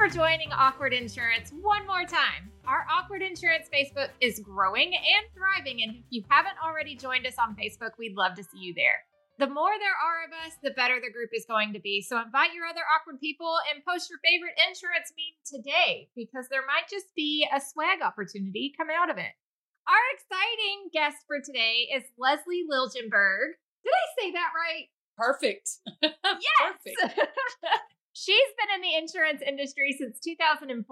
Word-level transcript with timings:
for 0.00 0.08
joining 0.08 0.50
Awkward 0.52 0.94
Insurance 0.94 1.52
one 1.60 1.86
more 1.86 2.08
time. 2.08 2.48
Our 2.64 2.86
Awkward 2.88 3.20
Insurance 3.20 3.68
Facebook 3.68 4.08
is 4.22 4.40
growing 4.40 4.94
and 4.96 5.24
thriving, 5.36 5.82
and 5.82 5.96
if 5.96 6.04
you 6.08 6.24
haven't 6.30 6.56
already 6.64 6.96
joined 6.96 7.26
us 7.26 7.36
on 7.36 7.54
Facebook, 7.54 7.90
we'd 7.98 8.16
love 8.16 8.34
to 8.36 8.42
see 8.42 8.64
you 8.64 8.72
there. 8.72 9.04
The 9.38 9.52
more 9.52 9.76
there 9.76 10.00
are 10.00 10.24
of 10.24 10.32
us, 10.32 10.56
the 10.62 10.70
better 10.70 10.96
the 11.04 11.12
group 11.12 11.28
is 11.34 11.44
going 11.44 11.74
to 11.74 11.80
be. 11.80 12.00
So 12.00 12.16
invite 12.16 12.54
your 12.54 12.64
other 12.64 12.80
awkward 12.96 13.20
people 13.20 13.52
and 13.68 13.84
post 13.84 14.08
your 14.08 14.18
favorite 14.24 14.56
insurance 14.64 15.12
meme 15.12 15.36
today 15.44 16.08
because 16.16 16.48
there 16.48 16.64
might 16.64 16.88
just 16.88 17.12
be 17.14 17.46
a 17.52 17.60
swag 17.60 18.00
opportunity 18.00 18.72
come 18.74 18.88
out 18.88 19.10
of 19.10 19.18
it. 19.18 19.36
Our 19.84 20.06
exciting 20.16 20.88
guest 20.96 21.28
for 21.28 21.44
today 21.44 21.92
is 21.92 22.04
Lezlee 22.16 22.64
Liljenberg. 22.64 23.52
Did 23.84 23.92
I 23.92 24.06
say 24.16 24.32
that 24.32 24.56
right? 24.56 24.88
Perfect. 25.18 25.68
yes. 26.00 26.80
Perfect. 26.96 27.36
She's 28.12 28.50
been 28.58 28.74
in 28.74 28.82
the 28.82 28.96
insurance 28.96 29.42
industry 29.46 29.94
since 29.98 30.18
2004 30.20 30.84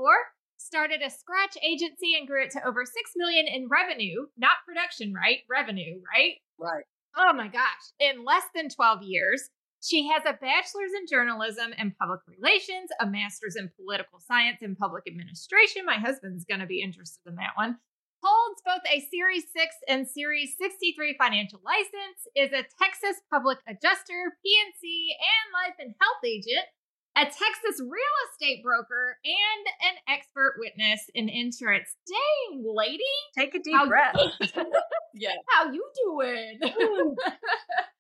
started 0.60 1.02
a 1.02 1.10
scratch 1.10 1.56
agency 1.62 2.14
and 2.18 2.26
grew 2.26 2.42
it 2.42 2.50
to 2.50 2.66
over 2.66 2.84
6 2.84 2.94
million 3.14 3.46
in 3.46 3.68
revenue 3.68 4.26
not 4.36 4.58
production 4.66 5.14
right 5.14 5.38
revenue 5.48 6.02
right 6.12 6.34
right 6.58 6.82
oh 7.18 7.32
my 7.32 7.48
gosh, 7.48 7.84
in 7.98 8.24
less 8.24 8.44
than 8.54 8.68
12 8.68 9.02
years. 9.02 9.50
She 9.80 10.08
has 10.08 10.22
a 10.26 10.34
bachelor's 10.34 10.90
in 10.96 11.06
journalism 11.08 11.70
and 11.78 11.96
public 11.98 12.20
relations, 12.26 12.90
a 13.00 13.06
master's 13.06 13.54
in 13.54 13.70
political 13.78 14.18
science 14.18 14.58
and 14.60 14.76
public 14.76 15.04
administration. 15.06 15.86
My 15.86 15.98
husband's 15.98 16.44
going 16.44 16.60
to 16.60 16.66
be 16.66 16.82
interested 16.82 17.22
in 17.26 17.36
that 17.36 17.54
one. 17.54 17.78
Holds 18.22 18.62
both 18.66 18.82
a 18.90 19.06
Series 19.06 19.44
6 19.54 19.76
and 19.86 20.08
Series 20.08 20.54
63 20.58 21.14
financial 21.16 21.60
license, 21.62 22.26
is 22.34 22.50
a 22.50 22.66
Texas 22.82 23.22
public 23.30 23.58
adjuster, 23.68 24.34
P&C, 24.42 25.14
and 25.14 25.46
life 25.54 25.78
and 25.78 25.94
health 26.00 26.24
agent, 26.26 26.66
a 27.18 27.24
Texas 27.24 27.80
real 27.80 28.16
estate 28.30 28.62
broker, 28.62 29.16
and 29.24 29.90
an 29.90 29.96
expert 30.08 30.54
witness 30.58 31.00
in 31.14 31.28
insurance. 31.28 31.96
Dang, 32.06 32.64
lady. 32.64 33.02
Take 33.36 33.54
a 33.54 33.58
deep 33.58 33.74
How 33.74 33.88
breath. 33.88 34.14
yeah. 35.14 35.30
How 35.50 35.72
you 35.72 35.84
doing? 36.04 36.60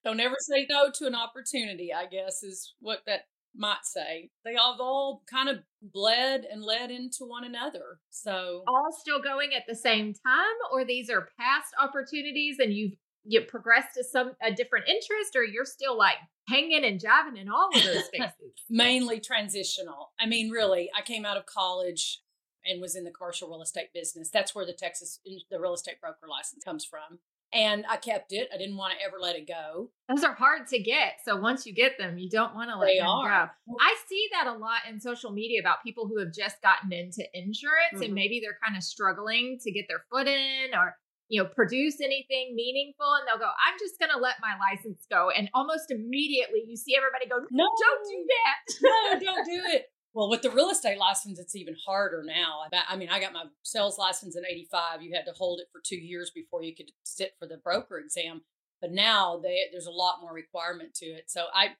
Don't 0.04 0.20
ever 0.20 0.36
say 0.38 0.66
no 0.70 0.90
to 0.98 1.06
an 1.06 1.16
opportunity, 1.16 1.92
I 1.92 2.06
guess, 2.06 2.44
is 2.44 2.74
what 2.80 3.00
that 3.06 3.22
might 3.56 3.84
say. 3.84 4.30
They 4.44 4.54
all, 4.54 4.76
all 4.80 5.22
kind 5.28 5.48
of 5.48 5.58
bled 5.82 6.46
and 6.50 6.62
led 6.62 6.92
into 6.92 7.24
one 7.24 7.44
another. 7.44 7.98
So 8.10 8.62
all 8.68 8.96
still 9.00 9.20
going 9.20 9.50
at 9.54 9.64
the 9.66 9.74
same 9.74 10.14
time, 10.14 10.56
or 10.72 10.84
these 10.84 11.10
are 11.10 11.28
past 11.38 11.74
opportunities 11.82 12.58
and 12.60 12.72
you've 12.72 12.94
you 13.28 13.42
progressed 13.42 13.94
to 13.94 14.04
some 14.04 14.32
a 14.42 14.52
different 14.52 14.88
interest, 14.88 15.36
or 15.36 15.44
you're 15.44 15.64
still 15.64 15.96
like 15.96 16.16
hanging 16.48 16.84
and 16.84 17.00
jiving 17.00 17.40
in 17.40 17.48
all 17.48 17.68
of 17.74 17.82
those 17.82 18.04
spaces? 18.14 18.32
Mainly 18.68 19.20
transitional. 19.20 20.12
I 20.18 20.26
mean, 20.26 20.50
really, 20.50 20.90
I 20.96 21.02
came 21.02 21.24
out 21.24 21.36
of 21.36 21.46
college 21.46 22.22
and 22.64 22.80
was 22.80 22.96
in 22.96 23.04
the 23.04 23.10
commercial 23.10 23.48
real 23.48 23.62
estate 23.62 23.88
business. 23.94 24.30
That's 24.30 24.54
where 24.54 24.66
the 24.66 24.72
Texas 24.72 25.20
the 25.50 25.60
real 25.60 25.74
estate 25.74 26.00
broker 26.00 26.26
license 26.28 26.64
comes 26.64 26.84
from. 26.84 27.18
And 27.50 27.86
I 27.88 27.96
kept 27.96 28.32
it. 28.32 28.48
I 28.52 28.58
didn't 28.58 28.76
want 28.76 28.92
to 28.98 29.02
ever 29.02 29.16
let 29.18 29.34
it 29.34 29.48
go. 29.48 29.90
Those 30.10 30.22
are 30.22 30.34
hard 30.34 30.66
to 30.66 30.78
get. 30.82 31.14
So 31.24 31.34
once 31.36 31.64
you 31.64 31.72
get 31.72 31.96
them, 31.96 32.18
you 32.18 32.28
don't 32.28 32.54
want 32.54 32.68
to 32.68 32.76
let 32.76 32.88
they 32.88 32.98
them 32.98 33.06
are. 33.06 33.46
go. 33.66 33.76
I 33.80 33.96
see 34.06 34.28
that 34.32 34.48
a 34.48 34.52
lot 34.52 34.80
in 34.86 35.00
social 35.00 35.32
media 35.32 35.60
about 35.60 35.82
people 35.82 36.06
who 36.06 36.18
have 36.18 36.30
just 36.30 36.60
gotten 36.60 36.92
into 36.92 37.24
insurance 37.32 37.94
mm-hmm. 37.94 38.02
and 38.02 38.14
maybe 38.14 38.40
they're 38.42 38.58
kind 38.62 38.76
of 38.76 38.82
struggling 38.82 39.58
to 39.62 39.72
get 39.72 39.86
their 39.88 40.04
foot 40.10 40.26
in 40.26 40.74
or 40.74 40.94
you 41.28 41.42
know, 41.42 41.48
produce 41.48 42.00
anything 42.00 42.54
meaningful. 42.54 43.06
And 43.14 43.28
they'll 43.28 43.38
go, 43.38 43.50
I'm 43.50 43.78
just 43.78 43.98
going 43.98 44.10
to 44.12 44.18
let 44.18 44.36
my 44.40 44.54
license 44.58 45.06
go. 45.10 45.30
And 45.30 45.48
almost 45.54 45.90
immediately 45.90 46.64
you 46.66 46.76
see 46.76 46.96
everybody 46.96 47.28
go, 47.28 47.44
no, 47.50 47.64
don't 47.64 48.04
do 48.08 48.26
that. 48.32 49.20
no, 49.22 49.32
don't 49.32 49.44
do 49.44 49.62
it. 49.76 49.86
Well, 50.14 50.30
with 50.30 50.42
the 50.42 50.50
real 50.50 50.70
estate 50.70 50.98
license, 50.98 51.38
it's 51.38 51.54
even 51.54 51.76
harder 51.86 52.24
now. 52.24 52.62
I 52.88 52.96
mean, 52.96 53.10
I 53.10 53.20
got 53.20 53.34
my 53.34 53.44
sales 53.62 53.98
license 53.98 54.36
in 54.36 54.44
85. 54.44 55.02
You 55.02 55.14
had 55.14 55.26
to 55.26 55.32
hold 55.36 55.60
it 55.60 55.68
for 55.70 55.80
two 55.84 55.98
years 55.98 56.32
before 56.34 56.62
you 56.62 56.74
could 56.74 56.90
sit 57.04 57.32
for 57.38 57.46
the 57.46 57.58
broker 57.58 57.98
exam. 57.98 58.40
But 58.80 58.92
now 58.92 59.38
they, 59.42 59.64
there's 59.70 59.86
a 59.86 59.92
lot 59.92 60.20
more 60.20 60.32
requirement 60.32 60.94
to 60.94 61.06
it. 61.06 61.24
So 61.28 61.44
I, 61.54 61.70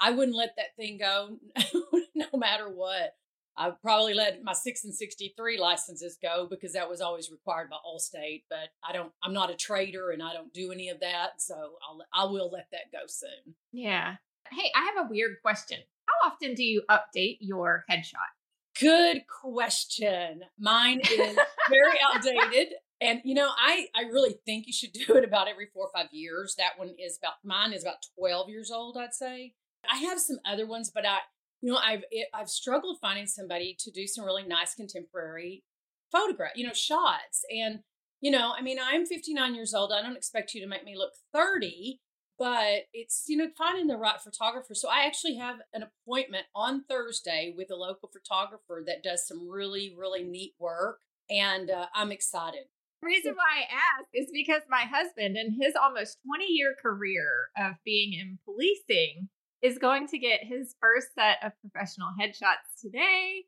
I 0.00 0.10
wouldn't 0.10 0.36
let 0.36 0.54
that 0.56 0.76
thing 0.76 0.98
go 0.98 1.38
no 2.14 2.26
matter 2.34 2.68
what. 2.68 3.14
I 3.58 3.72
probably 3.82 4.14
let 4.14 4.42
my 4.44 4.52
six 4.52 4.84
and 4.84 4.94
sixty 4.94 5.34
three 5.36 5.58
licenses 5.58 6.16
go 6.22 6.46
because 6.48 6.72
that 6.74 6.88
was 6.88 7.00
always 7.00 7.30
required 7.30 7.70
by 7.70 7.76
Allstate. 7.84 8.44
But 8.48 8.70
I 8.88 8.92
don't. 8.92 9.12
I'm 9.22 9.32
not 9.32 9.50
a 9.50 9.56
trader, 9.56 10.10
and 10.10 10.22
I 10.22 10.32
don't 10.32 10.52
do 10.54 10.70
any 10.72 10.88
of 10.88 11.00
that. 11.00 11.40
So 11.40 11.54
I'll. 11.54 12.00
I 12.14 12.30
will 12.30 12.50
let 12.50 12.68
that 12.72 12.92
go 12.92 13.00
soon. 13.08 13.54
Yeah. 13.72 14.16
Hey, 14.50 14.70
I 14.74 14.92
have 14.94 15.06
a 15.06 15.10
weird 15.10 15.36
question. 15.42 15.78
How 16.06 16.30
often 16.30 16.54
do 16.54 16.62
you 16.62 16.82
update 16.88 17.38
your 17.40 17.84
headshot? 17.90 18.32
Good 18.80 19.22
question. 19.26 20.42
Mine 20.58 21.00
is 21.00 21.36
very 21.68 21.98
outdated. 22.14 22.74
And 23.00 23.20
you 23.24 23.34
know, 23.34 23.50
I 23.56 23.88
I 23.94 24.02
really 24.02 24.36
think 24.46 24.66
you 24.66 24.72
should 24.72 24.92
do 25.06 25.16
it 25.16 25.24
about 25.24 25.48
every 25.48 25.66
four 25.72 25.86
or 25.86 25.90
five 25.94 26.08
years. 26.12 26.54
That 26.58 26.78
one 26.78 26.94
is 26.98 27.18
about 27.18 27.34
mine 27.44 27.72
is 27.72 27.82
about 27.82 28.06
twelve 28.16 28.48
years 28.48 28.70
old, 28.70 28.96
I'd 28.96 29.14
say. 29.14 29.54
I 29.90 29.98
have 29.98 30.20
some 30.20 30.38
other 30.44 30.66
ones, 30.66 30.90
but 30.92 31.06
I 31.06 31.18
you 31.60 31.72
know, 31.72 31.78
I've 31.78 32.04
it, 32.10 32.28
I've 32.34 32.48
struggled 32.48 32.98
finding 33.00 33.26
somebody 33.26 33.76
to 33.80 33.90
do 33.90 34.06
some 34.06 34.24
really 34.24 34.44
nice 34.44 34.74
contemporary 34.74 35.64
photograph, 36.12 36.52
you 36.54 36.66
know, 36.66 36.72
shots. 36.72 37.44
And 37.50 37.80
you 38.20 38.30
know, 38.30 38.52
I 38.56 38.62
mean, 38.62 38.78
I'm 38.82 39.06
59 39.06 39.54
years 39.54 39.74
old. 39.74 39.92
I 39.92 40.02
don't 40.02 40.16
expect 40.16 40.52
you 40.52 40.60
to 40.60 40.66
make 40.66 40.84
me 40.84 40.96
look 40.96 41.12
30, 41.32 42.00
but 42.38 42.84
it's 42.92 43.24
you 43.28 43.36
know 43.36 43.48
finding 43.56 43.86
the 43.86 43.96
right 43.96 44.20
photographer. 44.20 44.74
So 44.74 44.88
I 44.88 45.06
actually 45.06 45.36
have 45.36 45.56
an 45.72 45.84
appointment 45.84 46.46
on 46.54 46.84
Thursday 46.88 47.54
with 47.56 47.70
a 47.70 47.76
local 47.76 48.10
photographer 48.12 48.82
that 48.86 49.02
does 49.02 49.26
some 49.26 49.48
really 49.48 49.94
really 49.96 50.22
neat 50.22 50.54
work, 50.58 51.00
and 51.30 51.70
uh, 51.70 51.86
I'm 51.94 52.12
excited. 52.12 52.64
The 53.02 53.06
reason 53.06 53.34
why 53.34 53.60
I 53.60 54.00
ask 54.00 54.08
is 54.12 54.28
because 54.32 54.62
my 54.68 54.82
husband, 54.82 55.36
in 55.36 55.56
his 55.60 55.74
almost 55.80 56.18
20 56.26 56.46
year 56.48 56.74
career 56.80 57.50
of 57.56 57.74
being 57.84 58.12
in 58.12 58.38
policing, 58.44 59.28
is 59.62 59.78
going 59.78 60.06
to 60.08 60.18
get 60.18 60.44
his 60.44 60.74
first 60.80 61.08
set 61.14 61.38
of 61.42 61.52
professional 61.60 62.10
headshots 62.20 62.78
today. 62.80 63.44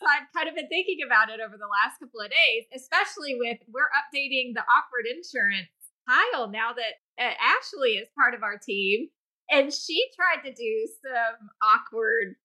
So 0.00 0.06
I've 0.06 0.28
kind 0.34 0.48
of 0.48 0.54
been 0.54 0.68
thinking 0.68 0.98
about 1.06 1.30
it 1.30 1.40
over 1.40 1.56
the 1.56 1.70
last 1.70 2.00
couple 2.00 2.20
of 2.20 2.30
days, 2.30 2.66
especially 2.74 3.38
with 3.38 3.58
we're 3.70 3.92
updating 3.94 4.52
the 4.52 4.66
awkward 4.66 5.06
insurance 5.06 5.70
pile 6.04 6.50
now 6.50 6.72
that 6.74 7.00
uh, 7.16 7.32
Ashley 7.40 7.96
is 7.96 8.08
part 8.18 8.34
of 8.34 8.42
our 8.42 8.58
team. 8.58 9.08
And 9.50 9.72
she 9.72 10.04
tried 10.16 10.42
to 10.48 10.52
do 10.52 10.88
some 11.04 11.48
awkward 11.62 12.36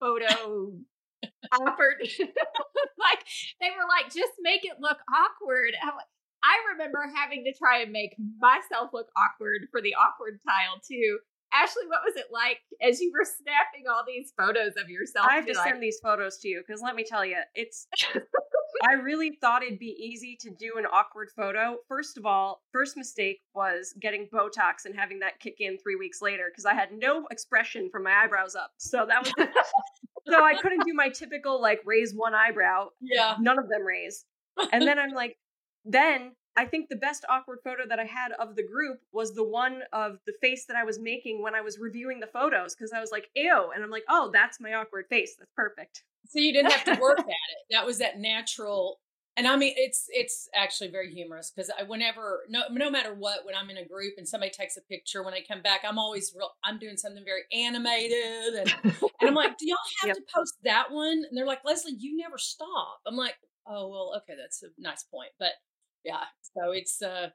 photo 0.00 0.72
awkward 1.52 1.96
like 3.00 3.20
they 3.60 3.70
were 3.70 3.88
like 3.88 4.12
just 4.12 4.32
make 4.42 4.64
it 4.64 4.76
look 4.80 4.98
awkward 5.08 5.72
i 6.42 6.56
remember 6.72 7.00
having 7.14 7.44
to 7.44 7.52
try 7.56 7.80
and 7.80 7.92
make 7.92 8.14
myself 8.38 8.90
look 8.92 9.08
awkward 9.16 9.68
for 9.70 9.80
the 9.80 9.94
awkward 9.94 10.38
tile 10.46 10.80
too 10.86 11.18
Ashley, 11.54 11.84
what 11.86 12.00
was 12.04 12.16
it 12.16 12.26
like 12.32 12.58
as 12.82 13.00
you 13.00 13.12
were 13.12 13.24
snapping 13.24 13.84
all 13.88 14.02
these 14.06 14.32
photos 14.36 14.72
of 14.82 14.90
yourself? 14.90 15.26
I 15.30 15.36
have 15.36 15.46
to 15.46 15.52
like- 15.52 15.68
send 15.68 15.82
these 15.82 15.98
photos 16.02 16.38
to 16.38 16.48
you 16.48 16.62
because 16.66 16.82
let 16.82 16.94
me 16.94 17.04
tell 17.04 17.24
you, 17.24 17.38
it's. 17.54 17.86
I 18.88 18.94
really 18.94 19.38
thought 19.40 19.62
it'd 19.62 19.78
be 19.78 19.96
easy 19.98 20.36
to 20.40 20.50
do 20.50 20.72
an 20.78 20.84
awkward 20.84 21.28
photo. 21.36 21.76
First 21.88 22.18
of 22.18 22.26
all, 22.26 22.62
first 22.72 22.96
mistake 22.96 23.40
was 23.54 23.94
getting 24.00 24.28
Botox 24.32 24.84
and 24.84 24.94
having 24.94 25.20
that 25.20 25.38
kick 25.38 25.56
in 25.60 25.78
three 25.78 25.96
weeks 25.96 26.20
later 26.20 26.50
because 26.50 26.66
I 26.66 26.74
had 26.74 26.88
no 26.92 27.24
expression 27.30 27.88
from 27.90 28.02
my 28.02 28.12
eyebrows 28.12 28.56
up. 28.56 28.72
So 28.78 29.06
that 29.08 29.22
was. 29.22 29.32
so 30.28 30.44
I 30.44 30.54
couldn't 30.54 30.84
do 30.84 30.92
my 30.92 31.08
typical 31.08 31.60
like 31.62 31.80
raise 31.86 32.12
one 32.14 32.34
eyebrow. 32.34 32.88
Yeah. 33.00 33.36
None 33.40 33.58
of 33.58 33.68
them 33.68 33.82
raise. 33.86 34.24
And 34.72 34.86
then 34.86 34.98
I'm 35.00 35.12
like, 35.12 35.36
then 35.84 36.32
I 36.56 36.66
think 36.66 36.88
the 36.88 36.96
best 36.96 37.24
awkward 37.28 37.58
photo 37.64 37.82
that 37.88 37.98
I 37.98 38.04
had 38.04 38.32
of 38.38 38.54
the 38.54 38.62
group 38.62 39.00
was 39.12 39.34
the 39.34 39.44
one 39.44 39.82
of 39.92 40.18
the 40.26 40.34
face 40.40 40.66
that 40.66 40.76
I 40.76 40.84
was 40.84 41.00
making 41.00 41.42
when 41.42 41.54
I 41.54 41.60
was 41.60 41.78
reviewing 41.78 42.20
the 42.20 42.28
photos 42.28 42.74
because 42.74 42.92
I 42.92 43.00
was 43.00 43.10
like, 43.10 43.28
ew. 43.34 43.70
And 43.74 43.82
I'm 43.82 43.90
like, 43.90 44.04
oh, 44.08 44.30
that's 44.32 44.60
my 44.60 44.74
awkward 44.74 45.06
face. 45.08 45.34
That's 45.38 45.50
perfect. 45.56 46.04
So 46.26 46.38
you 46.38 46.52
didn't 46.52 46.72
have 46.72 46.84
to 46.84 47.00
work 47.00 47.18
at 47.20 47.26
it. 47.26 47.66
That 47.70 47.84
was 47.84 47.98
that 47.98 48.18
natural. 48.20 49.00
And 49.36 49.48
I 49.48 49.56
mean, 49.56 49.74
it's 49.76 50.06
it's 50.10 50.48
actually 50.54 50.90
very 50.90 51.12
humorous 51.12 51.50
because 51.50 51.70
I 51.76 51.82
whenever 51.82 52.44
no 52.48 52.62
no 52.70 52.88
matter 52.88 53.14
what 53.14 53.44
when 53.44 53.56
I'm 53.56 53.68
in 53.68 53.78
a 53.78 53.84
group 53.84 54.14
and 54.16 54.28
somebody 54.28 54.52
takes 54.52 54.76
a 54.76 54.80
picture 54.80 55.24
when 55.24 55.34
I 55.34 55.40
come 55.40 55.60
back 55.60 55.80
I'm 55.84 55.98
always 55.98 56.32
real 56.36 56.50
I'm 56.62 56.78
doing 56.78 56.96
something 56.96 57.24
very 57.24 57.42
animated 57.52 58.54
and 58.54 58.74
and 58.84 59.30
I'm 59.30 59.34
like 59.34 59.58
do 59.58 59.66
y'all 59.66 59.76
have 60.02 60.08
yep. 60.08 60.16
to 60.16 60.22
post 60.32 60.54
that 60.62 60.92
one 60.92 61.24
and 61.28 61.36
they're 61.36 61.46
like 61.46 61.64
Lezlee 61.64 61.96
you 61.98 62.16
never 62.16 62.38
stop 62.38 63.00
I'm 63.08 63.16
like 63.16 63.34
oh 63.66 63.88
well 63.88 64.14
okay 64.18 64.38
that's 64.40 64.62
a 64.62 64.68
nice 64.78 65.02
point 65.02 65.30
but 65.40 65.50
yeah 66.04 66.24
so 66.42 66.72
it's 66.72 67.02
uh 67.02 67.28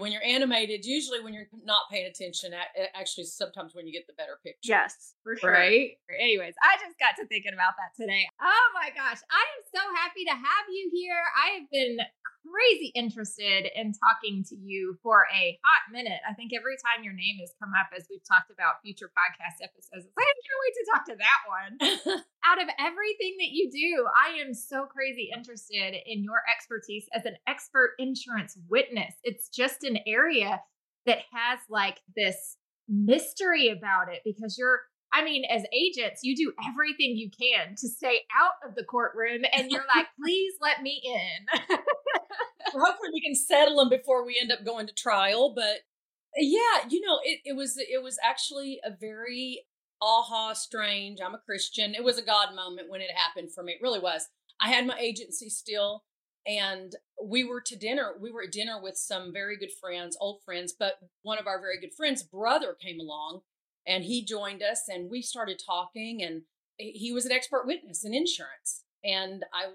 when 0.00 0.10
you're 0.10 0.24
animated 0.24 0.84
usually 0.84 1.22
when 1.22 1.32
you're 1.32 1.46
not 1.64 1.82
paying 1.90 2.06
attention 2.06 2.50
actually 2.94 3.24
sometimes 3.24 3.74
when 3.74 3.86
you 3.86 3.92
get 3.92 4.06
the 4.06 4.14
better 4.14 4.38
picture. 4.42 4.66
Yes 4.66 5.14
for 5.22 5.36
sure. 5.36 5.52
Right? 5.52 5.94
Anyways 6.10 6.54
i 6.62 6.76
just 6.82 6.98
got 6.98 7.14
to 7.20 7.26
thinking 7.26 7.54
about 7.54 7.74
that 7.78 7.94
today. 7.94 8.26
Oh 8.42 8.66
my 8.74 8.90
gosh 8.90 9.22
i 9.30 9.42
am 9.42 9.62
so 9.70 9.82
happy 9.94 10.24
to 10.24 10.34
have 10.34 10.66
you 10.70 10.90
here. 10.92 11.22
I 11.38 11.60
have 11.60 11.70
been 11.70 11.98
crazy 12.50 12.92
interested 12.94 13.68
in 13.74 13.92
talking 13.92 14.44
to 14.48 14.56
you 14.56 14.98
for 15.02 15.26
a 15.34 15.58
hot 15.64 15.92
minute. 15.92 16.20
I 16.28 16.34
think 16.34 16.52
every 16.54 16.76
time 16.76 17.04
your 17.04 17.12
name 17.12 17.36
has 17.40 17.52
come 17.60 17.72
up 17.78 17.88
as 17.96 18.06
we've 18.10 18.24
talked 18.26 18.50
about 18.50 18.82
future 18.82 19.10
podcast 19.10 19.62
episodes, 19.62 20.06
I 20.16 20.22
can't 20.22 20.62
wait 20.62 20.74
to 20.76 20.86
talk 20.92 21.04
to 21.06 21.16
that 21.18 21.40
one. 21.46 21.72
Out 22.46 22.62
of 22.62 22.68
everything 22.78 23.36
that 23.38 23.50
you 23.50 23.70
do, 23.70 24.06
I 24.14 24.38
am 24.40 24.54
so 24.54 24.86
crazy 24.86 25.30
interested 25.34 25.94
in 26.06 26.22
your 26.22 26.42
expertise 26.46 27.06
as 27.12 27.24
an 27.24 27.36
expert 27.46 27.94
insurance 27.98 28.56
witness. 28.68 29.14
It's 29.24 29.48
just 29.48 29.82
an 29.84 29.98
area 30.06 30.60
that 31.06 31.18
has 31.32 31.58
like 31.68 32.00
this 32.14 32.56
mystery 32.88 33.68
about 33.68 34.12
it 34.12 34.22
because 34.24 34.56
you're 34.58 34.80
I 35.12 35.24
mean, 35.24 35.44
as 35.46 35.62
agents, 35.72 36.20
you 36.22 36.36
do 36.36 36.52
everything 36.68 37.16
you 37.16 37.30
can 37.30 37.74
to 37.76 37.88
stay 37.88 38.20
out 38.36 38.68
of 38.68 38.74
the 38.74 38.84
courtroom, 38.84 39.42
and 39.50 39.70
you're 39.70 39.84
like, 39.94 40.06
please 40.22 40.52
let 40.60 40.82
me 40.82 41.00
in. 41.04 41.78
hopefully, 42.72 43.10
we 43.12 43.20
can 43.20 43.34
settle 43.34 43.76
them 43.76 43.88
before 43.88 44.24
we 44.24 44.38
end 44.40 44.52
up 44.52 44.64
going 44.64 44.86
to 44.86 44.92
trial. 44.92 45.52
But 45.54 45.80
yeah, 46.36 46.88
you 46.88 47.00
know, 47.00 47.20
it, 47.24 47.40
it 47.44 47.56
was 47.56 47.76
it 47.78 48.02
was 48.02 48.18
actually 48.22 48.80
a 48.84 48.90
very 48.90 49.64
aha 50.00 50.52
strange. 50.52 51.18
I'm 51.24 51.34
a 51.34 51.38
Christian. 51.38 51.94
It 51.94 52.04
was 52.04 52.18
a 52.18 52.24
God 52.24 52.54
moment 52.54 52.90
when 52.90 53.00
it 53.00 53.10
happened 53.14 53.52
for 53.52 53.62
me. 53.62 53.72
It 53.72 53.82
really 53.82 54.00
was. 54.00 54.28
I 54.60 54.68
had 54.68 54.86
my 54.86 54.98
agency 54.98 55.50
still, 55.50 56.04
and 56.46 56.94
we 57.22 57.44
were 57.44 57.60
to 57.60 57.76
dinner. 57.76 58.12
We 58.20 58.32
were 58.32 58.44
at 58.44 58.52
dinner 58.52 58.80
with 58.82 58.96
some 58.96 59.32
very 59.32 59.56
good 59.56 59.72
friends, 59.80 60.16
old 60.20 60.42
friends, 60.44 60.74
but 60.78 60.98
one 61.22 61.38
of 61.38 61.46
our 61.46 61.60
very 61.60 61.80
good 61.80 61.94
friends' 61.94 62.22
brother 62.22 62.74
came 62.74 63.00
along 63.00 63.40
and 63.86 64.04
he 64.04 64.24
joined 64.24 64.62
us 64.62 64.88
and 64.88 65.10
we 65.10 65.22
started 65.22 65.60
talking 65.64 66.22
and 66.22 66.42
he 66.76 67.12
was 67.12 67.24
an 67.24 67.32
expert 67.32 67.66
witness 67.66 68.04
in 68.04 68.14
insurance 68.14 68.82
and 69.04 69.44
i 69.54 69.66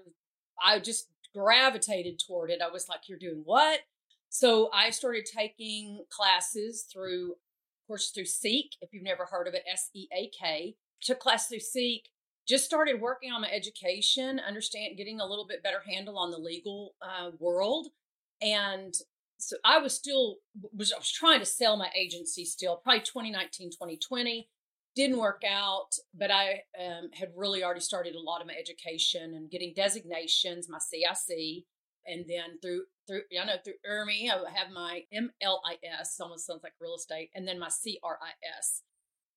i 0.62 0.78
just 0.78 1.08
gravitated 1.34 2.20
toward 2.24 2.50
it. 2.50 2.60
I 2.62 2.70
was 2.70 2.88
like 2.88 3.08
you're 3.08 3.18
doing 3.18 3.42
what? 3.44 3.80
So 4.28 4.70
i 4.72 4.88
started 4.90 5.26
taking 5.26 6.04
classes 6.08 6.86
through 6.90 7.32
of 7.32 7.86
course 7.86 8.10
through 8.10 8.24
SEAK 8.24 8.76
if 8.80 8.92
you've 8.92 9.02
never 9.02 9.26
heard 9.26 9.46
of 9.46 9.54
it 9.54 9.62
s-e-a-k 9.70 10.74
took 11.02 11.20
class 11.20 11.48
through 11.48 11.60
SEAK 11.60 12.08
just 12.48 12.64
started 12.64 13.00
working 13.00 13.30
on 13.30 13.42
my 13.42 13.50
education 13.50 14.40
understand 14.40 14.96
getting 14.96 15.20
a 15.20 15.26
little 15.26 15.46
bit 15.46 15.62
better 15.62 15.82
handle 15.86 16.18
on 16.18 16.30
the 16.30 16.38
legal 16.38 16.94
uh, 17.02 17.30
world. 17.38 17.88
And 18.40 18.94
so 19.38 19.56
I 19.64 19.78
was 19.78 19.94
still 19.94 20.36
was 20.72 20.92
I 20.92 20.98
was 20.98 21.10
trying 21.10 21.40
to 21.40 21.46
sell 21.46 21.76
my 21.76 21.90
agency 21.96 22.44
still, 22.44 22.76
probably 22.76 23.00
2019, 23.00 23.70
2020. 23.70 24.48
Didn't 24.94 25.18
work 25.18 25.42
out, 25.48 25.96
but 26.14 26.30
I 26.30 26.62
um, 26.78 27.10
had 27.14 27.30
really 27.34 27.64
already 27.64 27.80
started 27.80 28.14
a 28.14 28.20
lot 28.20 28.40
of 28.42 28.46
my 28.46 28.54
education 28.54 29.34
and 29.34 29.50
getting 29.50 29.72
designations, 29.74 30.68
my 30.68 30.78
CIC, 30.78 31.64
and 32.06 32.24
then 32.28 32.58
through 32.60 32.82
through 33.06 33.22
I 33.40 33.44
know 33.44 33.56
through 33.64 33.74
IRMI, 33.88 34.30
I 34.30 34.50
have 34.54 34.70
my 34.72 35.04
MLIS, 35.14 36.20
almost 36.20 36.46
sounds 36.46 36.62
like 36.62 36.74
real 36.80 36.94
estate, 36.94 37.30
and 37.34 37.48
then 37.48 37.58
my 37.58 37.68
CRIS, 37.68 38.82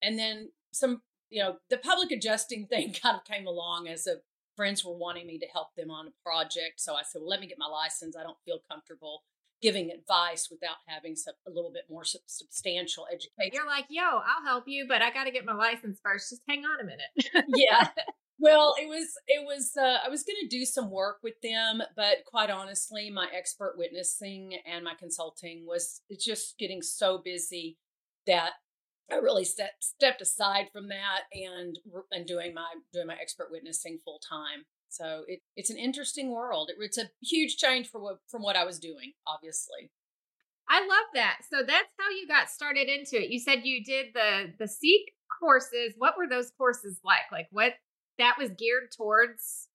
and 0.01 0.19
then 0.19 0.49
some 0.73 1.01
you 1.29 1.41
know 1.41 1.57
the 1.69 1.77
public 1.77 2.11
adjusting 2.11 2.65
thing 2.69 2.93
kind 2.93 3.15
of 3.15 3.23
came 3.23 3.47
along 3.47 3.87
as 3.87 4.07
a 4.07 4.17
friends 4.55 4.85
were 4.85 4.97
wanting 4.97 5.27
me 5.27 5.37
to 5.37 5.47
help 5.47 5.75
them 5.75 5.91
on 5.91 6.07
a 6.07 6.23
project, 6.23 6.79
so 6.79 6.95
I 6.95 7.03
said, 7.03 7.19
well, 7.19 7.29
let 7.29 7.41
me 7.41 7.47
get 7.47 7.57
my 7.59 7.67
license. 7.67 8.15
I 8.17 8.23
don't 8.23 8.37
feel 8.45 8.59
comfortable 8.69 9.23
giving 9.61 9.89
advice 9.91 10.49
without 10.51 10.77
having 10.87 11.15
some, 11.15 11.33
a 11.47 11.49
little 11.49 11.71
bit 11.71 11.83
more 11.89 12.03
substantial 12.03 13.07
education. 13.11 13.51
You're 13.53 13.65
like, 13.65 13.85
yo, 13.89 14.03
I'll 14.03 14.45
help 14.45 14.65
you, 14.67 14.85
but 14.87 15.01
I 15.01 15.11
got 15.11 15.25
to 15.25 15.31
get 15.31 15.45
my 15.45 15.55
license 15.55 15.99
first. 16.03 16.29
Just 16.29 16.41
hang 16.47 16.63
on 16.65 16.79
a 16.79 16.83
minute. 16.83 17.47
yeah. 17.55 17.89
Well, 18.37 18.75
it 18.77 18.87
was 18.89 19.07
it 19.27 19.45
was 19.45 19.71
uh, 19.79 19.99
I 20.05 20.09
was 20.09 20.23
going 20.23 20.35
to 20.41 20.47
do 20.47 20.65
some 20.65 20.91
work 20.91 21.19
with 21.23 21.35
them, 21.41 21.81
but 21.95 22.25
quite 22.25 22.49
honestly, 22.49 23.09
my 23.09 23.27
expert 23.33 23.75
witnessing 23.77 24.59
and 24.69 24.83
my 24.83 24.93
consulting 24.99 25.65
was 25.65 26.01
just 26.19 26.57
getting 26.59 26.81
so 26.81 27.21
busy 27.23 27.77
that 28.27 28.51
I 29.11 29.15
really 29.15 29.45
step, 29.45 29.71
stepped 29.79 30.21
aside 30.21 30.65
from 30.73 30.89
that 30.89 31.21
and 31.33 31.77
and 32.11 32.25
doing 32.25 32.53
my 32.53 32.67
doing 32.91 33.07
my 33.07 33.15
expert 33.19 33.49
witnessing 33.51 33.99
full 34.03 34.19
time. 34.19 34.65
So 34.89 35.23
it, 35.27 35.41
it's 35.55 35.69
an 35.69 35.77
interesting 35.77 36.31
world. 36.31 36.69
It, 36.69 36.77
it's 36.79 36.97
a 36.97 37.09
huge 37.21 37.57
change 37.57 37.89
for 37.89 38.01
what, 38.01 38.19
from 38.29 38.41
what 38.41 38.55
I 38.55 38.63
was 38.63 38.79
doing, 38.79 39.13
obviously. 39.27 39.91
I 40.67 40.81
love 40.81 41.07
that. 41.13 41.37
So 41.49 41.57
that's 41.59 41.89
how 41.99 42.09
you 42.09 42.27
got 42.27 42.49
started 42.49 42.87
into 42.87 43.23
it. 43.23 43.29
You 43.29 43.39
said 43.39 43.61
you 43.63 43.83
did 43.83 44.07
the 44.13 44.53
the 44.57 44.67
SEAK 44.67 45.11
courses. 45.39 45.93
What 45.97 46.17
were 46.17 46.27
those 46.27 46.51
courses 46.57 46.99
like? 47.03 47.31
Like 47.31 47.47
what 47.51 47.73
that 48.17 48.35
was 48.39 48.49
geared 48.49 48.89
towards 48.95 49.67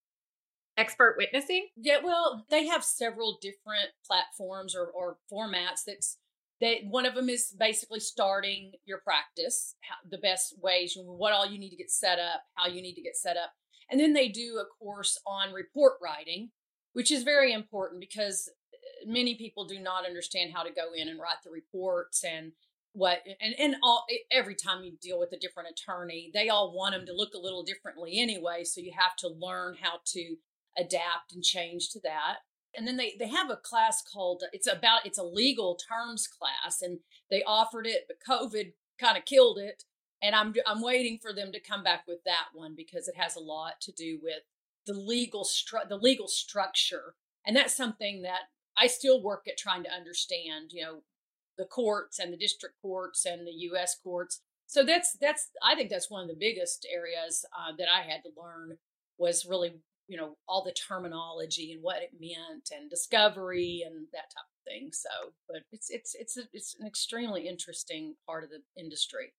expert 0.77 1.15
witnessing? 1.17 1.67
Yeah, 1.77 1.99
well, 2.03 2.45
they 2.49 2.67
have 2.67 2.83
several 2.83 3.37
different 3.41 3.89
platforms 4.05 4.75
or, 4.75 4.87
or 4.87 5.17
formats 5.31 5.83
that's 5.85 6.17
that 6.59 6.77
one 6.87 7.07
of 7.07 7.15
them 7.15 7.27
is 7.27 7.55
basically 7.57 7.99
starting 7.99 8.73
your 8.85 8.99
practice, 8.99 9.75
how, 9.81 9.95
the 10.09 10.19
best 10.19 10.55
ways, 10.61 10.95
what 10.95 11.33
all 11.33 11.45
you 11.45 11.57
need 11.57 11.71
to 11.71 11.75
get 11.75 11.89
set 11.89 12.19
up, 12.19 12.43
how 12.53 12.67
you 12.67 12.83
need 12.83 12.93
to 12.93 13.01
get 13.01 13.15
set 13.15 13.35
up. 13.35 13.51
And 13.89 13.99
then 13.99 14.13
they 14.13 14.29
do 14.29 14.59
a 14.61 14.65
course 14.65 15.19
on 15.25 15.53
report 15.53 15.93
writing, 16.01 16.51
which 16.93 17.11
is 17.11 17.23
very 17.23 17.53
important 17.53 17.99
because 17.99 18.49
uh, 18.73 19.09
many 19.09 19.35
people 19.35 19.65
do 19.65 19.79
not 19.79 20.05
understand 20.05 20.51
how 20.53 20.63
to 20.63 20.71
go 20.71 20.93
in 20.95 21.07
and 21.07 21.19
write 21.19 21.43
the 21.43 21.51
reports 21.51 22.23
and 22.23 22.53
what 22.93 23.19
and 23.39 23.55
and 23.57 23.75
all 23.81 24.05
every 24.31 24.53
time 24.53 24.83
you 24.83 24.91
deal 25.01 25.17
with 25.17 25.31
a 25.31 25.39
different 25.39 25.69
attorney 25.69 26.29
they 26.33 26.49
all 26.49 26.75
want 26.75 26.93
them 26.93 27.05
to 27.05 27.15
look 27.15 27.33
a 27.33 27.39
little 27.39 27.63
differently 27.63 28.19
anyway 28.19 28.65
so 28.65 28.81
you 28.81 28.91
have 28.93 29.15
to 29.15 29.29
learn 29.29 29.77
how 29.81 29.99
to 30.03 30.35
adapt 30.77 31.33
and 31.33 31.43
change 31.43 31.89
to 31.89 31.99
that. 32.03 32.37
And 32.75 32.87
then 32.87 32.95
they 32.95 33.15
they 33.19 33.27
have 33.27 33.49
a 33.49 33.57
class 33.57 34.01
called 34.01 34.43
it's 34.53 34.71
about 34.71 35.05
it's 35.05 35.17
a 35.17 35.23
legal 35.23 35.75
terms 35.75 36.27
class 36.27 36.81
and 36.81 36.99
they 37.29 37.43
offered 37.43 37.85
it 37.85 38.07
but 38.07 38.17
covid 38.25 38.73
kind 38.97 39.17
of 39.17 39.25
killed 39.25 39.57
it 39.57 39.83
and 40.21 40.35
I'm 40.35 40.53
I'm 40.65 40.81
waiting 40.81 41.17
for 41.17 41.33
them 41.33 41.51
to 41.51 41.59
come 41.59 41.83
back 41.83 42.03
with 42.07 42.23
that 42.25 42.47
one 42.53 42.73
because 42.75 43.07
it 43.07 43.15
has 43.17 43.35
a 43.35 43.41
lot 43.41 43.81
to 43.81 43.91
do 43.91 44.19
with 44.21 44.43
the 44.85 44.93
legal 44.93 45.43
stru- 45.43 45.87
the 45.87 45.97
legal 45.97 46.27
structure, 46.27 47.15
and 47.45 47.55
that's 47.55 47.75
something 47.75 48.21
that 48.21 48.49
I 48.77 48.87
still 48.87 49.21
work 49.21 49.47
at 49.47 49.57
trying 49.57 49.83
to 49.83 49.93
understand. 49.93 50.71
You 50.71 50.83
know, 50.83 51.03
the 51.57 51.65
courts 51.65 52.19
and 52.19 52.31
the 52.31 52.37
district 52.37 52.75
courts 52.81 53.25
and 53.25 53.45
the 53.47 53.51
U.S. 53.51 53.95
courts. 53.95 54.41
So 54.67 54.83
that's 54.83 55.17
that's 55.19 55.49
I 55.63 55.75
think 55.75 55.89
that's 55.89 56.09
one 56.09 56.23
of 56.23 56.29
the 56.29 56.35
biggest 56.39 56.87
areas 56.91 57.45
uh, 57.57 57.73
that 57.77 57.87
I 57.91 58.01
had 58.01 58.23
to 58.23 58.29
learn 58.41 58.77
was 59.17 59.45
really 59.45 59.73
you 60.07 60.17
know 60.17 60.37
all 60.47 60.63
the 60.63 60.73
terminology 60.73 61.71
and 61.71 61.81
what 61.81 62.01
it 62.01 62.11
meant 62.19 62.69
and 62.71 62.89
discovery 62.89 63.83
and 63.85 64.07
that 64.13 64.31
type 64.35 64.45
of 64.45 64.71
thing. 64.71 64.89
So, 64.93 65.09
but 65.47 65.63
it's 65.71 65.89
it's 65.89 66.15
it's 66.15 66.37
a, 66.37 66.43
it's 66.53 66.75
an 66.79 66.87
extremely 66.87 67.47
interesting 67.47 68.15
part 68.25 68.43
of 68.43 68.49
the 68.49 68.61
industry. 68.79 69.33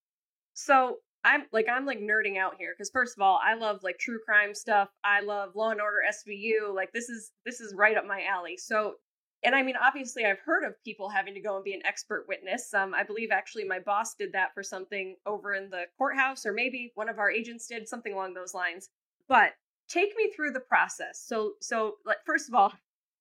So 0.53 0.97
I'm 1.23 1.43
like 1.51 1.67
I'm 1.71 1.85
like 1.85 1.99
nerding 1.99 2.37
out 2.37 2.55
here 2.57 2.73
because 2.77 2.89
first 2.89 3.17
of 3.17 3.21
all, 3.21 3.39
I 3.43 3.55
love 3.55 3.83
like 3.83 3.97
true 3.97 4.19
crime 4.25 4.53
stuff. 4.53 4.89
I 5.03 5.21
love 5.21 5.55
Law 5.55 5.71
and 5.71 5.81
Order 5.81 6.01
SVU. 6.09 6.73
Like 6.73 6.91
this 6.91 7.09
is 7.09 7.31
this 7.45 7.61
is 7.61 7.73
right 7.75 7.97
up 7.97 8.05
my 8.05 8.23
alley. 8.23 8.57
So 8.57 8.95
and 9.43 9.55
I 9.55 9.63
mean 9.63 9.75
obviously 9.81 10.25
I've 10.25 10.39
heard 10.39 10.63
of 10.63 10.81
people 10.83 11.09
having 11.09 11.33
to 11.33 11.41
go 11.41 11.55
and 11.55 11.63
be 11.63 11.73
an 11.73 11.85
expert 11.85 12.25
witness. 12.27 12.73
Um 12.73 12.93
I 12.93 13.03
believe 13.03 13.29
actually 13.31 13.63
my 13.63 13.79
boss 13.79 14.15
did 14.15 14.33
that 14.33 14.53
for 14.53 14.63
something 14.63 15.15
over 15.25 15.53
in 15.53 15.69
the 15.69 15.85
courthouse 15.97 16.45
or 16.45 16.51
maybe 16.53 16.91
one 16.95 17.09
of 17.09 17.19
our 17.19 17.31
agents 17.31 17.67
did 17.67 17.87
something 17.87 18.13
along 18.13 18.33
those 18.33 18.53
lines. 18.53 18.89
But 19.29 19.51
take 19.87 20.15
me 20.17 20.31
through 20.35 20.51
the 20.51 20.59
process. 20.59 21.23
So 21.25 21.53
so 21.61 21.95
like 22.05 22.17
first 22.25 22.49
of 22.49 22.55
all, 22.55 22.73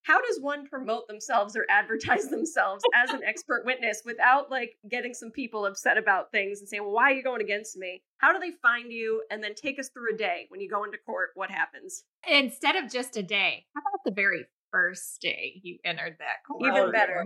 how 0.05 0.21
does 0.21 0.39
one 0.41 0.67
promote 0.67 1.07
themselves 1.07 1.57
or 1.57 1.65
advertise 1.69 2.29
themselves 2.31 2.83
as 2.95 3.11
an 3.11 3.23
expert 3.27 3.65
witness 3.65 4.03
without 4.05 4.51
like 4.51 4.77
getting 4.89 5.15
some 5.15 5.31
people 5.31 5.67
upset 5.67 5.97
about 5.97 6.33
things 6.33 6.61
and 6.61 6.69
saying, 6.69 6.83
well, 6.83 6.93
why 6.93 7.13
are 7.13 7.15
you 7.15 7.23
going 7.23 7.41
against 7.41 7.77
me? 7.77 8.03
How 8.19 8.33
do 8.33 8.39
they 8.39 8.53
find 8.63 8.93
you? 8.93 9.23
And 9.31 9.43
then 9.43 9.55
take 9.55 9.79
us 9.79 9.89
through 9.89 10.15
a 10.15 10.17
day 10.17 10.47
when 10.49 10.61
you 10.61 10.69
go 10.69 10.85
into 10.85 10.99
court, 10.99 11.31
what 11.35 11.51
happens? 11.51 12.05
Instead 12.29 12.77
of 12.77 12.91
just 12.91 13.17
a 13.17 13.23
day, 13.23 13.67
how 13.75 13.81
about 13.81 14.05
the 14.05 14.13
very 14.13 14.47
first 14.71 15.21
day 15.21 15.61
you 15.63 15.79
entered 15.85 16.17
that 16.19 16.45
court? 16.47 16.63
Even 16.63 16.89
oh, 16.89 16.93
better. 16.93 17.25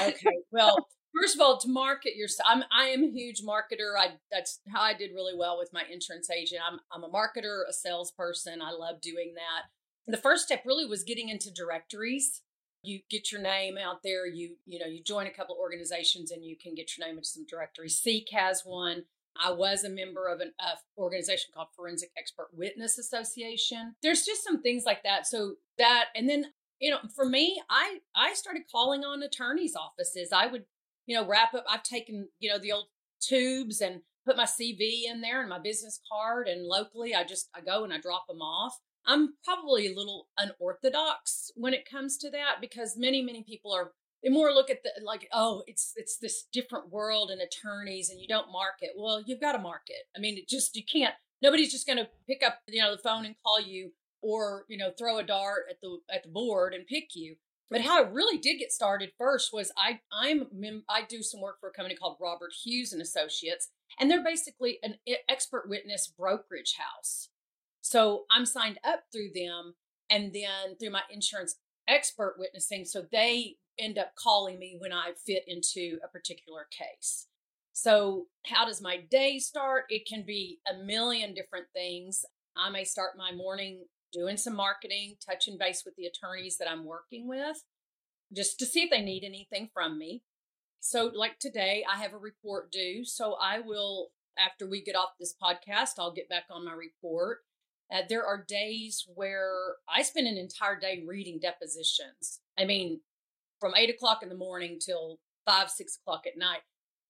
okay. 0.00 0.38
Well, 0.50 0.88
first 1.20 1.34
of 1.34 1.40
all, 1.40 1.58
to 1.58 1.68
market 1.68 2.16
yourself, 2.16 2.48
I'm 2.50 2.64
I 2.72 2.86
am 2.86 3.04
a 3.04 3.10
huge 3.10 3.42
marketer. 3.42 3.98
I 3.98 4.14
that's 4.30 4.60
how 4.68 4.80
I 4.80 4.94
did 4.94 5.10
really 5.14 5.36
well 5.36 5.58
with 5.58 5.70
my 5.72 5.82
insurance 5.90 6.30
agent. 6.30 6.62
I'm 6.66 6.78
I'm 6.92 7.04
a 7.04 7.10
marketer, 7.10 7.62
a 7.68 7.72
salesperson. 7.72 8.62
I 8.62 8.70
love 8.70 9.00
doing 9.00 9.34
that 9.36 9.68
the 10.06 10.16
first 10.16 10.44
step 10.46 10.62
really 10.64 10.86
was 10.86 11.02
getting 11.02 11.28
into 11.28 11.50
directories. 11.50 12.42
You 12.82 13.00
get 13.10 13.32
your 13.32 13.40
name 13.40 13.78
out 13.78 14.02
there 14.02 14.26
you 14.26 14.56
you 14.66 14.78
know 14.78 14.86
you 14.86 15.02
join 15.02 15.26
a 15.26 15.32
couple 15.32 15.56
organizations 15.58 16.30
and 16.30 16.44
you 16.44 16.56
can 16.56 16.74
get 16.74 16.96
your 16.96 17.06
name 17.06 17.16
into 17.16 17.28
some 17.28 17.46
directories. 17.48 17.98
SEAK 17.98 18.28
has 18.32 18.62
one. 18.64 19.04
I 19.42 19.50
was 19.50 19.82
a 19.82 19.90
member 19.90 20.28
of 20.28 20.40
an 20.40 20.52
uh, 20.60 20.76
organization 20.96 21.50
called 21.52 21.68
forensic 21.74 22.10
expert 22.16 22.50
witness 22.52 22.98
association. 22.98 23.96
There's 24.02 24.24
just 24.24 24.44
some 24.44 24.62
things 24.62 24.84
like 24.84 25.02
that. 25.02 25.26
So 25.26 25.54
that 25.78 26.06
and 26.14 26.28
then 26.28 26.46
you 26.80 26.90
know 26.90 26.98
for 27.14 27.24
me 27.24 27.62
i 27.70 27.98
i 28.14 28.34
started 28.34 28.62
calling 28.70 29.04
on 29.04 29.22
attorneys 29.22 29.74
offices. 29.74 30.30
I 30.32 30.46
would 30.46 30.64
you 31.06 31.16
know 31.16 31.26
wrap 31.26 31.54
up 31.54 31.64
i've 31.68 31.82
taken 31.82 32.28
you 32.38 32.50
know 32.50 32.58
the 32.58 32.72
old 32.72 32.86
tubes 33.20 33.80
and 33.80 34.00
put 34.24 34.36
my 34.36 34.44
cv 34.44 35.04
in 35.04 35.20
there 35.20 35.40
and 35.40 35.50
my 35.50 35.58
business 35.58 36.00
card 36.10 36.48
and 36.48 36.66
locally 36.66 37.14
i 37.14 37.24
just 37.24 37.48
i 37.54 37.60
go 37.60 37.84
and 37.84 37.92
i 37.92 37.98
drop 37.98 38.26
them 38.26 38.40
off 38.40 38.78
I'm 39.06 39.34
probably 39.44 39.86
a 39.86 39.94
little 39.94 40.28
unorthodox 40.38 41.50
when 41.54 41.74
it 41.74 41.88
comes 41.88 42.16
to 42.18 42.30
that 42.30 42.56
because 42.60 42.96
many, 42.96 43.22
many 43.22 43.42
people 43.42 43.72
are 43.72 43.92
they 44.22 44.30
more 44.30 44.52
look 44.52 44.70
at 44.70 44.82
the 44.82 44.90
like, 45.04 45.28
oh, 45.32 45.62
it's 45.66 45.92
it's 45.96 46.16
this 46.16 46.44
different 46.50 46.90
world 46.90 47.30
and 47.30 47.42
attorneys 47.42 48.08
and 48.08 48.18
you 48.18 48.26
don't 48.26 48.50
market. 48.50 48.90
Well, 48.96 49.22
you've 49.24 49.40
got 49.40 49.52
to 49.52 49.58
market. 49.58 50.08
I 50.16 50.20
mean, 50.20 50.38
it 50.38 50.48
just 50.48 50.74
you 50.74 50.82
can't 50.82 51.14
nobody's 51.42 51.70
just 51.70 51.86
gonna 51.86 52.08
pick 52.26 52.42
up, 52.44 52.60
you 52.66 52.80
know, 52.80 52.96
the 52.96 53.02
phone 53.02 53.26
and 53.26 53.34
call 53.44 53.60
you 53.60 53.92
or, 54.22 54.64
you 54.68 54.78
know, 54.78 54.92
throw 54.98 55.18
a 55.18 55.22
dart 55.22 55.64
at 55.70 55.76
the 55.82 55.98
at 56.12 56.22
the 56.22 56.30
board 56.30 56.72
and 56.72 56.86
pick 56.86 57.10
you. 57.14 57.36
But 57.70 57.82
how 57.82 58.02
I 58.02 58.08
really 58.08 58.38
did 58.38 58.58
get 58.58 58.72
started 58.72 59.12
first 59.18 59.52
was 59.52 59.72
I 59.76 60.00
I'm 60.10 60.46
I 60.88 61.02
do 61.06 61.22
some 61.22 61.42
work 61.42 61.60
for 61.60 61.68
a 61.68 61.72
company 61.72 61.94
called 61.94 62.16
Robert 62.20 62.52
Hughes 62.64 62.92
and 62.92 63.02
Associates, 63.02 63.68
and 64.00 64.10
they're 64.10 64.24
basically 64.24 64.78
an 64.82 64.96
expert 65.28 65.68
witness 65.68 66.06
brokerage 66.06 66.76
house. 66.78 67.28
So 67.84 68.24
I'm 68.30 68.46
signed 68.46 68.78
up 68.82 69.04
through 69.12 69.32
them 69.34 69.74
and 70.08 70.32
then 70.32 70.76
through 70.80 70.90
my 70.90 71.02
insurance 71.10 71.56
expert 71.86 72.36
witnessing. 72.38 72.86
So 72.86 73.04
they 73.12 73.56
end 73.78 73.98
up 73.98 74.14
calling 74.16 74.58
me 74.58 74.76
when 74.78 74.90
I 74.90 75.12
fit 75.26 75.44
into 75.46 75.98
a 76.02 76.08
particular 76.08 76.66
case. 76.70 77.26
So, 77.74 78.28
how 78.46 78.64
does 78.64 78.80
my 78.80 79.00
day 79.10 79.38
start? 79.38 79.84
It 79.90 80.06
can 80.06 80.22
be 80.24 80.60
a 80.66 80.82
million 80.82 81.34
different 81.34 81.66
things. 81.74 82.24
I 82.56 82.70
may 82.70 82.84
start 82.84 83.18
my 83.18 83.32
morning 83.32 83.84
doing 84.12 84.36
some 84.36 84.54
marketing, 84.54 85.16
touching 85.24 85.58
base 85.58 85.82
with 85.84 85.96
the 85.96 86.06
attorneys 86.06 86.56
that 86.58 86.70
I'm 86.70 86.84
working 86.84 87.26
with, 87.26 87.64
just 88.32 88.60
to 88.60 88.66
see 88.66 88.84
if 88.84 88.90
they 88.90 89.02
need 89.02 89.24
anything 89.24 89.70
from 89.74 89.98
me. 89.98 90.22
So, 90.78 91.10
like 91.12 91.40
today, 91.40 91.84
I 91.92 92.00
have 92.00 92.14
a 92.14 92.18
report 92.18 92.70
due. 92.70 93.04
So, 93.04 93.34
I 93.42 93.58
will, 93.58 94.10
after 94.38 94.68
we 94.68 94.80
get 94.80 94.94
off 94.94 95.18
this 95.18 95.34
podcast, 95.34 95.98
I'll 95.98 96.14
get 96.14 96.28
back 96.28 96.44
on 96.50 96.64
my 96.64 96.74
report 96.74 97.40
uh, 97.92 98.02
there 98.08 98.24
are 98.24 98.44
days 98.46 99.06
where 99.14 99.76
I 99.88 100.02
spend 100.02 100.26
an 100.26 100.36
entire 100.36 100.78
day 100.78 101.02
reading 101.06 101.38
depositions. 101.38 102.40
I 102.58 102.64
mean, 102.64 103.00
from 103.60 103.74
eight 103.76 103.90
o'clock 103.90 104.22
in 104.22 104.28
the 104.28 104.34
morning 104.34 104.78
till 104.78 105.18
five, 105.46 105.70
six 105.70 105.96
o'clock 105.96 106.26
at 106.26 106.38
night, 106.38 106.60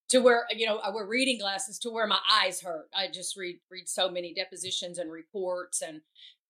to 0.08 0.18
where 0.20 0.46
you 0.54 0.66
know 0.66 0.78
I 0.78 0.90
wear 0.90 1.06
reading 1.06 1.38
glasses 1.38 1.78
to 1.80 1.90
where 1.90 2.06
my 2.06 2.18
eyes 2.30 2.60
hurt. 2.60 2.88
I 2.94 3.08
just 3.08 3.36
read 3.36 3.60
read 3.70 3.88
so 3.88 4.10
many 4.10 4.34
depositions 4.34 4.98
and 4.98 5.10
reports, 5.10 5.82
and 5.82 6.02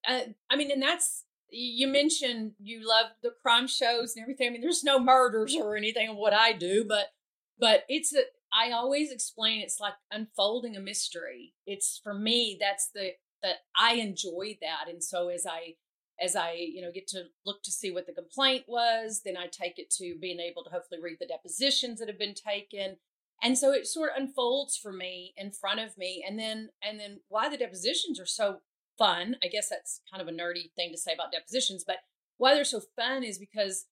uh, 0.09 0.33
I 0.51 0.57
mean, 0.57 0.71
and 0.71 0.83
that's 0.83 1.25
you 1.51 1.87
mentioned 1.87 2.53
you 2.59 2.87
love 2.87 3.07
the 3.23 3.33
crime 3.43 3.67
shows 3.67 4.15
and 4.17 4.23
everything. 4.23 4.49
I 4.49 4.51
mean, 4.51 4.61
there's 4.61 4.85
no 4.85 4.99
murders 4.99 5.55
or 5.55 5.77
anything 5.77 6.09
of 6.09 6.17
what 6.17 6.33
I 6.33 6.53
do, 6.53 6.85
but 6.85 7.13
but 7.59 7.85
it's 7.89 8.15
a 8.15 8.23
I 8.53 8.71
always 8.71 9.11
explain 9.11 9.61
it's 9.63 9.81
like 9.81 9.95
unfolding 10.11 10.77
a 10.77 10.81
mystery. 10.81 11.55
It's 11.67 12.01
for 12.03 12.15
me 12.15 12.57
that's 12.61 12.91
the 12.95 13.13
that 13.45 13.59
I 13.79 13.95
enjoy 13.95 14.59
that. 14.61 14.89
And 14.89 15.05
so 15.05 15.29
as 15.29 15.47
I 15.47 15.75
as 16.21 16.37
I, 16.37 16.53
you 16.53 16.81
know, 16.81 16.93
get 16.93 17.09
to 17.09 17.25
look 17.45 17.63
to 17.65 17.73
see 17.73 17.91
what 17.91 18.07
the 18.07 18.13
complaint 18.13 18.65
was, 18.69 19.23
then 19.25 19.37
I 19.37 19.47
take 19.47 19.79
it 19.79 19.91
to 19.99 20.17
being 20.21 20.39
able 20.39 20.63
to 20.63 20.71
hopefully 20.71 21.01
read 21.03 21.17
the 21.21 21.27
depositions 21.27 21.99
that 21.99 22.09
have 22.09 22.19
been 22.19 22.35
taken. 22.35 22.99
And 23.43 23.59
so 23.59 23.73
it 23.73 23.87
sort 23.87 24.11
of 24.11 24.23
unfolds 24.23 24.77
for 24.77 24.93
me 24.93 25.35
in 25.37 25.51
front 25.51 25.81
of 25.81 25.99
me. 25.99 26.25
And 26.27 26.39
then 26.39 26.71
and 26.83 26.99
then 26.99 27.21
why 27.29 27.49
the 27.49 27.57
depositions 27.57 28.19
are 28.19 28.27
so 28.27 28.61
fun, 28.99 29.37
I 29.43 29.49
guess 29.49 29.69
that's 29.69 30.01
kind 30.11 30.23
of 30.23 30.29
a 30.29 30.37
nerdy 30.37 30.73
thing 30.75 30.93
to 30.93 30.99
say 30.99 31.13
about 31.13 31.33
depositions, 31.33 31.85
but 31.87 31.99
why 32.37 32.55
they're 32.55 32.65
so 32.65 32.81
fun 32.97 33.25
is 33.25 33.39
because 33.39 33.87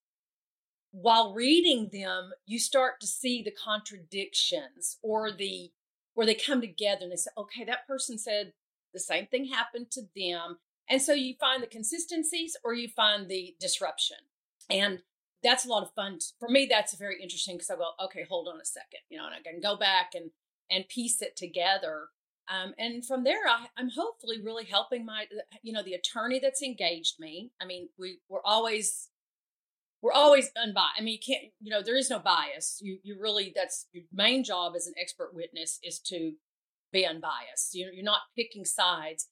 while 0.91 1.33
reading 1.33 1.89
them, 1.91 2.31
you 2.45 2.59
start 2.59 3.01
to 3.01 3.07
see 3.07 3.41
the 3.41 3.51
contradictions 3.51 4.97
or 5.01 5.31
the 5.31 5.71
where 6.13 6.27
they 6.27 6.35
come 6.35 6.61
together 6.61 7.01
and 7.01 7.11
they 7.11 7.15
say, 7.15 7.31
okay, 7.37 7.63
that 7.63 7.87
person 7.87 8.17
said 8.17 8.53
the 8.93 8.99
same 8.99 9.27
thing 9.27 9.45
happened 9.45 9.91
to 9.91 10.01
them. 10.15 10.57
And 10.89 11.01
so 11.01 11.13
you 11.13 11.35
find 11.39 11.63
the 11.63 11.67
consistencies 11.67 12.57
or 12.63 12.73
you 12.73 12.87
find 12.87 13.29
the 13.29 13.55
disruption. 13.59 14.17
And 14.69 14.99
that's 15.43 15.65
a 15.65 15.69
lot 15.69 15.83
of 15.83 15.93
fun. 15.93 16.19
For 16.39 16.49
me, 16.49 16.67
that's 16.69 16.95
very 16.95 17.21
interesting 17.21 17.55
because 17.55 17.69
I 17.69 17.75
go, 17.75 17.91
okay, 18.05 18.25
hold 18.27 18.47
on 18.47 18.61
a 18.61 18.65
second, 18.65 19.01
you 19.09 19.17
know, 19.17 19.25
and 19.25 19.35
I 19.35 19.41
can 19.41 19.59
go 19.61 19.75
back 19.75 20.11
and 20.15 20.31
and 20.71 20.87
piece 20.87 21.21
it 21.21 21.35
together. 21.35 22.07
Um, 22.49 22.73
and 22.77 23.05
from 23.05 23.23
there, 23.23 23.47
I, 23.47 23.67
I'm 23.77 23.89
hopefully 23.89 24.41
really 24.41 24.65
helping 24.65 25.05
my, 25.05 25.25
you 25.61 25.71
know, 25.71 25.83
the 25.83 25.93
attorney 25.93 26.39
that's 26.39 26.61
engaged 26.61 27.19
me. 27.19 27.51
I 27.61 27.65
mean, 27.65 27.89
we 27.97 28.19
we're 28.29 28.43
always 28.43 29.09
we're 30.01 30.11
always 30.11 30.51
unbiased. 30.61 30.95
I 30.99 31.01
mean, 31.01 31.13
you 31.13 31.33
can't, 31.35 31.51
you 31.61 31.71
know, 31.71 31.81
there 31.81 31.97
is 31.97 32.09
no 32.09 32.19
bias. 32.19 32.79
You 32.81 32.99
you 33.03 33.17
really 33.19 33.53
that's 33.55 33.87
your 33.93 34.03
main 34.11 34.43
job 34.43 34.73
as 34.75 34.87
an 34.87 34.93
expert 34.99 35.33
witness 35.33 35.79
is 35.83 35.99
to 36.07 36.33
be 36.93 37.05
unbiased. 37.05 37.73
You're, 37.73 37.91
not 38.03 38.21
picking 38.37 38.63
sides. 38.63 39.27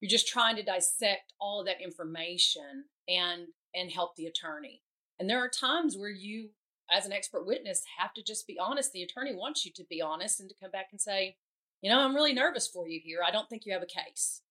You're 0.00 0.10
just 0.10 0.28
trying 0.28 0.56
to 0.56 0.62
dissect 0.62 1.32
all 1.40 1.64
that 1.64 1.82
information 1.82 2.84
and 3.08 3.48
and 3.74 3.90
help 3.90 4.16
the 4.16 4.26
attorney. 4.26 4.82
And 5.18 5.28
there 5.28 5.40
are 5.40 5.48
times 5.48 5.96
where 5.96 6.10
you, 6.10 6.50
as 6.90 7.06
an 7.06 7.12
expert 7.12 7.46
witness, 7.46 7.82
have 7.98 8.14
to 8.14 8.22
just 8.22 8.46
be 8.46 8.58
honest. 8.58 8.92
The 8.92 9.02
attorney 9.02 9.34
wants 9.34 9.64
you 9.64 9.72
to 9.74 9.84
be 9.88 10.00
honest 10.00 10.40
and 10.40 10.48
to 10.48 10.54
come 10.60 10.70
back 10.70 10.88
and 10.92 11.00
say, 11.00 11.36
you 11.82 11.90
know, 11.90 12.00
I'm 12.00 12.14
really 12.14 12.32
nervous 12.32 12.68
for 12.68 12.88
you 12.88 13.00
here. 13.02 13.20
I 13.26 13.30
don't 13.30 13.48
think 13.48 13.62
you 13.64 13.72
have 13.72 13.82
a 13.82 13.86
case. 13.86 14.42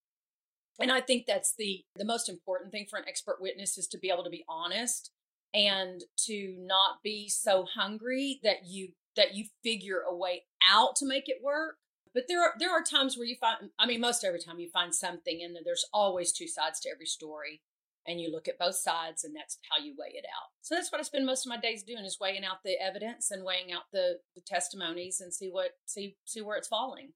And 0.79 0.91
I 0.91 1.01
think 1.01 1.25
that's 1.25 1.53
the 1.57 1.83
the 1.95 2.05
most 2.05 2.27
important 2.29 2.71
thing 2.71 2.87
for 2.89 2.97
an 2.97 3.05
expert 3.07 3.37
witness 3.39 3.77
is 3.77 3.87
to 3.87 3.99
be 3.99 4.09
able 4.09 4.23
to 4.23 4.29
be 4.29 4.43
honest 4.49 5.11
and 5.53 6.03
to 6.25 6.57
not 6.59 7.01
be 7.03 7.29
so 7.29 7.65
hungry 7.75 8.39
that 8.43 8.65
you 8.65 8.89
that 9.15 9.35
you 9.35 9.45
figure 9.63 10.01
a 10.07 10.15
way 10.15 10.43
out 10.69 10.95
to 10.97 11.05
make 11.05 11.29
it 11.29 11.37
work 11.43 11.77
but 12.15 12.23
there 12.27 12.41
are 12.41 12.53
there 12.57 12.71
are 12.71 12.81
times 12.81 13.17
where 13.17 13.27
you 13.27 13.35
find 13.35 13.69
I 13.77 13.85
mean 13.85 13.99
most 14.01 14.23
every 14.23 14.39
time 14.39 14.59
you 14.59 14.69
find 14.69 14.95
something 14.95 15.41
and 15.43 15.55
there's 15.63 15.85
always 15.93 16.31
two 16.31 16.47
sides 16.47 16.79
to 16.79 16.89
every 16.89 17.05
story 17.05 17.61
and 18.07 18.21
you 18.21 18.31
look 18.31 18.47
at 18.47 18.57
both 18.57 18.75
sides 18.75 19.23
and 19.23 19.35
that's 19.35 19.59
how 19.69 19.83
you 19.83 19.95
weigh 19.97 20.13
it 20.15 20.25
out. 20.25 20.49
So 20.61 20.75
that's 20.75 20.91
what 20.91 21.01
I 21.01 21.03
spend 21.03 21.25
most 21.25 21.45
of 21.45 21.49
my 21.49 21.57
days 21.57 21.83
doing 21.83 22.05
is 22.05 22.19
weighing 22.19 22.45
out 22.45 22.63
the 22.63 22.79
evidence 22.81 23.31
and 23.31 23.43
weighing 23.43 23.71
out 23.73 23.83
the, 23.91 24.19
the 24.35 24.41
testimonies 24.41 25.21
and 25.21 25.33
see 25.33 25.49
what 25.49 25.71
see 25.85 26.15
see 26.25 26.41
where 26.41 26.57
it's 26.57 26.67
falling. 26.67 27.09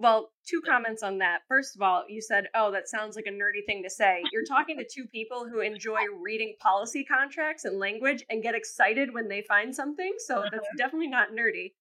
Well, 0.00 0.32
two 0.46 0.60
comments 0.60 1.04
on 1.04 1.18
that. 1.18 1.42
First 1.46 1.76
of 1.76 1.82
all, 1.82 2.02
you 2.08 2.20
said, 2.20 2.48
"Oh, 2.52 2.72
that 2.72 2.88
sounds 2.88 3.14
like 3.14 3.26
a 3.28 3.30
nerdy 3.30 3.64
thing 3.64 3.84
to 3.84 3.90
say." 3.90 4.22
You're 4.32 4.44
talking 4.44 4.76
to 4.76 4.84
two 4.84 5.06
people 5.06 5.48
who 5.48 5.60
enjoy 5.60 6.00
reading 6.20 6.56
policy 6.60 7.04
contracts 7.04 7.64
and 7.64 7.78
language 7.78 8.24
and 8.28 8.42
get 8.42 8.56
excited 8.56 9.14
when 9.14 9.28
they 9.28 9.42
find 9.42 9.74
something, 9.74 10.12
so 10.18 10.42
that's 10.42 10.56
uh-huh. 10.56 10.76
definitely 10.76 11.08
not 11.08 11.28
nerdy. 11.30 11.74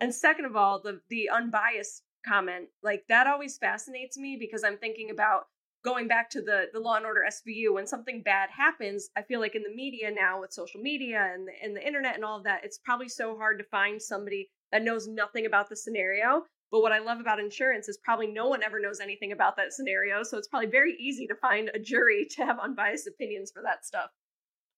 And 0.00 0.14
second 0.14 0.46
of 0.46 0.56
all, 0.56 0.80
the 0.80 1.00
the 1.10 1.28
unbiased 1.28 2.02
comment, 2.26 2.68
like 2.82 3.04
that 3.08 3.26
always 3.26 3.58
fascinates 3.58 4.16
me 4.16 4.36
because 4.38 4.64
I'm 4.64 4.78
thinking 4.78 5.10
about 5.10 5.44
going 5.84 6.08
back 6.08 6.30
to 6.30 6.42
the 6.42 6.66
the 6.72 6.80
Law 6.80 6.96
and 6.96 7.06
Order 7.06 7.22
SVU 7.28 7.74
when 7.74 7.86
something 7.86 8.22
bad 8.22 8.50
happens. 8.50 9.10
I 9.16 9.22
feel 9.22 9.40
like 9.40 9.54
in 9.54 9.62
the 9.62 9.74
media 9.74 10.10
now 10.10 10.40
with 10.40 10.52
social 10.52 10.80
media 10.80 11.30
and 11.34 11.46
the, 11.46 11.52
and 11.62 11.76
the 11.76 11.86
internet 11.86 12.14
and 12.14 12.24
all 12.24 12.38
of 12.38 12.44
that, 12.44 12.64
it's 12.64 12.78
probably 12.78 13.08
so 13.08 13.36
hard 13.36 13.58
to 13.58 13.64
find 13.64 14.00
somebody 14.00 14.50
that 14.72 14.82
knows 14.82 15.06
nothing 15.06 15.46
about 15.46 15.68
the 15.68 15.76
scenario. 15.76 16.44
But 16.70 16.82
what 16.82 16.92
I 16.92 17.00
love 17.00 17.18
about 17.18 17.40
insurance 17.40 17.88
is 17.88 17.98
probably 17.98 18.28
no 18.28 18.46
one 18.46 18.62
ever 18.62 18.78
knows 18.78 19.00
anything 19.00 19.32
about 19.32 19.56
that 19.56 19.72
scenario, 19.72 20.22
so 20.22 20.38
it's 20.38 20.46
probably 20.46 20.70
very 20.70 20.94
easy 21.00 21.26
to 21.26 21.34
find 21.34 21.70
a 21.74 21.78
jury 21.78 22.26
to 22.36 22.46
have 22.46 22.58
unbiased 22.58 23.06
opinions 23.06 23.50
for 23.50 23.62
that 23.62 23.84
stuff. 23.84 24.10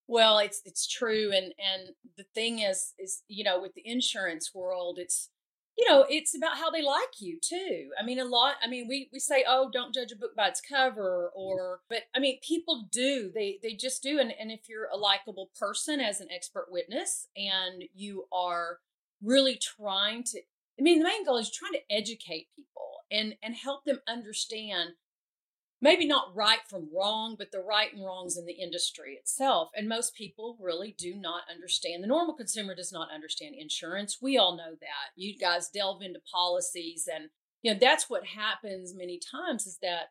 Well, 0.08 0.38
it's 0.38 0.60
it's 0.64 0.86
true, 0.86 1.30
and 1.32 1.54
and 1.58 1.90
the 2.16 2.24
thing 2.34 2.58
is 2.60 2.92
is 2.98 3.22
you 3.28 3.44
know 3.44 3.60
with 3.60 3.74
the 3.74 3.82
insurance 3.84 4.50
world, 4.54 4.98
it's 4.98 5.30
you 5.78 5.88
know 5.88 6.04
it's 6.08 6.36
about 6.36 6.58
how 6.58 6.70
they 6.70 6.82
like 6.82 7.20
you 7.20 7.38
too. 7.40 7.90
I 7.98 8.04
mean, 8.04 8.18
a 8.18 8.24
lot. 8.24 8.56
I 8.62 8.68
mean, 8.68 8.86
we 8.88 9.08
we 9.12 9.18
say, 9.20 9.44
oh, 9.48 9.70
don't 9.72 9.94
judge 9.94 10.12
a 10.12 10.16
book 10.16 10.34
by 10.36 10.48
its 10.48 10.60
cover, 10.60 11.30
or 11.34 11.80
but 11.88 12.02
I 12.14 12.18
mean, 12.18 12.38
people 12.46 12.88
do. 12.90 13.30
They 13.34 13.58
they 13.62 13.74
just 13.74 14.02
do, 14.02 14.18
and 14.18 14.32
and 14.38 14.50
if 14.50 14.68
you're 14.68 14.88
a 14.92 14.96
likable 14.96 15.50
person 15.58 16.00
as 16.00 16.20
an 16.20 16.28
expert 16.34 16.66
witness, 16.70 17.28
and 17.36 17.84
you 17.94 18.26
are 18.32 18.78
really 19.22 19.56
trying 19.56 20.24
to, 20.24 20.40
I 20.78 20.82
mean, 20.82 20.98
the 20.98 21.04
main 21.04 21.24
goal 21.24 21.38
is 21.38 21.50
trying 21.50 21.72
to 21.72 21.94
educate 21.94 22.48
people 22.56 23.04
and 23.10 23.36
and 23.42 23.54
help 23.54 23.84
them 23.84 24.00
understand 24.08 24.90
maybe 25.82 26.06
not 26.06 26.34
right 26.34 26.60
from 26.70 26.88
wrong, 26.96 27.34
but 27.36 27.50
the 27.50 27.60
right 27.60 27.92
and 27.92 28.04
wrongs 28.04 28.38
in 28.38 28.46
the 28.46 28.54
industry 28.54 29.14
itself. 29.20 29.70
And 29.76 29.88
most 29.88 30.14
people 30.14 30.56
really 30.60 30.94
do 30.96 31.14
not 31.14 31.42
understand. 31.52 32.02
The 32.02 32.08
normal 32.08 32.34
consumer 32.34 32.74
does 32.74 32.92
not 32.92 33.10
understand 33.12 33.56
insurance. 33.58 34.18
We 34.22 34.38
all 34.38 34.56
know 34.56 34.76
that. 34.80 35.10
You 35.16 35.36
guys 35.36 35.68
delve 35.68 36.00
into 36.00 36.20
policies, 36.32 37.08
and 37.12 37.30
you 37.62 37.72
know 37.72 37.78
that's 37.78 38.08
what 38.08 38.24
happens 38.24 38.94
many 38.94 39.18
times. 39.18 39.66
Is 39.66 39.78
that 39.82 40.10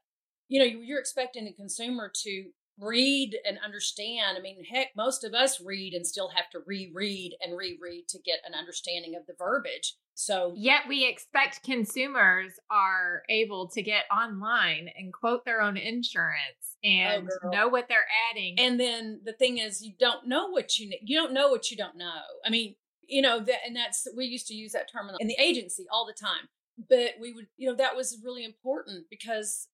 you 0.50 0.60
know 0.60 0.66
you're 0.66 1.00
expecting 1.00 1.46
the 1.46 1.54
consumer 1.54 2.12
to 2.24 2.50
read 2.82 3.38
and 3.46 3.60
understand. 3.64 4.38
I 4.38 4.42
mean, 4.42 4.64
heck, 4.64 4.88
most 4.96 5.24
of 5.24 5.34
us 5.34 5.62
read 5.62 5.94
and 5.94 6.06
still 6.06 6.30
have 6.30 6.50
to 6.52 6.60
reread 6.66 7.36
and 7.42 7.56
reread 7.56 8.08
to 8.10 8.20
get 8.20 8.40
an 8.46 8.54
understanding 8.54 9.16
of 9.16 9.26
the 9.28 9.34
verbiage. 9.38 9.96
So, 10.16 10.54
yet 10.56 10.82
we 10.90 11.08
expect 11.08 11.64
consumers 11.64 12.54
are 12.70 13.24
able 13.30 13.70
to 13.70 13.82
get 13.82 14.04
online 14.16 14.90
and 14.98 15.14
quote 15.14 15.46
their 15.46 15.62
own 15.62 15.78
insurance 15.78 16.76
oh, 16.84 16.88
and 16.88 17.30
oh, 17.44 17.50
know 17.50 17.68
what 17.70 17.88
they're 17.88 18.08
adding. 18.32 18.60
And 18.60 18.80
then 18.80 19.22
the 19.24 19.34
thing 19.34 19.58
is, 19.58 19.82
you 19.82 19.94
don't 20.00 20.28
know 20.28 20.50
what 20.50 20.78
you 20.78 20.92
you 21.02 21.18
don't 21.18 21.34
know 21.34 21.50
what 21.50 21.72
you 21.72 21.78
don't 21.78 21.98
know. 21.98 22.22
I 22.46 22.50
mean, 22.50 22.76
you 23.08 23.22
know 23.22 23.40
that, 23.40 23.60
and 23.66 23.76
that's 23.76 24.08
we 24.16 24.26
used 24.26 24.48
to 24.48 24.54
use 24.54 24.74
that 24.74 24.92
term 24.92 25.10
in 25.20 25.28
the 25.28 25.40
agency 25.40 25.86
all 25.92 26.06
the 26.06 26.14
time. 26.14 26.50
But 26.90 27.12
we 27.20 27.34
would, 27.34 27.48
you 27.58 27.70
know, 27.70 27.76
that 27.76 27.96
was 27.96 28.18
really 28.24 28.44
important 28.44 29.06
because 29.10 29.68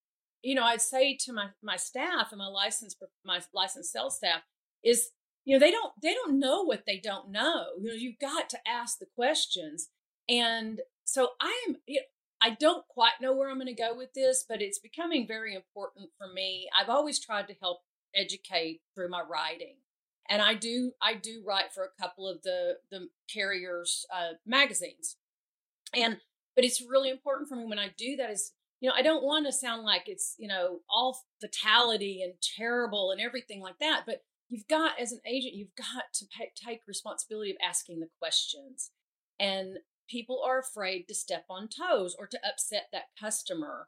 you 0.47 0.55
know, 0.55 0.63
I'd 0.63 0.81
say 0.81 1.17
to 1.25 1.33
my 1.33 1.47
my 1.61 1.75
staff 1.75 2.29
and 2.31 2.39
my 2.39 2.47
licensed 2.47 3.03
my 3.25 3.41
licensed 3.53 3.91
sales 3.91 4.15
staff 4.15 4.43
is 4.81 5.09
you 5.43 5.53
know 5.53 5.59
they 5.59 5.71
don't 5.71 5.91
they 6.01 6.13
don't 6.13 6.39
know 6.39 6.63
what 6.63 6.83
they 6.87 7.01
don't 7.03 7.31
know. 7.31 7.65
You 7.81 7.89
know 7.89 7.93
you've 7.93 8.19
got 8.19 8.47
to 8.51 8.59
ask 8.65 8.97
the 8.97 9.07
questions. 9.13 9.89
And 10.29 10.79
so 11.03 11.31
i 11.41 11.65
am 11.67 11.75
you 11.85 11.95
know, 11.95 12.05
i 12.41 12.49
don't 12.49 12.87
quite 12.87 13.19
know 13.21 13.33
where 13.33 13.49
i'm 13.49 13.57
going 13.57 13.73
to 13.73 13.73
go 13.81 13.95
with 13.95 14.13
this 14.13 14.43
but 14.47 14.61
it's 14.61 14.79
becoming 14.79 15.27
very 15.27 15.53
important 15.53 16.11
for 16.17 16.31
me. 16.31 16.69
I've 16.79 16.89
always 16.89 17.19
tried 17.19 17.49
to 17.49 17.55
help 17.61 17.79
educate 18.15 18.79
through 18.95 19.09
my 19.09 19.21
writing. 19.21 19.75
And 20.29 20.41
i 20.41 20.53
do 20.53 20.93
i 21.01 21.13
do 21.13 21.43
write 21.45 21.73
for 21.73 21.83
a 21.83 22.01
couple 22.01 22.25
of 22.25 22.41
the 22.43 22.77
the 22.89 23.09
carriers 23.33 24.05
uh, 24.13 24.35
magazines. 24.45 25.17
And 25.93 26.21
but 26.55 26.63
it's 26.63 26.81
really 26.81 27.09
important 27.09 27.49
for 27.49 27.57
me 27.57 27.65
when 27.65 27.79
i 27.79 27.89
do 27.97 28.15
that 28.15 28.29
is 28.29 28.53
you 28.79 28.89
know 28.89 28.95
i 28.95 29.01
don't 29.01 29.23
want 29.23 29.45
to 29.45 29.51
sound 29.51 29.83
like 29.83 30.03
it's 30.07 30.35
you 30.37 30.47
know 30.47 30.79
all 30.89 31.19
fatality 31.41 32.21
and 32.23 32.33
terrible 32.41 33.11
and 33.11 33.21
everything 33.21 33.61
like 33.61 33.77
that 33.79 34.03
but 34.05 34.23
you've 34.49 34.67
got 34.67 34.99
as 34.99 35.11
an 35.11 35.19
agent 35.25 35.53
you've 35.53 35.75
got 35.75 36.05
to 36.13 36.25
pay, 36.37 36.51
take 36.55 36.81
responsibility 36.87 37.51
of 37.51 37.57
asking 37.61 37.99
the 37.99 38.09
questions 38.19 38.91
and 39.39 39.77
people 40.09 40.41
are 40.45 40.59
afraid 40.59 41.07
to 41.07 41.13
step 41.13 41.45
on 41.49 41.67
toes 41.67 42.15
or 42.17 42.27
to 42.27 42.39
upset 42.47 42.87
that 42.91 43.09
customer. 43.19 43.87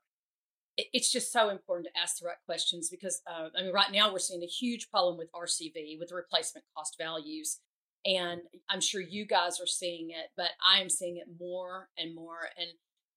It, 0.78 0.88
it's 0.94 1.12
just 1.12 1.32
so 1.32 1.50
important 1.50 1.88
to 1.88 2.02
ask 2.02 2.20
the 2.20 2.28
right 2.28 2.38
questions 2.46 2.90
because 2.90 3.22
uh, 3.28 3.50
i 3.58 3.64
mean 3.64 3.74
right 3.74 3.92
now 3.92 4.12
we're 4.12 4.20
seeing 4.20 4.44
a 4.44 4.48
huge 4.48 4.90
problem 4.90 5.18
with 5.18 5.32
rcv 5.32 6.00
with 6.00 6.12
replacement 6.12 6.66
cost 6.76 6.96
values 6.98 7.60
and 8.06 8.42
i'm 8.70 8.82
sure 8.82 9.02
you 9.02 9.26
guys 9.26 9.60
are 9.60 9.68
seeing 9.68 10.12
it 10.12 10.28
but 10.38 10.50
i 10.66 10.80
am 10.80 10.90
seeing 10.90 11.18
it 11.18 11.28
more 11.40 11.90
and 11.98 12.16
more 12.16 12.50
and 12.58 12.70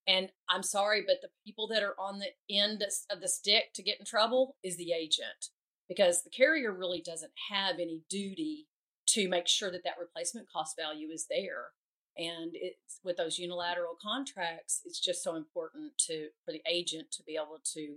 and 0.06 0.30
i'm 0.48 0.62
sorry 0.62 1.02
but 1.06 1.16
the 1.22 1.28
people 1.44 1.66
that 1.68 1.82
are 1.82 1.94
on 1.98 2.18
the 2.18 2.30
end 2.54 2.84
of 3.10 3.20
the 3.20 3.28
stick 3.28 3.72
to 3.74 3.82
get 3.82 3.98
in 3.98 4.04
trouble 4.04 4.56
is 4.62 4.76
the 4.76 4.92
agent 4.92 5.50
because 5.88 6.22
the 6.22 6.30
carrier 6.30 6.72
really 6.72 7.02
doesn't 7.04 7.32
have 7.50 7.74
any 7.74 8.02
duty 8.08 8.66
to 9.06 9.28
make 9.28 9.46
sure 9.46 9.70
that 9.70 9.84
that 9.84 9.98
replacement 10.00 10.50
cost 10.50 10.76
value 10.76 11.08
is 11.08 11.26
there. 11.28 11.70
And 12.16 12.52
it's 12.54 13.00
with 13.02 13.16
those 13.16 13.38
unilateral 13.38 13.96
contracts 14.02 14.82
it's 14.84 15.00
just 15.00 15.22
so 15.22 15.34
important 15.34 15.96
to 16.06 16.28
for 16.44 16.52
the 16.52 16.60
agent 16.68 17.10
to 17.12 17.22
be 17.22 17.36
able 17.36 17.58
to 17.72 17.96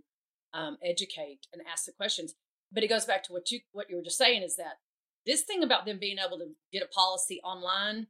um, 0.54 0.78
educate 0.84 1.48
and 1.52 1.62
ask 1.70 1.86
the 1.86 1.92
questions. 1.92 2.34
But 2.72 2.84
it 2.84 2.90
goes 2.90 3.06
back 3.06 3.24
to 3.24 3.34
what 3.34 3.52
you 3.52 3.60
what 3.74 3.90
you 3.90 3.98
were 3.98 4.04
just 4.04 4.18
saying 4.18 4.42
is 4.42 4.56
that 4.56 4.80
this 5.26 5.42
thing 5.42 5.64
about 5.64 5.86
them 5.86 6.00
being 6.00 6.18
able 6.18 6.38
to 6.38 6.52
get 6.72 6.84
a 6.84 6.88
policy 6.88 7.42
online 7.44 8.08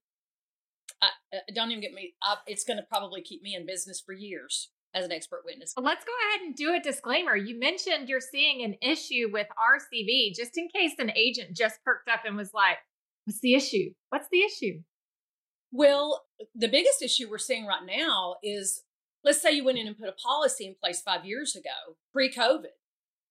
I, 1.02 1.10
I 1.34 1.40
don't 1.54 1.72
even 1.72 1.82
get 1.82 1.94
me 1.94 2.14
I, 2.24 2.36
it's 2.48 2.64
going 2.64 2.78
to 2.78 2.84
probably 2.84 3.22
keep 3.22 3.42
me 3.42 3.56
in 3.56 3.66
business 3.66 4.02
for 4.06 4.14
years 4.14 4.70
as 4.94 5.06
an 5.06 5.12
expert 5.12 5.44
witness. 5.46 5.74
Well, 5.76 5.86
let's 5.86 6.06
go 6.06 6.12
ahead 6.30 6.48
and 6.48 6.56
do 6.56 6.74
a 6.74 6.80
disclaimer. 6.80 7.36
You 7.36 7.60
mentioned 7.60 8.08
you're 8.08 8.22
seeing 8.22 8.64
an 8.64 8.76
issue 8.82 9.30
with 9.32 9.48
RCV, 9.50 10.34
just 10.34 10.58
in 10.58 10.70
case 10.74 10.94
an 11.00 11.12
agent 11.16 11.56
just 11.56 11.84
perked 11.84 12.10
up 12.10 12.22
and 12.26 12.38
was 12.38 12.52
like, 12.54 12.78
What's 13.26 13.40
the 13.42 13.56
issue? 13.56 13.92
What's 14.10 14.28
the 14.32 14.42
issue? 14.42 14.82
Well, 15.72 16.24
the 16.54 16.68
biggest 16.68 17.02
issue 17.02 17.28
we're 17.30 17.40
seeing 17.40 17.66
right 17.66 17.86
now 17.86 18.36
is 18.44 18.84
let's 19.24 19.42
say 19.42 19.52
you 19.52 19.66
went 19.66 19.80
in 19.80 19.88
and 19.88 19.98
put 19.98 20.08
a 20.08 20.14
policy 20.14 20.66
in 20.66 20.76
place 20.82 21.02
five 21.02 21.26
years 21.26 21.56
ago, 21.56 21.98
pre 22.14 22.32
COVID. 22.32 22.76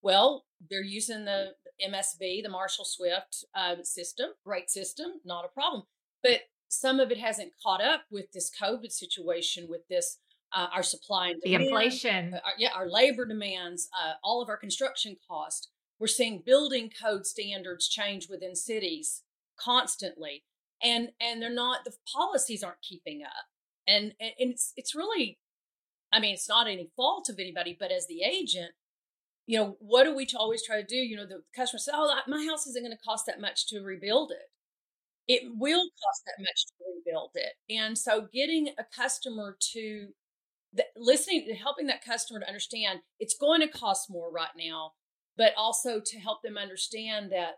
Well, 0.02 0.44
they're 0.68 0.83
using 0.83 1.25
the 1.25 1.52
MSB, 1.83 2.42
the 2.42 2.50
Marshall 2.50 2.85
Swift 2.85 3.44
uh, 3.54 3.76
system, 3.83 4.30
great 4.44 4.68
system, 4.68 5.12
not 5.25 5.44
a 5.44 5.49
problem. 5.49 5.85
But 6.23 6.40
some 6.78 7.00
of 7.00 7.11
it 7.11 7.19
hasn't 7.19 7.52
caught 7.62 7.83
up 7.83 8.02
with 8.11 8.33
this 8.33 8.50
COVID 8.61 8.93
situation, 8.93 9.66
with 9.69 9.87
this 9.88 10.19
uh, 10.54 10.69
our 10.73 10.83
supply 10.83 11.31
and 11.31 11.40
demand, 11.43 11.62
the 11.62 11.64
inflation, 11.64 12.35
uh, 12.35 12.37
our, 12.45 12.52
yeah, 12.59 12.69
our 12.75 12.88
labor 12.88 13.26
demands, 13.26 13.88
uh, 13.93 14.12
all 14.23 14.40
of 14.40 14.49
our 14.49 14.57
construction 14.57 15.16
costs. 15.28 15.69
We're 15.99 16.07
seeing 16.07 16.43
building 16.45 16.90
code 17.02 17.26
standards 17.26 17.88
change 17.88 18.28
within 18.28 18.54
cities 18.54 19.23
constantly, 19.59 20.45
and 20.83 21.09
and 21.21 21.43
they're 21.43 21.52
not 21.52 21.85
the 21.85 21.93
policies 22.12 22.62
aren't 22.62 22.83
keeping 22.83 23.23
up, 23.23 23.47
and 23.87 24.12
and, 24.21 24.33
and 24.38 24.50
it's 24.52 24.73
it's 24.76 24.95
really, 24.95 25.38
I 26.12 26.21
mean, 26.21 26.35
it's 26.35 26.49
not 26.49 26.69
any 26.69 26.90
fault 26.97 27.28
of 27.28 27.38
anybody, 27.38 27.76
but 27.78 27.90
as 27.90 28.07
the 28.07 28.22
agent, 28.22 28.72
you 29.46 29.59
know, 29.59 29.77
what 29.81 30.05
do 30.05 30.14
we 30.14 30.27
always 30.37 30.64
try 30.64 30.81
to 30.81 30.87
do? 30.87 30.96
You 30.96 31.16
know, 31.16 31.27
the 31.27 31.42
customer 31.55 31.79
says, 31.79 31.94
"Oh, 31.96 32.20
my 32.29 32.44
house 32.44 32.66
isn't 32.66 32.83
going 32.83 32.96
to 32.96 33.05
cost 33.05 33.27
that 33.27 33.40
much 33.40 33.66
to 33.68 33.81
rebuild 33.81 34.31
it." 34.31 34.51
It 35.26 35.42
will 35.56 35.82
cost 35.82 36.22
that 36.26 36.42
much 36.42 36.66
to 36.66 36.84
rebuild 36.96 37.30
it, 37.34 37.54
and 37.70 37.96
so 37.96 38.28
getting 38.32 38.68
a 38.78 38.84
customer 38.94 39.56
to 39.72 40.08
the, 40.74 40.84
listening 40.96 41.46
to 41.46 41.54
helping 41.54 41.87
that 41.87 42.04
customer 42.04 42.40
to 42.40 42.46
understand 42.46 43.00
it's 43.20 43.37
going 43.38 43.60
to 43.60 43.68
cost 43.68 44.10
more 44.10 44.30
right 44.30 44.48
now 44.58 44.92
but 45.37 45.52
also 45.56 46.00
to 46.04 46.18
help 46.18 46.42
them 46.42 46.56
understand 46.56 47.30
that 47.32 47.54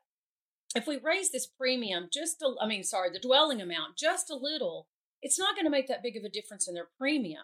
if 0.75 0.87
we 0.87 0.99
raise 1.03 1.31
this 1.31 1.47
premium 1.47 2.09
just 2.13 2.43
a, 2.43 2.55
I 2.61 2.67
mean 2.67 2.85
sorry 2.85 3.11
the 3.11 3.19
dwelling 3.19 3.61
amount 3.61 3.97
just 3.97 4.31
a 4.31 4.37
little 4.37 4.87
it's 5.23 5.39
not 5.39 5.55
going 5.55 5.65
to 5.65 5.71
make 5.71 5.89
that 5.89 6.03
big 6.03 6.17
of 6.17 6.25
a 6.25 6.29
difference 6.29 6.69
in 6.69 6.75
their 6.75 6.89
premium. 6.99 7.43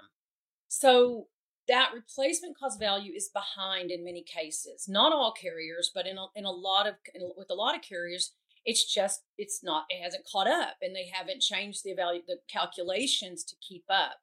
So 0.69 1.27
that 1.69 1.91
replacement 1.95 2.59
cost 2.59 2.79
value 2.79 3.13
is 3.15 3.31
behind 3.33 3.91
in 3.91 4.05
many 4.05 4.23
cases. 4.23 4.87
Not 4.89 5.13
all 5.13 5.33
carriers 5.33 5.91
but 5.95 6.07
in 6.07 6.19
a, 6.19 6.27
in 6.37 6.45
a 6.45 6.51
lot 6.51 6.87
of 6.87 6.95
in, 7.15 7.31
with 7.37 7.49
a 7.51 7.55
lot 7.55 7.75
of 7.75 7.83
carriers 7.83 8.33
it's 8.65 8.93
just 8.93 9.23
it's 9.39 9.61
not 9.63 9.85
it 9.89 10.03
hasn't 10.03 10.27
caught 10.31 10.47
up 10.47 10.77
and 10.83 10.95
they 10.95 11.11
haven't 11.13 11.41
changed 11.41 11.83
the 11.85 11.95
value 11.95 12.23
the 12.27 12.39
calculations 12.49 13.43
to 13.45 13.57
keep 13.61 13.85
up 13.91 14.19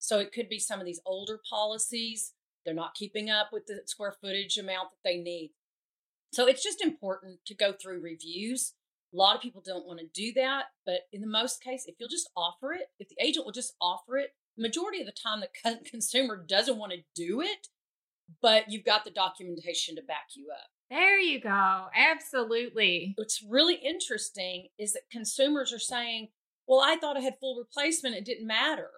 so 0.00 0.18
it 0.18 0.32
could 0.32 0.48
be 0.48 0.58
some 0.58 0.80
of 0.80 0.86
these 0.86 1.00
older 1.06 1.38
policies. 1.48 2.32
They're 2.64 2.74
not 2.74 2.94
keeping 2.94 3.30
up 3.30 3.50
with 3.52 3.66
the 3.66 3.82
square 3.84 4.14
footage 4.18 4.56
amount 4.56 4.88
that 4.90 5.08
they 5.08 5.18
need. 5.18 5.52
So 6.32 6.48
it's 6.48 6.64
just 6.64 6.80
important 6.80 7.40
to 7.46 7.54
go 7.54 7.72
through 7.72 8.00
reviews. 8.00 8.74
A 9.12 9.16
lot 9.16 9.36
of 9.36 9.42
people 9.42 9.62
don't 9.64 9.86
want 9.86 10.00
to 10.00 10.06
do 10.06 10.32
that, 10.34 10.66
but 10.86 11.00
in 11.12 11.20
the 11.20 11.26
most 11.26 11.62
case, 11.62 11.84
if 11.86 11.96
you'll 11.98 12.08
just 12.08 12.30
offer 12.36 12.72
it, 12.72 12.88
if 12.98 13.08
the 13.08 13.16
agent 13.20 13.44
will 13.44 13.52
just 13.52 13.74
offer 13.80 14.16
it, 14.16 14.30
majority 14.56 15.00
of 15.00 15.06
the 15.06 15.12
time 15.12 15.40
the 15.40 15.80
consumer 15.90 16.42
doesn't 16.48 16.78
want 16.78 16.92
to 16.92 17.02
do 17.14 17.40
it, 17.40 17.68
but 18.40 18.70
you've 18.70 18.84
got 18.84 19.04
the 19.04 19.10
documentation 19.10 19.96
to 19.96 20.02
back 20.02 20.28
you 20.34 20.48
up. 20.50 20.70
There 20.90 21.18
you 21.18 21.40
go. 21.40 21.86
Absolutely. 21.94 23.14
What's 23.16 23.44
really 23.48 23.76
interesting 23.76 24.68
is 24.78 24.92
that 24.94 25.02
consumers 25.10 25.72
are 25.72 25.78
saying, 25.78 26.28
well, 26.66 26.80
I 26.80 26.96
thought 26.96 27.16
I 27.16 27.20
had 27.20 27.38
full 27.40 27.58
replacement. 27.58 28.16
It 28.16 28.24
didn't 28.24 28.46
matter. 28.46 28.90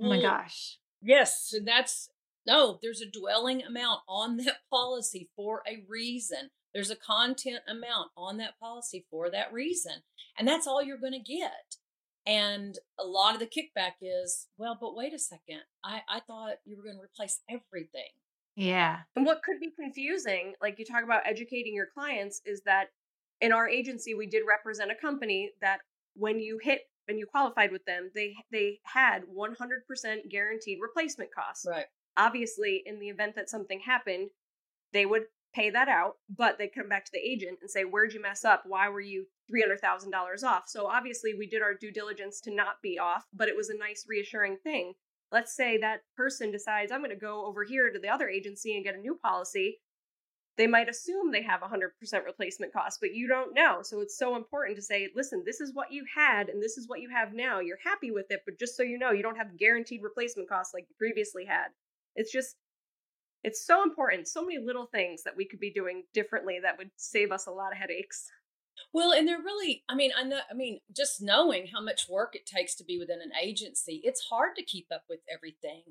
Oh 0.00 0.08
my 0.08 0.20
gosh. 0.20 0.78
Yes, 1.02 1.52
and 1.52 1.66
that's 1.66 2.08
no, 2.46 2.78
there's 2.82 3.00
a 3.00 3.10
dwelling 3.10 3.62
amount 3.62 4.00
on 4.08 4.36
that 4.38 4.58
policy 4.70 5.30
for 5.36 5.62
a 5.66 5.84
reason. 5.88 6.50
There's 6.74 6.90
a 6.90 6.96
content 6.96 7.60
amount 7.68 8.10
on 8.16 8.38
that 8.38 8.58
policy 8.58 9.06
for 9.10 9.30
that 9.30 9.52
reason. 9.52 10.02
And 10.38 10.48
that's 10.48 10.66
all 10.66 10.82
you're 10.82 10.98
going 10.98 11.12
to 11.12 11.18
get. 11.18 11.76
And 12.24 12.78
a 12.98 13.04
lot 13.04 13.34
of 13.34 13.40
the 13.40 13.46
kickback 13.46 13.92
is, 14.00 14.48
well, 14.56 14.76
but 14.80 14.96
wait 14.96 15.12
a 15.12 15.18
second. 15.18 15.60
I, 15.84 16.00
I 16.08 16.20
thought 16.20 16.54
you 16.64 16.76
were 16.76 16.84
going 16.84 16.96
to 16.96 17.02
replace 17.02 17.40
everything. 17.50 18.10
Yeah. 18.56 19.02
And 19.16 19.24
what 19.26 19.42
could 19.42 19.60
be 19.60 19.70
confusing, 19.70 20.54
like 20.60 20.78
you 20.78 20.84
talk 20.84 21.04
about 21.04 21.22
educating 21.26 21.74
your 21.74 21.86
clients, 21.86 22.40
is 22.44 22.62
that 22.62 22.88
in 23.40 23.52
our 23.52 23.68
agency, 23.68 24.14
we 24.14 24.26
did 24.26 24.44
represent 24.46 24.90
a 24.90 24.94
company 24.94 25.52
that 25.60 25.80
when 26.14 26.38
you 26.38 26.58
hit 26.62 26.82
and 27.08 27.18
you 27.18 27.26
qualified 27.26 27.72
with 27.72 27.84
them, 27.84 28.10
they 28.14 28.36
they 28.50 28.80
had 28.84 29.24
100% 29.24 30.28
guaranteed 30.30 30.78
replacement 30.80 31.34
costs. 31.34 31.66
Right. 31.66 31.86
Obviously, 32.16 32.82
in 32.86 32.98
the 33.00 33.08
event 33.08 33.34
that 33.36 33.48
something 33.50 33.80
happened, 33.80 34.30
they 34.92 35.06
would 35.06 35.26
pay 35.54 35.70
that 35.70 35.88
out, 35.88 36.18
but 36.28 36.58
they'd 36.58 36.74
come 36.74 36.88
back 36.88 37.04
to 37.06 37.12
the 37.12 37.18
agent 37.18 37.58
and 37.60 37.70
say, 37.70 37.84
"Where'd 37.84 38.12
you 38.14 38.20
mess 38.20 38.44
up? 38.44 38.64
Why 38.66 38.88
were 38.88 39.00
you 39.00 39.26
$300,000 39.48 40.42
off?" 40.44 40.68
So 40.68 40.86
obviously, 40.86 41.34
we 41.34 41.46
did 41.46 41.62
our 41.62 41.74
due 41.74 41.90
diligence 41.92 42.40
to 42.42 42.50
not 42.50 42.82
be 42.82 42.98
off, 42.98 43.26
but 43.32 43.48
it 43.48 43.56
was 43.56 43.70
a 43.70 43.76
nice 43.76 44.06
reassuring 44.08 44.58
thing. 44.58 44.94
Let's 45.32 45.56
say 45.56 45.78
that 45.78 46.02
person 46.16 46.50
decides, 46.50 46.92
"I'm 46.92 47.00
going 47.00 47.10
to 47.10 47.16
go 47.16 47.46
over 47.46 47.64
here 47.64 47.90
to 47.90 47.98
the 47.98 48.08
other 48.08 48.28
agency 48.28 48.74
and 48.74 48.84
get 48.84 48.94
a 48.94 48.98
new 48.98 49.16
policy." 49.16 49.80
they 50.58 50.66
might 50.66 50.88
assume 50.88 51.30
they 51.30 51.42
have 51.42 51.60
100% 51.60 51.90
replacement 52.24 52.72
cost, 52.72 53.00
but 53.00 53.14
you 53.14 53.26
don't 53.26 53.54
know. 53.54 53.80
So 53.82 54.00
it's 54.00 54.18
so 54.18 54.36
important 54.36 54.76
to 54.76 54.82
say, 54.82 55.08
listen, 55.16 55.42
this 55.46 55.60
is 55.60 55.72
what 55.74 55.92
you 55.92 56.04
had 56.14 56.48
and 56.48 56.62
this 56.62 56.76
is 56.76 56.88
what 56.88 57.00
you 57.00 57.08
have 57.08 57.32
now. 57.32 57.60
You're 57.60 57.78
happy 57.82 58.10
with 58.10 58.26
it, 58.30 58.40
but 58.44 58.58
just 58.58 58.76
so 58.76 58.82
you 58.82 58.98
know, 58.98 59.12
you 59.12 59.22
don't 59.22 59.38
have 59.38 59.56
guaranteed 59.56 60.02
replacement 60.02 60.48
costs 60.48 60.74
like 60.74 60.84
you 60.88 60.94
previously 60.98 61.46
had. 61.46 61.68
It's 62.16 62.30
just, 62.30 62.56
it's 63.42 63.66
so 63.66 63.82
important. 63.82 64.28
So 64.28 64.44
many 64.44 64.58
little 64.58 64.86
things 64.86 65.22
that 65.22 65.36
we 65.36 65.46
could 65.46 65.58
be 65.60 65.72
doing 65.72 66.04
differently 66.12 66.58
that 66.62 66.76
would 66.76 66.90
save 66.96 67.32
us 67.32 67.46
a 67.46 67.50
lot 67.50 67.72
of 67.72 67.78
headaches. 67.78 68.30
Well, 68.92 69.12
and 69.12 69.26
they're 69.26 69.38
really, 69.38 69.84
I 69.88 69.94
mean, 69.94 70.10
I 70.16 70.22
know, 70.22 70.40
I 70.50 70.54
mean, 70.54 70.80
just 70.94 71.22
knowing 71.22 71.68
how 71.68 71.80
much 71.80 72.08
work 72.08 72.34
it 72.34 72.46
takes 72.46 72.74
to 72.76 72.84
be 72.84 72.98
within 72.98 73.20
an 73.20 73.32
agency, 73.40 74.00
it's 74.04 74.26
hard 74.30 74.56
to 74.56 74.62
keep 74.62 74.86
up 74.92 75.04
with 75.08 75.20
everything. 75.32 75.82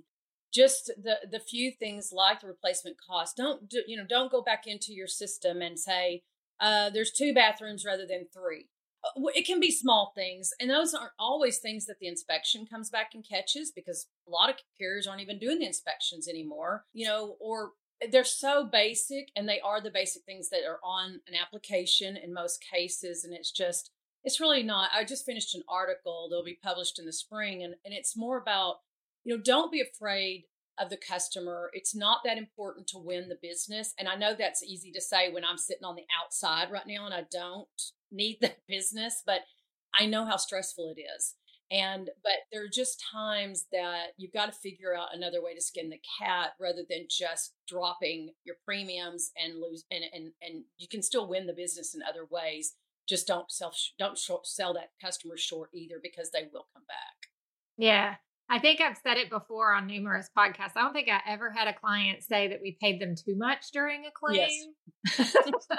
Just 0.54 0.92
the 1.02 1.16
the 1.30 1.40
few 1.40 1.72
things 1.72 2.12
like 2.12 2.42
the 2.42 2.48
replacement 2.48 2.98
cost 3.00 3.38
don't 3.38 3.70
do, 3.70 3.84
you 3.88 3.96
know 3.96 4.06
don't 4.08 4.32
go 4.32 4.42
back 4.42 4.68
into 4.68 4.92
your 4.92 5.08
system 5.08 5.62
and 5.62 5.80
say 5.80 6.24
uh, 6.60 6.90
there's 6.90 7.12
two 7.12 7.34
bathrooms 7.34 7.86
rather 7.86 8.06
than 8.06 8.28
three. 8.34 8.68
Uh, 9.04 9.22
it 9.34 9.46
can 9.46 9.62
be 9.62 9.72
small 9.72 10.12
things 10.14 10.52
and 10.60 10.70
those 10.70 10.94
aren't 10.94 11.14
always 11.18 11.58
things 11.58 11.86
that 11.86 12.00
the 12.00 12.08
inspection 12.08 12.68
comes 12.68 12.90
back 12.90 13.12
and 13.14 13.28
catches 13.28 13.72
because 13.72 14.08
a 14.28 14.30
lot 14.30 14.50
of 14.50 14.58
carriers 14.78 15.08
aren't 15.08 15.22
even 15.22 15.40
doing 15.40 15.58
the 15.58 15.66
inspections 15.66 16.28
anymore 16.28 16.86
you 16.94 17.04
know 17.08 17.36
or 17.40 17.72
they're 18.10 18.24
so 18.24 18.66
basic 18.66 19.30
and 19.36 19.48
they 19.48 19.60
are 19.60 19.82
the 19.82 19.92
basic 19.92 20.24
things 20.24 20.50
that 20.50 20.62
are 20.68 20.80
on 20.84 21.20
an 21.28 21.36
application 21.40 22.18
in 22.18 22.34
most 22.34 22.64
cases 22.64 23.24
and 23.24 23.34
it's 23.34 23.52
just 23.52 23.92
it's 24.24 24.40
really 24.40 24.64
not 24.64 24.90
i 24.96 25.04
just 25.04 25.26
finished 25.26 25.54
an 25.56 25.64
article 25.70 26.28
that'll 26.30 26.44
be 26.44 26.58
published 26.64 27.00
in 27.00 27.06
the 27.06 27.14
spring 27.14 27.64
and, 27.64 27.76
and 27.86 27.94
it's 27.94 28.18
more 28.18 28.38
about 28.38 28.78
you 29.24 29.36
know 29.36 29.42
don't 29.42 29.72
be 29.72 29.82
afraid 29.82 30.46
of 30.80 30.90
the 30.90 30.98
customer 30.98 31.70
it's 31.74 31.96
not 31.96 32.22
that 32.24 32.38
important 32.38 32.88
to 32.88 32.98
win 32.98 33.30
the 33.30 33.38
business 33.42 33.94
and 34.00 34.08
i 34.08 34.16
know 34.16 34.34
that's 34.34 34.64
easy 34.64 34.92
to 34.92 35.02
say 35.02 35.32
when 35.32 35.46
i'm 35.46 35.58
sitting 35.58 35.84
on 35.84 35.96
the 35.96 36.06
outside 36.24 36.72
right 36.72 36.88
now 36.88 37.06
and 37.06 37.14
i 37.14 37.24
don't 37.32 37.68
need 38.12 38.38
the 38.42 38.52
business 38.68 39.22
but 39.26 39.42
i 40.00 40.06
know 40.06 40.26
how 40.26 40.38
stressful 40.38 40.94
it 40.96 41.02
is 41.18 41.36
and 41.72 42.10
but 42.22 42.34
there 42.52 42.64
are 42.64 42.70
just 42.72 43.02
times 43.12 43.66
that 43.72 44.08
you've 44.18 44.34
got 44.34 44.48
to 44.48 44.52
figure 44.52 44.96
out 44.96 45.16
another 45.16 45.42
way 45.42 45.56
to 45.56 45.62
skin 45.62 45.90
the 45.90 46.02
cat 46.20 46.50
rather 46.60 46.82
than 46.88 47.06
just 47.10 47.54
dropping 47.68 48.32
your 48.44 48.58
premiums 48.66 49.32
and 49.42 49.60
lose 49.60 49.86
and 49.90 50.04
and, 50.14 50.32
and 50.42 50.64
you 50.78 50.88
can 50.88 51.02
still 51.02 51.28
win 51.28 51.48
the 51.48 51.54
business 51.54 51.96
in 51.96 52.02
other 52.04 52.26
ways. 52.30 52.76
Just 53.08 53.26
don't 53.26 53.50
sell 53.50 53.74
don't 53.98 54.18
short, 54.18 54.46
sell 54.46 54.74
that 54.74 54.92
customer 55.04 55.38
short 55.38 55.70
either 55.74 55.96
because 56.02 56.30
they 56.32 56.50
will 56.54 56.68
come 56.74 56.84
back. 56.88 57.30
Yeah. 57.78 58.16
I 58.50 58.60
think 58.60 58.82
i've 58.82 58.98
said 59.02 59.16
it 59.16 59.30
before 59.30 59.74
on 59.74 59.88
numerous 59.88 60.30
podcasts. 60.38 60.74
I 60.76 60.82
don't 60.82 60.92
think 60.92 61.08
i 61.08 61.22
ever 61.26 61.52
had 61.52 61.70
a 61.70 61.74
client 61.74 62.22
say 62.22 62.50
that 62.50 62.60
we 62.62 62.78
paid 62.82 63.00
them 63.00 63.16
too 63.16 63.38
much 63.38 63.72
during 63.72 64.06
a 64.06 64.12
claim. 64.12 64.50
Yes. 65.18 65.36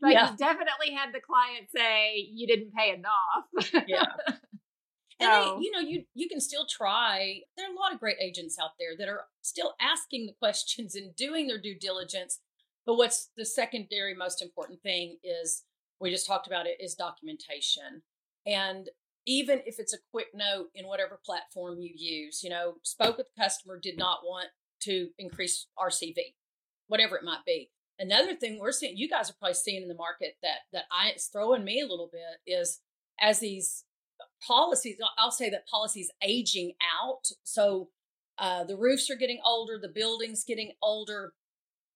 but 0.00 0.12
yeah. 0.12 0.30
you 0.30 0.36
definitely 0.36 0.94
had 0.94 1.12
the 1.12 1.20
client 1.20 1.68
say 1.74 2.28
you 2.32 2.46
didn't 2.46 2.72
pay 2.74 2.94
enough. 2.94 3.84
Yeah 3.88 4.04
and 5.22 5.60
they, 5.60 5.64
you 5.64 5.70
know, 5.70 5.80
you 5.80 6.04
you 6.14 6.28
can 6.28 6.40
still 6.40 6.66
try. 6.66 7.40
There 7.56 7.66
are 7.66 7.72
a 7.72 7.78
lot 7.78 7.92
of 7.92 8.00
great 8.00 8.16
agents 8.20 8.56
out 8.62 8.72
there 8.78 8.96
that 8.98 9.08
are 9.08 9.26
still 9.42 9.74
asking 9.80 10.26
the 10.26 10.34
questions 10.38 10.94
and 10.94 11.14
doing 11.16 11.46
their 11.46 11.60
due 11.60 11.78
diligence. 11.78 12.40
But 12.84 12.96
what's 12.96 13.30
the 13.36 13.44
secondary 13.44 14.14
most 14.14 14.42
important 14.42 14.82
thing 14.82 15.18
is 15.22 15.64
we 16.00 16.10
just 16.10 16.26
talked 16.26 16.46
about 16.46 16.66
it 16.66 16.78
is 16.80 16.94
documentation. 16.94 18.02
And 18.44 18.88
even 19.24 19.60
if 19.66 19.78
it's 19.78 19.94
a 19.94 19.98
quick 20.10 20.28
note 20.34 20.68
in 20.74 20.86
whatever 20.86 21.20
platform 21.24 21.78
you 21.78 21.90
use, 21.94 22.42
you 22.42 22.50
know, 22.50 22.74
spoke 22.82 23.16
with 23.16 23.28
the 23.34 23.42
customer, 23.42 23.78
did 23.78 23.96
not 23.96 24.20
want 24.24 24.48
to 24.80 25.10
increase 25.18 25.66
RCV, 25.78 26.16
whatever 26.88 27.16
it 27.16 27.24
might 27.24 27.44
be. 27.46 27.70
Another 27.98 28.34
thing 28.34 28.58
we're 28.58 28.72
seeing, 28.72 28.96
you 28.96 29.08
guys 29.08 29.30
are 29.30 29.34
probably 29.38 29.54
seeing 29.54 29.82
in 29.82 29.88
the 29.88 29.94
market 29.94 30.36
that 30.42 30.60
that 30.72 30.84
I 30.90 31.10
it's 31.10 31.26
throwing 31.26 31.64
me 31.64 31.80
a 31.80 31.86
little 31.86 32.10
bit 32.12 32.52
is 32.52 32.80
as 33.20 33.38
these 33.38 33.84
policies, 34.46 34.96
I'll 35.18 35.30
say 35.30 35.50
that 35.50 35.66
policies 35.66 36.10
aging 36.22 36.72
out. 37.00 37.28
So 37.44 37.88
uh, 38.38 38.64
the 38.64 38.76
roofs 38.76 39.10
are 39.10 39.16
getting 39.16 39.40
older, 39.44 39.78
the 39.80 39.88
buildings 39.88 40.44
getting 40.44 40.72
older. 40.82 41.34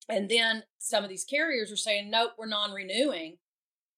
And 0.09 0.29
then 0.29 0.63
some 0.79 1.03
of 1.03 1.09
these 1.09 1.25
carriers 1.25 1.71
are 1.71 1.77
saying, 1.77 2.09
nope, 2.09 2.31
we're 2.37 2.47
non 2.47 2.71
renewing. 2.71 3.37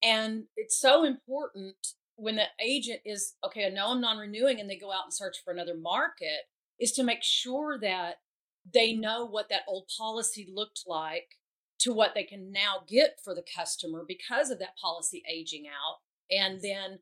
And 0.01 0.45
it's 0.55 0.79
so 0.79 1.03
important 1.03 1.75
when 2.15 2.35
the 2.35 2.45
agent 2.63 3.01
is, 3.05 3.35
okay, 3.45 3.65
I 3.65 3.69
know 3.69 3.89
I'm 3.89 4.01
non 4.01 4.17
renewing, 4.17 4.59
and 4.59 4.69
they 4.69 4.77
go 4.77 4.91
out 4.91 5.05
and 5.05 5.13
search 5.13 5.37
for 5.43 5.51
another 5.53 5.75
market, 5.75 6.47
is 6.79 6.91
to 6.93 7.03
make 7.03 7.23
sure 7.23 7.77
that 7.79 8.15
they 8.71 8.93
know 8.93 9.25
what 9.25 9.49
that 9.49 9.63
old 9.67 9.89
policy 9.97 10.47
looked 10.53 10.83
like 10.85 11.37
to 11.79 11.93
what 11.93 12.13
they 12.13 12.23
can 12.23 12.51
now 12.51 12.83
get 12.87 13.19
for 13.23 13.33
the 13.33 13.43
customer 13.55 14.03
because 14.07 14.49
of 14.49 14.59
that 14.59 14.77
policy 14.77 15.23
aging 15.31 15.65
out. 15.67 15.99
And 16.29 16.61
then 16.61 16.99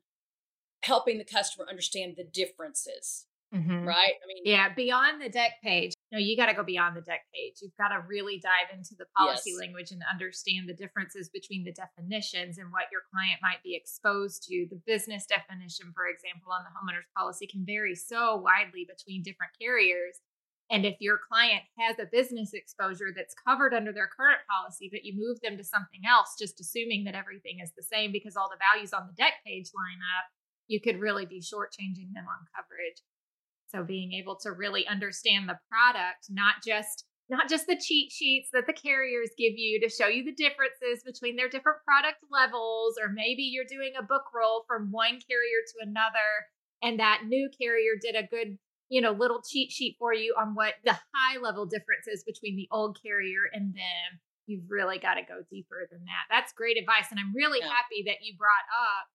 helping 0.82 1.18
the 1.18 1.24
customer 1.24 1.66
understand 1.68 2.14
the 2.16 2.24
differences. 2.24 3.26
Mm-hmm. 3.54 3.88
Right. 3.88 4.12
I 4.12 4.26
mean, 4.28 4.42
yeah, 4.44 4.74
beyond 4.74 5.22
the 5.22 5.30
deck 5.30 5.52
page. 5.62 5.94
No, 6.12 6.18
you 6.18 6.36
got 6.36 6.46
to 6.46 6.54
go 6.54 6.62
beyond 6.62 6.96
the 6.96 7.00
deck 7.00 7.24
page. 7.32 7.56
You've 7.62 7.76
got 7.80 7.88
to 7.88 8.04
really 8.06 8.40
dive 8.40 8.68
into 8.76 8.94
the 8.96 9.06
policy 9.16 9.52
yes. 9.52 9.60
language 9.60 9.90
and 9.90 10.02
understand 10.10 10.68
the 10.68 10.76
differences 10.76 11.30
between 11.32 11.64
the 11.64 11.72
definitions 11.72 12.58
and 12.58 12.70
what 12.70 12.92
your 12.92 13.02
client 13.12 13.40
might 13.40 13.62
be 13.64 13.74
exposed 13.74 14.44
to. 14.48 14.66
The 14.68 14.80
business 14.86 15.24
definition, 15.24 15.92
for 15.96 16.08
example, 16.08 16.52
on 16.52 16.64
the 16.64 16.72
homeowner's 16.76 17.08
policy 17.16 17.46
can 17.46 17.64
vary 17.64 17.94
so 17.94 18.36
widely 18.36 18.84
between 18.84 19.22
different 19.22 19.52
carriers. 19.58 20.20
And 20.70 20.84
if 20.84 21.00
your 21.00 21.16
client 21.16 21.64
has 21.80 21.96
a 21.98 22.04
business 22.12 22.52
exposure 22.52 23.08
that's 23.16 23.34
covered 23.46 23.72
under 23.72 23.92
their 23.92 24.08
current 24.12 24.44
policy, 24.44 24.88
but 24.92 25.04
you 25.04 25.16
move 25.16 25.40
them 25.40 25.56
to 25.56 25.64
something 25.64 26.04
else, 26.04 26.36
just 26.38 26.60
assuming 26.60 27.04
that 27.04 27.16
everything 27.16 27.60
is 27.64 27.72
the 27.72 27.82
same 27.82 28.12
because 28.12 28.36
all 28.36 28.50
the 28.52 28.60
values 28.72 28.92
on 28.92 29.08
the 29.08 29.16
deck 29.16 29.40
page 29.46 29.72
line 29.72 30.04
up, 30.20 30.28
you 30.68 30.80
could 30.80 31.00
really 31.00 31.26
be 31.26 31.40
shortchanging 31.40 32.12
them 32.14 32.28
on 32.28 32.46
coverage. 32.54 33.02
So 33.68 33.82
being 33.82 34.12
able 34.12 34.36
to 34.42 34.52
really 34.52 34.86
understand 34.86 35.48
the 35.48 35.58
product, 35.68 36.28
not 36.30 36.56
just 36.64 37.04
not 37.30 37.48
just 37.48 37.66
the 37.66 37.76
cheat 37.76 38.10
sheets 38.10 38.48
that 38.54 38.66
the 38.66 38.72
carriers 38.72 39.28
give 39.36 39.52
you 39.56 39.78
to 39.80 39.92
show 39.92 40.06
you 40.06 40.24
the 40.24 40.32
differences 40.32 41.04
between 41.04 41.36
their 41.36 41.48
different 41.48 41.84
product 41.84 42.24
levels, 42.32 42.96
or 42.96 43.12
maybe 43.12 43.42
you're 43.42 43.68
doing 43.68 43.92
a 43.98 44.02
book 44.02 44.24
roll 44.34 44.64
from 44.66 44.90
one 44.90 45.20
carrier 45.28 45.60
to 45.68 45.88
another, 45.88 46.48
and 46.82 46.98
that 46.98 47.28
new 47.28 47.50
carrier 47.60 48.00
did 48.00 48.16
a 48.16 48.26
good, 48.26 48.56
you 48.88 49.02
know, 49.02 49.12
little 49.12 49.42
cheat 49.44 49.70
sheet 49.70 49.96
for 49.98 50.14
you 50.14 50.34
on 50.40 50.54
what 50.54 50.74
the 50.84 50.96
high 51.12 51.36
level 51.38 51.66
differences 51.66 52.24
between 52.24 52.56
the 52.56 52.68
old 52.72 52.96
carrier 53.04 53.44
and 53.52 53.74
them. 53.74 54.08
You've 54.46 54.70
really 54.70 54.98
got 54.98 55.20
to 55.20 55.28
go 55.28 55.44
deeper 55.50 55.86
than 55.92 56.00
that. 56.08 56.24
That's 56.30 56.56
great 56.56 56.78
advice. 56.78 57.10
And 57.10 57.20
I'm 57.20 57.36
really 57.36 57.60
yeah. 57.60 57.68
happy 57.68 58.08
that 58.08 58.24
you 58.24 58.32
brought 58.38 58.64
up 58.72 59.12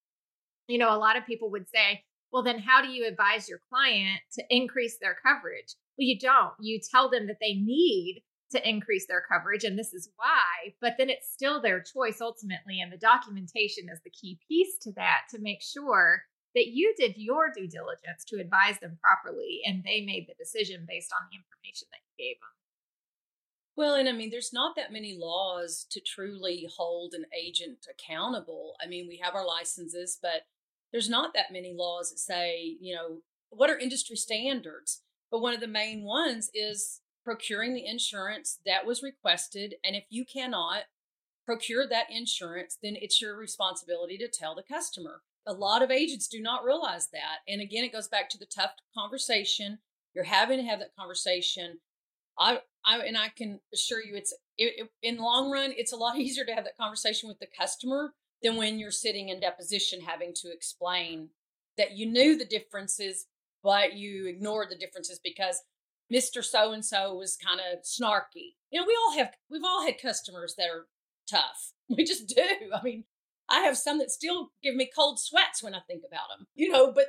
you 0.66 0.78
know, 0.78 0.94
a 0.94 0.98
lot 0.98 1.16
of 1.16 1.26
people 1.26 1.50
would 1.50 1.68
say, 1.68 2.02
well, 2.32 2.42
then 2.42 2.58
how 2.58 2.82
do 2.82 2.88
you 2.88 3.06
advise 3.06 3.48
your 3.48 3.60
client 3.68 4.20
to 4.32 4.44
increase 4.50 4.98
their 5.00 5.16
coverage? 5.24 5.74
Well, 5.96 6.06
you 6.06 6.18
don't. 6.18 6.52
You 6.60 6.80
tell 6.80 7.08
them 7.08 7.26
that 7.28 7.38
they 7.40 7.54
need 7.54 8.22
to 8.52 8.68
increase 8.68 9.06
their 9.06 9.22
coverage, 9.30 9.64
and 9.64 9.78
this 9.78 9.92
is 9.92 10.10
why, 10.16 10.74
but 10.80 10.94
then 10.98 11.10
it's 11.10 11.32
still 11.32 11.60
their 11.60 11.80
choice 11.80 12.20
ultimately. 12.20 12.80
And 12.80 12.92
the 12.92 12.98
documentation 12.98 13.84
is 13.92 14.00
the 14.04 14.10
key 14.10 14.38
piece 14.48 14.78
to 14.82 14.92
that 14.92 15.22
to 15.30 15.38
make 15.40 15.62
sure 15.62 16.22
that 16.54 16.68
you 16.68 16.94
did 16.96 17.14
your 17.16 17.50
due 17.54 17.68
diligence 17.68 18.24
to 18.28 18.40
advise 18.40 18.78
them 18.80 18.98
properly 19.02 19.60
and 19.66 19.82
they 19.82 20.00
made 20.00 20.26
the 20.28 20.38
decision 20.38 20.86
based 20.88 21.12
on 21.12 21.26
the 21.30 21.36
information 21.36 21.88
that 21.90 21.98
you 22.06 22.24
gave 22.24 22.36
them. 22.38 22.54
Well, 23.76 23.96
and 23.96 24.08
I 24.08 24.12
mean, 24.12 24.30
there's 24.30 24.52
not 24.52 24.76
that 24.76 24.92
many 24.92 25.18
laws 25.18 25.84
to 25.90 26.00
truly 26.00 26.68
hold 26.76 27.12
an 27.14 27.26
agent 27.36 27.86
accountable. 27.90 28.74
I 28.80 28.86
mean, 28.86 29.08
we 29.08 29.20
have 29.22 29.34
our 29.34 29.44
licenses, 29.44 30.16
but 30.22 30.42
there's 30.94 31.10
not 31.10 31.34
that 31.34 31.50
many 31.50 31.74
laws 31.76 32.10
that 32.10 32.20
say, 32.20 32.76
you 32.80 32.94
know, 32.94 33.18
what 33.50 33.68
are 33.68 33.76
industry 33.76 34.14
standards? 34.14 35.02
But 35.28 35.40
one 35.40 35.52
of 35.52 35.58
the 35.58 35.66
main 35.66 36.04
ones 36.04 36.50
is 36.54 37.00
procuring 37.24 37.74
the 37.74 37.84
insurance 37.84 38.60
that 38.64 38.86
was 38.86 39.02
requested. 39.02 39.74
And 39.84 39.96
if 39.96 40.04
you 40.08 40.24
cannot 40.24 40.84
procure 41.44 41.88
that 41.88 42.12
insurance, 42.12 42.78
then 42.80 42.94
it's 42.96 43.20
your 43.20 43.36
responsibility 43.36 44.16
to 44.18 44.28
tell 44.28 44.54
the 44.54 44.62
customer. 44.62 45.22
A 45.48 45.52
lot 45.52 45.82
of 45.82 45.90
agents 45.90 46.28
do 46.28 46.40
not 46.40 46.64
realize 46.64 47.08
that. 47.08 47.38
And 47.48 47.60
again, 47.60 47.82
it 47.82 47.92
goes 47.92 48.06
back 48.06 48.30
to 48.30 48.38
the 48.38 48.46
tough 48.46 48.70
conversation. 48.96 49.78
You're 50.14 50.22
having 50.22 50.60
to 50.60 50.64
have 50.64 50.78
that 50.78 50.94
conversation. 50.96 51.80
I, 52.38 52.60
I 52.86 53.00
and 53.00 53.18
I 53.18 53.30
can 53.36 53.58
assure 53.72 54.00
you, 54.00 54.14
it's 54.14 54.32
it, 54.56 54.74
it, 54.76 54.90
in 55.02 55.16
long 55.16 55.50
run, 55.50 55.74
it's 55.76 55.92
a 55.92 55.96
lot 55.96 56.16
easier 56.20 56.44
to 56.44 56.54
have 56.54 56.64
that 56.64 56.76
conversation 56.76 57.28
with 57.28 57.40
the 57.40 57.48
customer 57.58 58.14
than 58.44 58.56
when 58.56 58.78
you're 58.78 58.92
sitting 58.92 59.30
in 59.30 59.40
deposition 59.40 60.00
having 60.00 60.32
to 60.34 60.52
explain 60.52 61.30
that 61.76 61.96
you 61.96 62.06
knew 62.06 62.38
the 62.38 62.44
differences, 62.44 63.26
but 63.62 63.94
you 63.94 64.26
ignored 64.26 64.68
the 64.70 64.76
differences 64.76 65.18
because 65.18 65.62
Mr. 66.12 66.44
So 66.44 66.72
and 66.72 66.84
so 66.84 67.14
was 67.14 67.36
kind 67.36 67.58
of 67.60 67.82
snarky. 67.82 68.54
You 68.70 68.80
know, 68.80 68.86
we 68.86 68.96
all 68.96 69.16
have, 69.16 69.32
we've 69.50 69.64
all 69.64 69.84
had 69.84 70.00
customers 70.00 70.54
that 70.56 70.68
are 70.68 70.86
tough. 71.28 71.72
We 71.90 72.04
just 72.04 72.28
do. 72.28 72.42
I 72.74 72.82
mean, 72.82 73.04
I 73.50 73.60
have 73.60 73.76
some 73.76 73.98
that 73.98 74.10
still 74.10 74.52
give 74.62 74.74
me 74.74 74.88
cold 74.92 75.20
sweats 75.20 75.62
when 75.62 75.74
I 75.74 75.80
think 75.80 76.02
about 76.06 76.30
them, 76.34 76.46
you 76.54 76.70
know, 76.70 76.92
but 76.92 77.08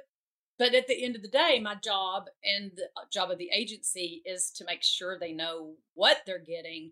but 0.58 0.74
at 0.74 0.88
the 0.88 1.04
end 1.04 1.16
of 1.16 1.22
the 1.22 1.28
day 1.28 1.60
my 1.62 1.76
job 1.76 2.26
and 2.44 2.72
the 2.76 2.86
uh, 2.98 3.06
job 3.12 3.32
of 3.32 3.38
the 3.38 3.50
agency 3.54 4.22
is 4.26 4.52
to 4.56 4.66
make 4.66 4.84
sure 4.84 5.18
they 5.18 5.32
know 5.32 5.76
what 5.94 6.18
they're 6.26 6.40
getting 6.40 6.92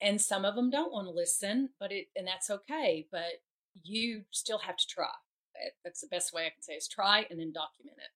and 0.00 0.20
some 0.20 0.44
of 0.44 0.54
them 0.54 0.70
don't 0.70 0.92
want 0.92 1.06
to 1.06 1.12
listen 1.12 1.70
but 1.80 1.92
it 1.92 2.08
and 2.16 2.26
that's 2.26 2.50
okay 2.50 3.06
but 3.10 3.42
you 3.82 4.22
still 4.30 4.58
have 4.58 4.76
to 4.76 4.86
try. 4.88 5.06
That's 5.84 6.00
the 6.00 6.08
best 6.08 6.32
way 6.32 6.46
I 6.46 6.50
can 6.50 6.62
say 6.62 6.74
is 6.74 6.88
try 6.88 7.26
and 7.30 7.40
then 7.40 7.52
document 7.52 7.96
it. 7.98 8.10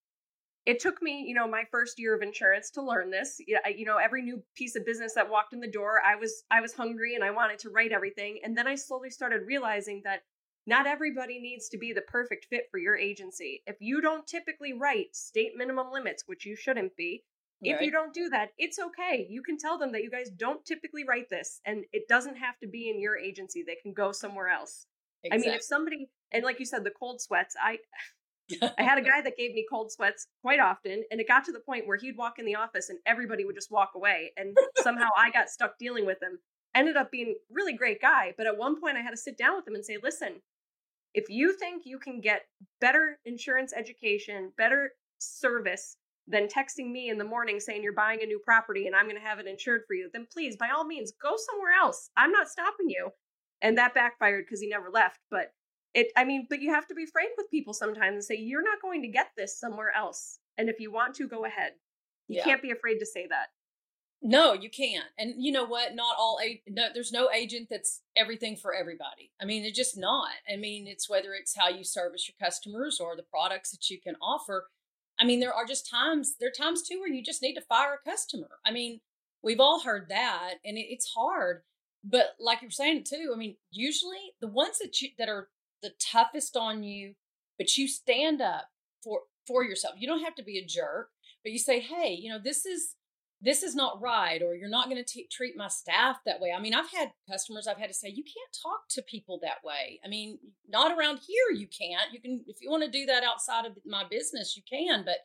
It 0.71 0.79
took 0.79 1.01
me, 1.01 1.25
you 1.27 1.35
know, 1.35 1.49
my 1.49 1.65
first 1.71 1.99
year 1.99 2.15
of 2.15 2.21
insurance 2.21 2.71
to 2.73 2.83
learn 2.83 3.11
this. 3.11 3.41
You 3.47 3.87
know, 3.87 3.97
every 3.97 4.23
new 4.23 4.43
piece 4.55 4.77
of 4.77 4.85
business 4.85 5.15
that 5.15 5.31
walked 5.31 5.55
in 5.55 5.61
the 5.61 5.71
door, 5.71 6.01
I 6.07 6.17
was 6.17 6.45
I 6.51 6.61
was 6.61 6.75
hungry 6.75 7.15
and 7.15 7.25
I 7.25 7.31
wanted 7.31 7.59
to 7.61 7.71
write 7.71 7.93
everything. 7.93 8.41
And 8.45 8.57
then 8.57 8.67
I 8.67 8.75
slowly 8.75 9.11
started 9.11 9.47
realizing 9.47 10.03
that 10.05 10.21
not 10.67 10.87
everybody 10.87 11.41
needs 11.41 11.71
to 11.71 11.79
be 11.79 11.95
the 11.95 12.03
perfect 12.03 12.45
fit 12.51 12.65
for 12.71 12.79
your 12.79 12.97
agency. 12.97 13.63
If 13.67 13.77
you 13.81 14.03
don't 14.03 14.27
typically 14.27 14.75
write 14.75 15.17
state 15.17 15.53
minimum 15.57 15.91
limits, 15.91 16.25
which 16.27 16.45
you 16.45 16.55
shouldn't 16.55 16.95
be, 16.95 17.25
Right. 17.63 17.75
If 17.75 17.81
you 17.83 17.91
don't 17.91 18.15
do 18.15 18.31
that, 18.31 18.51
it's 18.57 18.79
okay. 18.79 19.27
You 19.29 19.43
can 19.43 19.59
tell 19.59 19.77
them 19.77 19.93
that 19.93 20.03
you 20.03 20.11
guys 20.11 20.31
don't 20.31 20.65
typically 20.65 21.05
write 21.05 21.29
this 21.29 21.61
and 21.67 21.85
it 21.93 22.09
doesn't 22.09 22.37
have 22.37 22.59
to 22.61 22.67
be 22.67 22.89
in 22.89 23.01
your 23.01 23.19
agency. 23.19 23.63
They 23.63 23.77
can 23.83 23.93
go 23.93 24.13
somewhere 24.13 24.49
else. 24.49 24.87
Exactly. 25.23 25.49
I 25.49 25.51
mean, 25.51 25.57
if 25.59 25.63
somebody 25.65 26.11
and 26.33 26.45
like 26.45 26.59
you 26.59 26.67
said, 26.67 26.85
the 26.85 26.91
cold 26.91 27.21
sweats, 27.21 27.55
I 27.63 27.79
I 28.79 28.83
had 28.83 28.99
a 28.99 29.03
guy 29.03 29.21
that 29.23 29.37
gave 29.37 29.53
me 29.55 29.67
cold 29.71 29.93
sweats 29.93 30.27
quite 30.43 30.61
often, 30.61 31.05
and 31.11 31.21
it 31.21 31.29
got 31.29 31.45
to 31.45 31.53
the 31.53 31.61
point 31.61 31.87
where 31.87 31.97
he'd 31.97 32.17
walk 32.17 32.39
in 32.39 32.47
the 32.47 32.57
office 32.57 32.89
and 32.89 32.99
everybody 33.07 33.45
would 33.45 33.55
just 33.55 33.71
walk 33.71 33.93
away. 33.95 34.33
And 34.37 34.57
somehow 34.77 35.09
I 35.17 35.31
got 35.31 35.51
stuck 35.51 35.79
dealing 35.79 36.07
with 36.07 36.23
him. 36.23 36.39
Ended 36.75 36.97
up 36.97 37.11
being 37.11 37.37
really 37.51 37.73
great 37.73 38.01
guy, 38.01 38.33
but 38.37 38.47
at 38.47 38.57
one 38.57 38.81
point 38.81 38.97
I 38.97 39.01
had 39.01 39.11
to 39.11 39.17
sit 39.17 39.37
down 39.37 39.57
with 39.57 39.67
him 39.67 39.75
and 39.75 39.85
say, 39.85 39.99
"Listen, 40.03 40.41
if 41.15 41.29
you 41.29 41.53
think 41.53 41.83
you 41.85 41.99
can 41.99 42.21
get 42.21 42.47
better 42.81 43.19
insurance 43.25 43.73
education, 43.77 44.53
better 44.57 44.93
service 45.19 45.97
than 46.29 46.47
texting 46.47 46.91
me 46.93 47.09
in 47.09 47.19
the 47.19 47.25
morning 47.25 47.59
saying 47.59 47.83
you're 47.83 47.93
buying 47.93 48.23
a 48.23 48.27
new 48.27 48.41
property 48.45 48.87
and 48.87 48.95
I'm 48.95 49.07
going 49.07 49.17
to 49.17 49.23
have 49.23 49.41
it 49.41 49.47
insured 49.49 49.83
for 49.89 49.95
you, 49.95 50.09
then 50.13 50.27
please, 50.33 50.57
by 50.57 50.71
all 50.71 50.85
means, 50.85 51.13
go 51.21 51.35
somewhere 51.37 51.73
else. 51.73 52.11
I'm 52.17 52.33
not 52.33 52.49
stopping 52.49 52.89
you." 52.89 53.11
And 53.63 53.77
that 53.79 53.95
backfired 53.95 54.47
because 54.47 54.61
he 54.61 54.69
never 54.69 54.91
left, 54.91 55.21
but 55.31 55.53
it 55.95 56.09
i 56.17 56.25
mean 56.25 56.47
but 56.49 56.61
you 56.61 56.73
have 56.73 56.87
to 56.87 56.95
be 56.95 57.07
frank 57.07 57.31
with 57.37 57.51
people 57.51 57.75
sometimes 57.75 58.15
and 58.15 58.25
say 58.25 58.37
you're 58.37 58.63
not 58.63 58.81
going 58.81 59.03
to 59.03 59.09
get 59.09 59.31
this 59.37 59.59
somewhere 59.59 59.93
else 59.97 60.39
and 60.59 60.69
if 60.69 60.79
you 60.79 60.93
want 60.93 61.15
to 61.15 61.27
go 61.27 61.45
ahead. 61.45 61.73
You 62.29 62.37
yeah. 62.37 62.45
can't 62.45 62.63
be 62.63 62.71
afraid 62.71 62.99
to 62.99 63.07
say 63.07 63.27
that. 63.29 63.49
No 64.23 64.53
you 64.53 64.71
can't 64.71 65.07
and 65.19 65.35
you 65.39 65.51
know 65.51 65.65
what? 65.65 65.95
Not 65.95 66.17
all 66.19 66.39
no, 66.69 66.89
there's 66.93 67.13
no 67.13 67.31
agent 67.33 67.69
that's 67.71 68.03
everything 68.17 68.57
for 68.57 68.75
everybody. 68.75 69.33
I 69.41 69.47
mean 69.47 69.65
it's 69.65 69.77
just 69.77 69.97
not. 69.97 70.31
I 70.53 70.57
mean 70.57 70.87
it's 70.87 71.09
whether 71.09 71.33
it's 71.33 71.57
how 71.57 71.69
you 71.69 71.83
service 71.83 72.29
your 72.29 72.37
customers 72.41 73.01
or 73.01 73.17
the 73.17 73.23
products 73.23 73.71
that 73.71 73.89
you 73.91 73.99
can 73.99 74.17
offer. 74.23 74.69
I 75.19 75.25
mean 75.25 75.41
there 75.41 75.55
are 75.55 75.65
just 75.65 75.91
times 75.91 76.35
there 76.39 76.51
are 76.51 76.65
times 76.65 76.83
too 76.83 77.01
where 77.01 77.09
you 77.09 77.25
just 77.25 77.43
need 77.43 77.55
to 77.55 77.63
fire 77.63 77.99
a 78.05 78.09
customer. 78.09 78.59
I 78.65 78.71
mean 78.71 79.01
we've 79.43 79.61
all 79.61 79.81
heard 79.81 80.11
that 80.11 80.57
and 80.65 80.77
it, 80.77 80.87
it's 80.91 81.15
hard 81.15 81.63
but 82.03 82.35
like 82.41 82.63
you're 82.63 82.71
saying 82.71 83.05
too 83.05 83.31
i 83.35 83.37
mean 83.37 83.57
usually 83.71 84.33
the 84.41 84.49
ones 84.49 84.79
that 84.79 85.01
you 85.01 85.09
that 85.19 85.29
are 85.29 85.49
the 85.83 85.93
toughest 85.99 86.57
on 86.57 86.83
you, 86.83 87.15
but 87.59 87.77
you 87.77 87.89
stand 87.89 88.41
up 88.41 88.69
for 89.03 89.21
for 89.47 89.65
yourself. 89.65 89.95
You 89.99 90.07
don't 90.07 90.25
have 90.25 90.35
to 90.37 90.45
be 90.45 90.59
a 90.59 90.65
jerk, 90.65 91.11
but 91.43 91.53
you 91.53 91.59
say, 91.59 91.81
"Hey, 91.81 92.15
you 92.15 92.31
know, 92.31 92.39
this 92.39 92.67
is 92.67 92.97
this 93.43 93.63
is 93.63 93.75
not 93.75 94.01
right 94.03 94.43
or 94.43 94.55
you're 94.55 94.69
not 94.69 94.91
going 94.91 95.03
to 95.03 95.25
treat 95.31 95.57
my 95.57 95.69
staff 95.69 96.19
that 96.27 96.41
way." 96.41 96.53
I 96.53 96.61
mean, 96.61 96.75
I've 96.75 96.91
had 96.91 97.13
customers 97.29 97.67
I've 97.67 97.79
had 97.79 97.89
to 97.89 97.95
say, 97.95 98.09
"You 98.09 98.25
can't 98.25 98.59
talk 98.63 98.89
to 98.91 99.03
people 99.03 99.39
that 99.43 99.65
way." 99.65 100.01
I 100.05 100.09
mean, 100.09 100.39
not 100.69 100.97
around 100.97 101.21
here 101.27 101.59
you 101.59 101.67
can't. 101.67 102.13
You 102.13 102.21
can 102.21 102.45
if 102.47 102.61
you 102.61 102.71
want 102.71 102.85
to 102.85 102.91
do 102.91 103.07
that 103.07 103.25
outside 103.25 103.67
of 103.67 103.79
my 103.85 104.05
business, 104.09 104.57
you 104.57 104.63
can, 104.69 105.05
but 105.05 105.19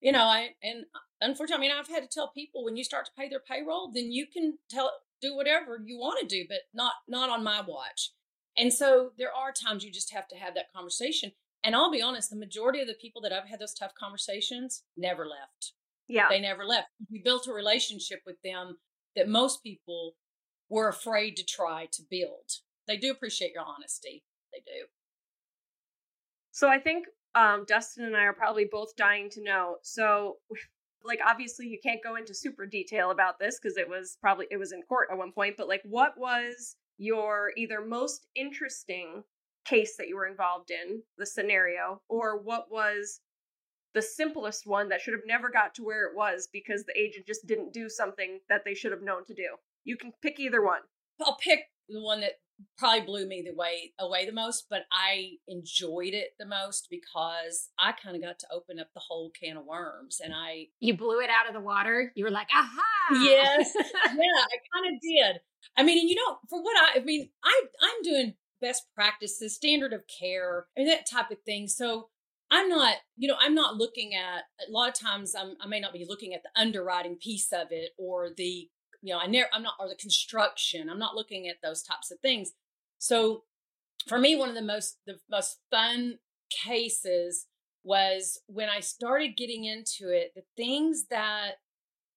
you 0.00 0.12
know, 0.12 0.24
I 0.24 0.50
and 0.62 0.84
unfortunately, 1.20 1.66
I 1.66 1.68
mean, 1.68 1.78
I've 1.78 1.88
had 1.88 2.02
to 2.02 2.08
tell 2.08 2.30
people 2.32 2.64
when 2.64 2.76
you 2.76 2.84
start 2.84 3.06
to 3.06 3.12
pay 3.16 3.28
their 3.28 3.40
payroll, 3.40 3.90
then 3.92 4.12
you 4.12 4.26
can 4.26 4.58
tell 4.68 4.92
do 5.24 5.36
whatever 5.36 5.80
you 5.84 5.98
want 5.98 6.20
to 6.20 6.26
do, 6.26 6.44
but 6.48 6.60
not 6.72 6.92
not 7.08 7.30
on 7.30 7.44
my 7.44 7.62
watch. 7.66 8.12
And 8.56 8.72
so 8.72 9.10
there 9.18 9.32
are 9.34 9.52
times 9.52 9.84
you 9.84 9.90
just 9.90 10.12
have 10.12 10.28
to 10.28 10.36
have 10.36 10.54
that 10.54 10.72
conversation. 10.74 11.32
And 11.64 11.74
I'll 11.74 11.90
be 11.90 12.02
honest, 12.02 12.30
the 12.30 12.36
majority 12.36 12.80
of 12.80 12.86
the 12.86 12.94
people 13.00 13.22
that 13.22 13.32
I've 13.32 13.48
had 13.48 13.58
those 13.58 13.74
tough 13.74 13.92
conversations 13.98 14.84
never 14.96 15.26
left. 15.26 15.72
Yeah. 16.08 16.28
They 16.28 16.40
never 16.40 16.64
left. 16.64 16.88
We 17.10 17.22
built 17.24 17.48
a 17.48 17.52
relationship 17.52 18.20
with 18.26 18.36
them 18.44 18.76
that 19.16 19.28
most 19.28 19.62
people 19.62 20.12
were 20.68 20.88
afraid 20.88 21.36
to 21.36 21.44
try 21.44 21.88
to 21.92 22.02
build. 22.10 22.50
They 22.86 22.98
do 22.98 23.10
appreciate 23.10 23.52
your 23.54 23.64
honesty. 23.64 24.24
They 24.52 24.60
do. 24.60 24.86
So 26.52 26.68
I 26.68 26.78
think 26.78 27.06
um, 27.34 27.64
Dustin 27.66 28.04
and 28.04 28.16
I 28.16 28.24
are 28.24 28.32
probably 28.32 28.66
both 28.70 28.94
dying 28.96 29.30
to 29.30 29.42
know. 29.42 29.76
So, 29.82 30.36
like, 31.04 31.20
obviously, 31.26 31.66
you 31.66 31.78
can't 31.82 32.02
go 32.02 32.16
into 32.16 32.34
super 32.34 32.66
detail 32.66 33.10
about 33.10 33.38
this 33.38 33.58
because 33.60 33.76
it 33.76 33.88
was 33.88 34.16
probably 34.20 34.46
it 34.50 34.56
was 34.56 34.72
in 34.72 34.82
court 34.82 35.08
at 35.10 35.18
one 35.18 35.32
point. 35.32 35.56
But 35.56 35.68
like, 35.68 35.82
what 35.84 36.18
was 36.18 36.76
your 36.98 37.52
either 37.56 37.84
most 37.84 38.26
interesting 38.34 39.24
case 39.64 39.96
that 39.96 40.08
you 40.08 40.16
were 40.16 40.26
involved 40.26 40.70
in, 40.70 41.02
the 41.18 41.26
scenario, 41.26 42.00
or 42.08 42.40
what 42.40 42.70
was 42.70 43.20
the 43.94 44.02
simplest 44.02 44.66
one 44.66 44.88
that 44.88 45.00
should 45.00 45.14
have 45.14 45.26
never 45.26 45.48
got 45.48 45.74
to 45.74 45.84
where 45.84 46.06
it 46.06 46.16
was 46.16 46.48
because 46.52 46.84
the 46.84 46.98
agent 46.98 47.26
just 47.26 47.46
didn't 47.46 47.72
do 47.72 47.88
something 47.88 48.40
that 48.48 48.62
they 48.64 48.74
should 48.74 48.92
have 48.92 49.02
known 49.02 49.24
to 49.24 49.34
do. 49.34 49.56
You 49.84 49.96
can 49.96 50.12
pick 50.20 50.40
either 50.40 50.62
one. 50.62 50.80
I'll 51.24 51.36
pick 51.36 51.60
the 51.88 52.00
one 52.00 52.20
that 52.20 52.32
probably 52.78 53.00
blew 53.02 53.26
me 53.26 53.42
the 53.46 53.54
way 53.54 53.92
away 53.98 54.26
the 54.26 54.32
most, 54.32 54.66
but 54.68 54.82
I 54.92 55.32
enjoyed 55.48 56.14
it 56.14 56.30
the 56.38 56.46
most 56.46 56.88
because 56.90 57.70
I 57.78 57.92
kind 57.92 58.16
of 58.16 58.22
got 58.22 58.38
to 58.40 58.46
open 58.52 58.78
up 58.78 58.88
the 58.94 59.00
whole 59.00 59.30
can 59.30 59.56
of 59.56 59.64
worms 59.64 60.20
and 60.22 60.32
I 60.34 60.68
You 60.80 60.96
blew 60.96 61.20
it 61.20 61.30
out 61.30 61.48
of 61.48 61.54
the 61.54 61.60
water. 61.60 62.12
You 62.14 62.24
were 62.24 62.30
like, 62.30 62.48
aha. 62.54 63.22
Yes. 63.22 63.72
yeah, 63.76 63.82
I 63.82 64.56
kind 64.74 64.94
of 64.94 65.00
did. 65.00 65.40
I 65.76 65.82
mean, 65.82 65.98
and 65.98 66.08
you 66.08 66.16
know, 66.16 66.38
for 66.48 66.62
what 66.62 66.76
I, 66.76 67.00
I 67.00 67.04
mean, 67.04 67.30
I 67.42 67.62
I'm 67.82 68.02
doing 68.02 68.34
best 68.60 68.84
practices, 68.94 69.54
standard 69.54 69.92
of 69.92 70.04
care, 70.06 70.66
and 70.76 70.88
that 70.88 71.08
type 71.10 71.30
of 71.30 71.38
thing. 71.42 71.68
So 71.68 72.08
I'm 72.50 72.68
not, 72.68 72.96
you 73.16 73.28
know, 73.28 73.36
I'm 73.40 73.54
not 73.54 73.76
looking 73.76 74.14
at 74.14 74.44
a 74.66 74.70
lot 74.70 74.88
of 74.88 74.94
times. 74.94 75.34
I'm, 75.34 75.56
I 75.60 75.66
may 75.66 75.80
not 75.80 75.92
be 75.92 76.06
looking 76.08 76.34
at 76.34 76.42
the 76.42 76.60
underwriting 76.60 77.16
piece 77.16 77.52
of 77.52 77.68
it 77.70 77.90
or 77.98 78.30
the, 78.36 78.68
you 79.04 79.12
know, 79.12 79.20
I 79.20 79.26
never, 79.26 79.48
I'm 79.52 79.62
not, 79.62 79.74
or 79.78 79.86
the 79.86 79.94
construction. 79.94 80.88
I'm 80.88 80.98
not 80.98 81.14
looking 81.14 81.46
at 81.46 81.56
those 81.62 81.82
types 81.82 82.10
of 82.10 82.18
things. 82.20 82.52
So 82.98 83.44
for 84.08 84.18
me, 84.18 84.34
one 84.34 84.48
of 84.48 84.54
the 84.54 84.62
most 84.62 84.96
the 85.06 85.18
most 85.30 85.58
fun 85.70 86.18
cases 86.48 87.46
was 87.84 88.40
when 88.46 88.70
I 88.70 88.80
started 88.80 89.36
getting 89.36 89.64
into 89.66 90.08
it. 90.08 90.32
The 90.34 90.44
things 90.56 91.06
that 91.10 91.56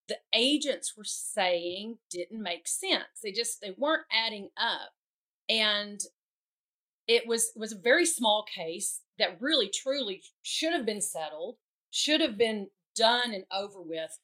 the 0.08 0.18
agents 0.34 0.94
were 0.98 1.04
saying 1.04 1.98
didn't 2.10 2.42
make 2.42 2.70
sense. 2.70 3.04
They 3.22 3.34
just 3.34 3.60
they 3.60 3.76
weren't 3.78 4.06
adding 4.10 4.50
up. 4.58 4.94
And 5.50 6.00
it 7.06 7.28
was 7.28 7.52
was 7.58 7.74
a 7.74 7.78
very 7.78 8.06
small 8.06 8.46
case 8.46 9.02
that 9.20 9.42
really 9.42 9.70
truly 9.70 10.24
should 10.42 10.72
have 10.72 10.86
been 10.86 11.02
settled, 11.02 11.58
should 11.92 12.22
have 12.22 12.38
been 12.38 12.70
done 12.96 13.34
and 13.34 13.44
over 13.52 13.82
with. 13.82 14.18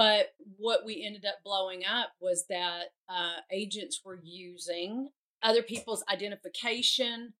But 0.00 0.28
what 0.56 0.86
we 0.86 1.04
ended 1.04 1.26
up 1.26 1.44
blowing 1.44 1.82
up 1.84 2.12
was 2.22 2.46
that 2.48 2.84
uh, 3.06 3.40
agents 3.52 4.00
were 4.02 4.18
using 4.24 5.10
other 5.42 5.62
people's 5.62 6.02
identification 6.10 7.34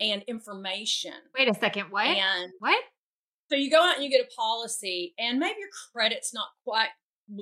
and 0.00 0.22
information. 0.22 1.12
Wait 1.38 1.50
a 1.50 1.54
second, 1.54 1.90
what? 1.90 2.06
And 2.06 2.52
what? 2.60 2.82
So 3.50 3.56
you 3.56 3.70
go 3.70 3.82
out 3.82 3.96
and 3.96 4.04
you 4.04 4.10
get 4.10 4.26
a 4.26 4.34
policy, 4.34 5.12
and 5.18 5.38
maybe 5.38 5.58
your 5.58 5.68
credit's 5.92 6.32
not 6.32 6.46
quite 6.64 6.88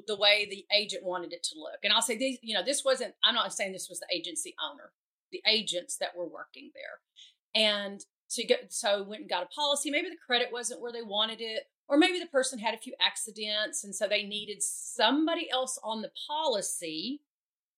the 0.09 0.17
way 0.17 0.49
the 0.51 0.65
agent 0.77 1.05
wanted 1.05 1.33
it 1.33 1.45
to 1.45 1.61
look. 1.61 1.79
And 1.85 1.93
I'll 1.93 2.03
say 2.03 2.17
these, 2.17 2.39
you 2.43 2.53
know, 2.53 2.65
this 2.65 2.83
wasn't, 2.85 3.15
I'm 3.23 3.37
not 3.37 3.53
saying 3.53 3.73
this 3.73 3.87
was 3.89 4.01
the 4.01 4.17
agency 4.17 4.57
owner, 4.61 4.91
the 5.31 5.43
agents 5.49 5.97
that 5.99 6.17
were 6.17 6.27
working 6.27 6.73
there. 6.75 7.63
And 7.63 8.05
so 8.27 8.43
you 8.43 8.49
get, 8.49 8.73
so 8.73 9.05
went 9.05 9.21
and 9.21 9.31
got 9.31 9.45
a 9.45 9.55
policy. 9.55 9.93
Maybe 9.93 10.09
the 10.09 10.17
credit 10.27 10.49
wasn't 10.51 10.81
where 10.81 10.91
they 10.91 11.03
wanted 11.03 11.41
it, 11.41 11.69
or 11.89 11.97
maybe 11.97 12.19
the 12.19 12.27
person 12.27 12.59
had 12.59 12.75
a 12.75 12.79
few 12.79 12.95
accidents. 13.01 13.85
And 13.85 13.95
so 13.95 14.07
they 14.07 14.25
needed 14.25 14.63
somebody 14.63 15.51
else 15.51 15.79
on 15.83 16.03
the 16.03 16.11
policy 16.27 17.21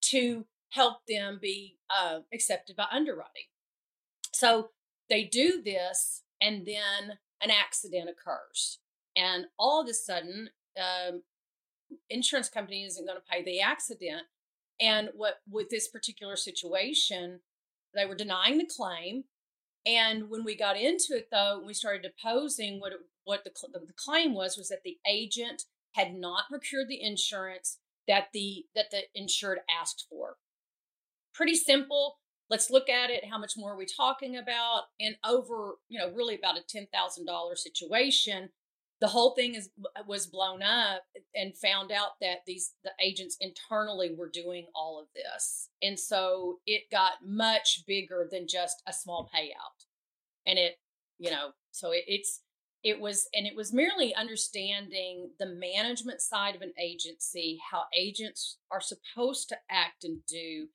to 0.02 0.46
help 0.70 0.98
them 1.08 1.38
be 1.40 1.76
uh, 1.90 2.20
accepted 2.32 2.76
by 2.76 2.86
underwriting. 2.90 3.48
So 4.32 4.70
they 5.08 5.24
do 5.24 5.62
this, 5.62 6.22
and 6.40 6.66
then 6.66 7.18
an 7.42 7.50
accident 7.50 8.10
occurs. 8.10 8.78
And 9.16 9.46
all 9.58 9.80
of 9.80 9.88
a 9.88 9.94
sudden, 9.94 10.50
um, 10.78 11.22
insurance 12.10 12.48
company 12.48 12.84
isn't 12.84 13.06
going 13.06 13.18
to 13.18 13.30
pay 13.30 13.42
the 13.42 13.60
accident. 13.60 14.22
And 14.80 15.10
what 15.14 15.40
with 15.50 15.70
this 15.70 15.88
particular 15.88 16.36
situation, 16.36 17.40
they 17.94 18.06
were 18.06 18.14
denying 18.14 18.58
the 18.58 18.66
claim. 18.66 19.24
And 19.88 20.28
when 20.28 20.44
we 20.44 20.54
got 20.54 20.76
into 20.76 21.16
it, 21.16 21.28
though, 21.32 21.62
we 21.64 21.72
started 21.72 22.02
deposing 22.02 22.78
what 22.78 22.92
it, 22.92 22.98
what 23.24 23.42
the, 23.44 23.52
the 23.72 23.94
claim 23.96 24.34
was 24.34 24.58
was 24.58 24.68
that 24.68 24.82
the 24.84 24.98
agent 25.08 25.62
had 25.92 26.14
not 26.14 26.44
procured 26.50 26.88
the 26.88 27.02
insurance 27.02 27.78
that 28.06 28.28
the 28.34 28.66
that 28.74 28.90
the 28.90 29.04
insured 29.14 29.60
asked 29.80 30.06
for. 30.10 30.36
Pretty 31.32 31.54
simple. 31.54 32.18
Let's 32.50 32.70
look 32.70 32.90
at 32.90 33.10
it. 33.10 33.24
How 33.30 33.38
much 33.38 33.54
more 33.56 33.72
are 33.72 33.78
we 33.78 33.86
talking 33.86 34.36
about? 34.36 34.84
And 35.00 35.16
over, 35.24 35.76
you 35.88 35.98
know, 35.98 36.12
really 36.12 36.34
about 36.34 36.58
a 36.58 36.62
ten 36.68 36.86
thousand 36.92 37.24
dollar 37.24 37.56
situation 37.56 38.50
the 39.00 39.08
whole 39.08 39.34
thing 39.34 39.54
is 39.54 39.70
was 40.06 40.26
blown 40.26 40.62
up 40.62 41.02
and 41.34 41.56
found 41.56 41.92
out 41.92 42.12
that 42.20 42.38
these 42.46 42.74
the 42.84 42.90
agents 43.02 43.36
internally 43.40 44.14
were 44.14 44.28
doing 44.28 44.66
all 44.74 45.00
of 45.00 45.06
this 45.14 45.68
and 45.82 45.98
so 45.98 46.58
it 46.66 46.82
got 46.90 47.12
much 47.24 47.84
bigger 47.86 48.28
than 48.30 48.46
just 48.48 48.82
a 48.86 48.92
small 48.92 49.28
payout 49.34 49.77
and 50.48 50.58
it 50.58 50.76
you 51.18 51.30
know 51.30 51.50
so 51.70 51.92
it, 51.92 52.02
it's 52.08 52.40
it 52.82 53.00
was 53.00 53.28
and 53.34 53.46
it 53.46 53.54
was 53.56 53.72
merely 53.72 54.14
understanding 54.14 55.30
the 55.38 55.46
management 55.46 56.20
side 56.20 56.56
of 56.56 56.62
an 56.62 56.72
agency 56.82 57.58
how 57.70 57.84
agents 57.96 58.58
are 58.72 58.80
supposed 58.80 59.48
to 59.48 59.56
act 59.70 60.04
and 60.04 60.18
do 60.26 60.66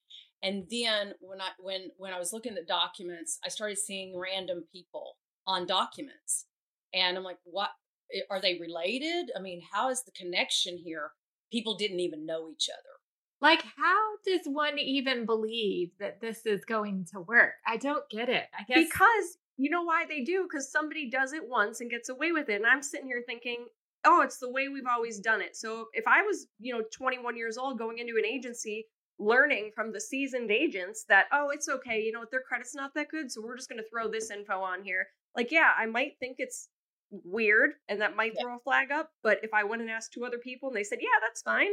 and 0.42 0.66
then 0.70 1.14
when 1.20 1.42
i 1.42 1.50
when 1.60 1.90
when 1.98 2.14
i 2.14 2.20
was 2.20 2.32
looking 2.32 2.56
at 2.58 2.68
documents 2.68 3.40
i 3.44 3.50
started 3.50 3.78
seeing 3.78 4.18
random 4.18 4.64
people 4.72 5.18
on 5.48 5.66
documents 5.66 6.46
and 6.94 7.18
i'm 7.18 7.24
like 7.24 7.40
what 7.44 7.70
eh, 8.14 8.22
are 8.30 8.42
they 8.42 8.58
related? 8.60 9.32
I 9.36 9.42
mean, 9.42 9.62
how 9.72 9.90
is 9.90 10.04
the 10.04 10.12
connection 10.12 10.78
here? 10.78 11.12
People 11.52 11.76
didn't 11.76 12.00
even 12.00 12.26
know 12.26 12.50
each 12.50 12.70
other. 12.70 12.94
Like, 13.42 13.64
how 13.76 14.16
does 14.26 14.42
one 14.46 14.80
even 14.80 15.26
believe 15.26 15.92
that 16.00 16.22
this 16.22 16.46
is 16.46 16.64
going 16.64 17.06
to 17.12 17.20
work? 17.20 17.56
I 17.68 17.76
don't 17.76 18.10
get 18.10 18.30
it. 18.30 18.46
I 18.58 18.64
guess 18.64 18.86
because 18.86 19.38
you 19.58 19.70
know 19.70 19.84
why 19.84 20.06
they 20.08 20.22
do? 20.22 20.44
Because 20.44 20.72
somebody 20.72 21.10
does 21.10 21.34
it 21.34 21.48
once 21.48 21.82
and 21.82 21.90
gets 21.90 22.10
away 22.10 22.32
with 22.32 22.50
it. 22.50 22.56
And 22.56 22.66
I'm 22.66 22.82
sitting 22.82 23.08
here 23.08 23.24
thinking, 23.26 23.66
oh, 24.06 24.22
it's 24.22 24.38
the 24.38 24.50
way 24.50 24.68
we've 24.68 24.88
always 24.90 25.20
done 25.20 25.42
it. 25.42 25.56
So 25.56 25.88
if 25.94 26.06
I 26.08 26.22
was, 26.24 26.48
you 26.60 26.74
know, 26.74 26.84
21 26.92 27.38
years 27.38 27.58
old 27.58 27.78
going 27.78 28.00
into 28.00 28.18
an 28.18 28.26
agency, 28.26 28.88
learning 29.20 29.72
from 29.76 29.94
the 29.94 30.02
seasoned 30.02 30.52
agents 30.52 31.06
that, 31.08 31.28
oh, 31.32 31.50
it's 31.54 31.70
okay, 31.70 32.02
you 32.02 32.12
know, 32.12 32.20
what 32.20 32.32
their 32.32 32.42
credit's 32.42 32.76
not 32.76 32.94
that 32.96 33.10
good. 33.10 33.32
So 33.32 33.42
we're 33.44 33.56
just 33.56 33.70
going 33.70 33.82
to 33.82 33.90
throw 33.90 34.10
this 34.10 34.32
info 34.32 34.60
on 34.60 34.84
here. 34.84 35.08
Like, 35.36 35.52
yeah, 35.52 35.72
I 35.78 35.86
might 35.86 36.14
think 36.20 36.38
it's 36.40 36.70
weird 37.12 37.72
and 37.88 38.02
that 38.02 38.16
might 38.16 38.34
yeah. 38.36 38.42
throw 38.42 38.56
a 38.56 38.60
flag 38.60 38.92
up. 38.92 39.12
But 39.22 39.40
if 39.44 39.54
I 39.54 39.64
went 39.64 39.82
and 39.82 39.92
asked 39.92 40.14
two 40.14 40.26
other 40.26 40.40
people 40.40 40.70
and 40.70 40.76
they 40.76 40.84
said, 40.84 41.00
yeah, 41.02 41.20
that's 41.22 41.42
fine, 41.42 41.72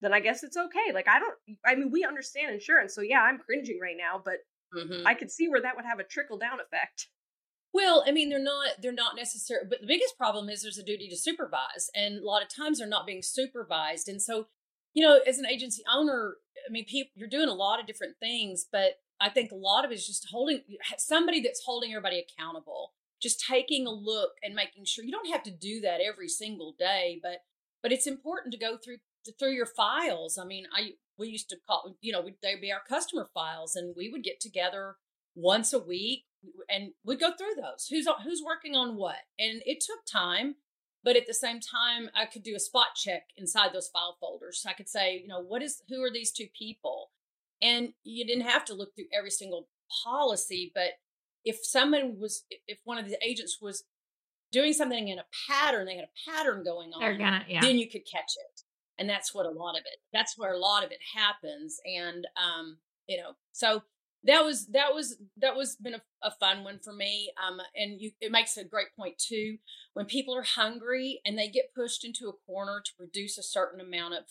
then 0.00 0.14
I 0.14 0.20
guess 0.20 0.42
it's 0.42 0.56
okay. 0.56 0.92
Like, 0.94 1.08
I 1.08 1.18
don't, 1.18 1.34
I 1.66 1.74
mean, 1.74 1.90
we 1.90 2.04
understand 2.04 2.54
insurance. 2.54 2.94
So 2.94 3.02
yeah, 3.02 3.20
I'm 3.20 3.38
cringing 3.38 3.78
right 3.82 3.96
now, 3.98 4.20
but 4.24 4.36
mm-hmm. 4.74 5.06
I 5.06 5.14
could 5.14 5.30
see 5.30 5.48
where 5.48 5.62
that 5.62 5.76
would 5.76 5.84
have 5.84 5.98
a 5.98 6.04
trickle 6.04 6.38
down 6.38 6.58
effect. 6.60 7.08
Well, 7.72 8.04
I 8.06 8.10
mean, 8.10 8.30
they're 8.30 8.42
not 8.42 8.82
they're 8.82 8.92
not 8.92 9.16
necessary, 9.16 9.62
but 9.68 9.80
the 9.80 9.86
biggest 9.86 10.18
problem 10.18 10.48
is 10.48 10.62
there's 10.62 10.78
a 10.78 10.84
duty 10.84 11.08
to 11.08 11.16
supervise, 11.16 11.88
and 11.94 12.18
a 12.18 12.26
lot 12.26 12.42
of 12.42 12.48
times 12.48 12.78
they're 12.78 12.88
not 12.88 13.06
being 13.06 13.22
supervised, 13.22 14.08
and 14.08 14.20
so 14.20 14.46
you 14.92 15.06
know, 15.06 15.20
as 15.26 15.38
an 15.38 15.46
agency 15.46 15.82
owner, 15.92 16.34
I 16.68 16.72
mean, 16.72 16.84
people 16.84 17.12
you're 17.14 17.28
doing 17.28 17.48
a 17.48 17.54
lot 17.54 17.80
of 17.80 17.86
different 17.86 18.16
things, 18.18 18.66
but 18.70 18.98
I 19.20 19.28
think 19.28 19.52
a 19.52 19.56
lot 19.56 19.84
of 19.84 19.92
it 19.92 19.94
is 19.94 20.06
just 20.06 20.28
holding 20.30 20.62
somebody 20.98 21.40
that's 21.40 21.62
holding 21.64 21.92
everybody 21.92 22.24
accountable, 22.24 22.92
just 23.22 23.44
taking 23.46 23.86
a 23.86 23.92
look 23.92 24.32
and 24.42 24.54
making 24.54 24.84
sure 24.84 25.04
you 25.04 25.12
don't 25.12 25.30
have 25.30 25.42
to 25.44 25.50
do 25.50 25.80
that 25.82 26.00
every 26.00 26.28
single 26.28 26.74
day, 26.78 27.20
but 27.22 27.42
but 27.82 27.92
it's 27.92 28.06
important 28.06 28.52
to 28.52 28.58
go 28.58 28.76
through 28.76 28.98
through 29.38 29.52
your 29.52 29.66
files. 29.66 30.38
I 30.38 30.44
mean, 30.44 30.64
I 30.74 30.92
we 31.20 31.28
used 31.28 31.48
to 31.50 31.56
call 31.66 31.96
you 32.00 32.12
know 32.12 32.24
they'd 32.42 32.60
be 32.60 32.72
our 32.72 32.82
customer 32.88 33.28
files, 33.32 33.76
and 33.76 33.94
we 33.96 34.10
would 34.10 34.24
get 34.24 34.40
together 34.40 34.96
once 35.36 35.72
a 35.72 35.78
week 35.78 36.24
and 36.68 36.92
we'd 37.04 37.20
go 37.20 37.32
through 37.36 37.54
those. 37.56 37.86
Who's 37.88 38.08
who's 38.24 38.42
working 38.44 38.74
on 38.74 38.96
what, 38.96 39.18
and 39.38 39.62
it 39.66 39.80
took 39.80 40.00
time. 40.10 40.56
But 41.02 41.16
at 41.16 41.26
the 41.26 41.32
same 41.32 41.60
time, 41.60 42.10
I 42.14 42.26
could 42.26 42.42
do 42.42 42.54
a 42.54 42.60
spot 42.60 42.88
check 42.94 43.22
inside 43.38 43.72
those 43.72 43.88
file 43.88 44.18
folders. 44.20 44.60
So 44.60 44.68
I 44.68 44.74
could 44.74 44.88
say, 44.88 45.18
you 45.18 45.28
know, 45.28 45.40
what 45.40 45.62
is 45.62 45.82
who 45.88 46.02
are 46.02 46.10
these 46.12 46.30
two 46.30 46.48
people? 46.56 47.10
And 47.62 47.94
you 48.04 48.26
didn't 48.26 48.46
have 48.46 48.66
to 48.66 48.74
look 48.74 48.94
through 48.94 49.06
every 49.16 49.30
single 49.30 49.68
policy, 50.04 50.70
but 50.74 50.92
if 51.44 51.58
someone 51.62 52.18
was 52.18 52.44
if 52.66 52.80
one 52.84 52.98
of 52.98 53.08
the 53.08 53.18
agents 53.26 53.58
was 53.62 53.84
doing 54.52 54.72
something 54.72 55.08
in 55.08 55.18
a 55.18 55.24
pattern, 55.48 55.86
they 55.86 55.96
had 55.96 56.04
a 56.04 56.30
pattern 56.30 56.64
going 56.64 56.92
on, 56.92 57.00
They're 57.00 57.16
gonna, 57.16 57.44
yeah. 57.48 57.60
then 57.60 57.78
you 57.78 57.88
could 57.88 58.02
catch 58.10 58.32
it. 58.36 58.62
And 59.00 59.08
that's 59.08 59.34
what 59.34 59.46
a 59.46 59.50
lot 59.50 59.76
of 59.76 59.80
it, 59.80 59.98
that's 60.12 60.36
where 60.36 60.52
a 60.52 60.58
lot 60.58 60.84
of 60.84 60.92
it 60.92 61.00
happens. 61.16 61.80
And, 61.84 62.26
um, 62.36 62.78
you 63.08 63.16
know, 63.16 63.32
so 63.50 63.82
that 64.24 64.44
was, 64.44 64.66
that 64.68 64.94
was, 64.94 65.16
that 65.38 65.56
was 65.56 65.76
been 65.76 65.94
a, 65.94 66.02
a 66.22 66.30
fun 66.30 66.62
one 66.62 66.78
for 66.78 66.92
me. 66.92 67.32
Um, 67.42 67.60
and 67.74 68.00
you, 68.00 68.10
it 68.20 68.30
makes 68.30 68.56
a 68.58 68.64
great 68.64 68.94
point 68.96 69.18
too. 69.18 69.56
When 69.94 70.04
people 70.04 70.36
are 70.36 70.42
hungry 70.42 71.20
and 71.24 71.38
they 71.38 71.48
get 71.48 71.74
pushed 71.74 72.04
into 72.04 72.28
a 72.28 72.46
corner 72.46 72.82
to 72.84 72.90
produce 72.96 73.38
a 73.38 73.42
certain 73.42 73.80
amount 73.80 74.14
of, 74.14 74.24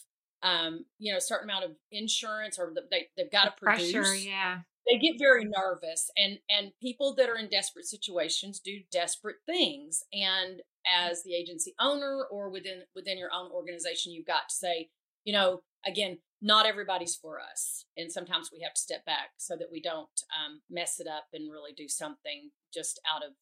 um, 0.44 0.86
you 1.00 1.12
know, 1.12 1.18
a 1.18 1.22
certain 1.22 1.50
amount 1.50 1.66
of 1.66 1.72
insurance 1.92 2.60
or 2.60 2.72
they, 2.92 3.08
they've 3.18 3.32
got 3.32 3.46
to 3.46 3.54
produce. 3.62 3.92
Pressure, 3.92 4.16
yeah 4.16 4.60
they 4.90 4.98
get 4.98 5.20
very 5.20 5.46
nervous 5.46 6.10
and 6.18 6.40
and 6.50 6.72
people 6.82 7.14
that 7.16 7.30
are 7.30 7.38
in 7.38 7.48
desperate 7.50 7.86
situations 7.86 8.60
do 8.60 8.80
desperate 8.92 9.38
things 9.46 10.04
and 10.14 10.62
as 10.88 11.24
the 11.24 11.36
agency 11.36 11.74
owner 11.80 12.26
or 12.32 12.50
within 12.50 12.82
within 12.96 13.18
your 13.18 13.30
own 13.34 13.52
organization 13.52 14.12
you've 14.14 14.26
got 14.26 14.50
to 14.50 14.56
say 14.56 14.90
you 15.24 15.34
know 15.34 15.62
again 15.86 16.18
not 16.42 16.66
everybody's 16.66 17.16
for 17.16 17.40
us. 17.40 17.86
And 17.98 18.12
sometimes 18.12 18.50
we 18.52 18.62
have 18.64 18.74
to 18.74 18.82
step 18.82 19.06
back 19.06 19.32
so 19.38 19.58
that 19.58 19.68
we 19.72 19.82
don't 19.82 20.08
um, 20.32 20.62
mess 20.70 21.00
it 21.00 21.08
up 21.08 21.26
and 21.34 21.52
really 21.52 21.74
do 21.76 21.88
something 21.88 22.52
just 22.74 23.00
out 23.14 23.24
of 23.24 23.34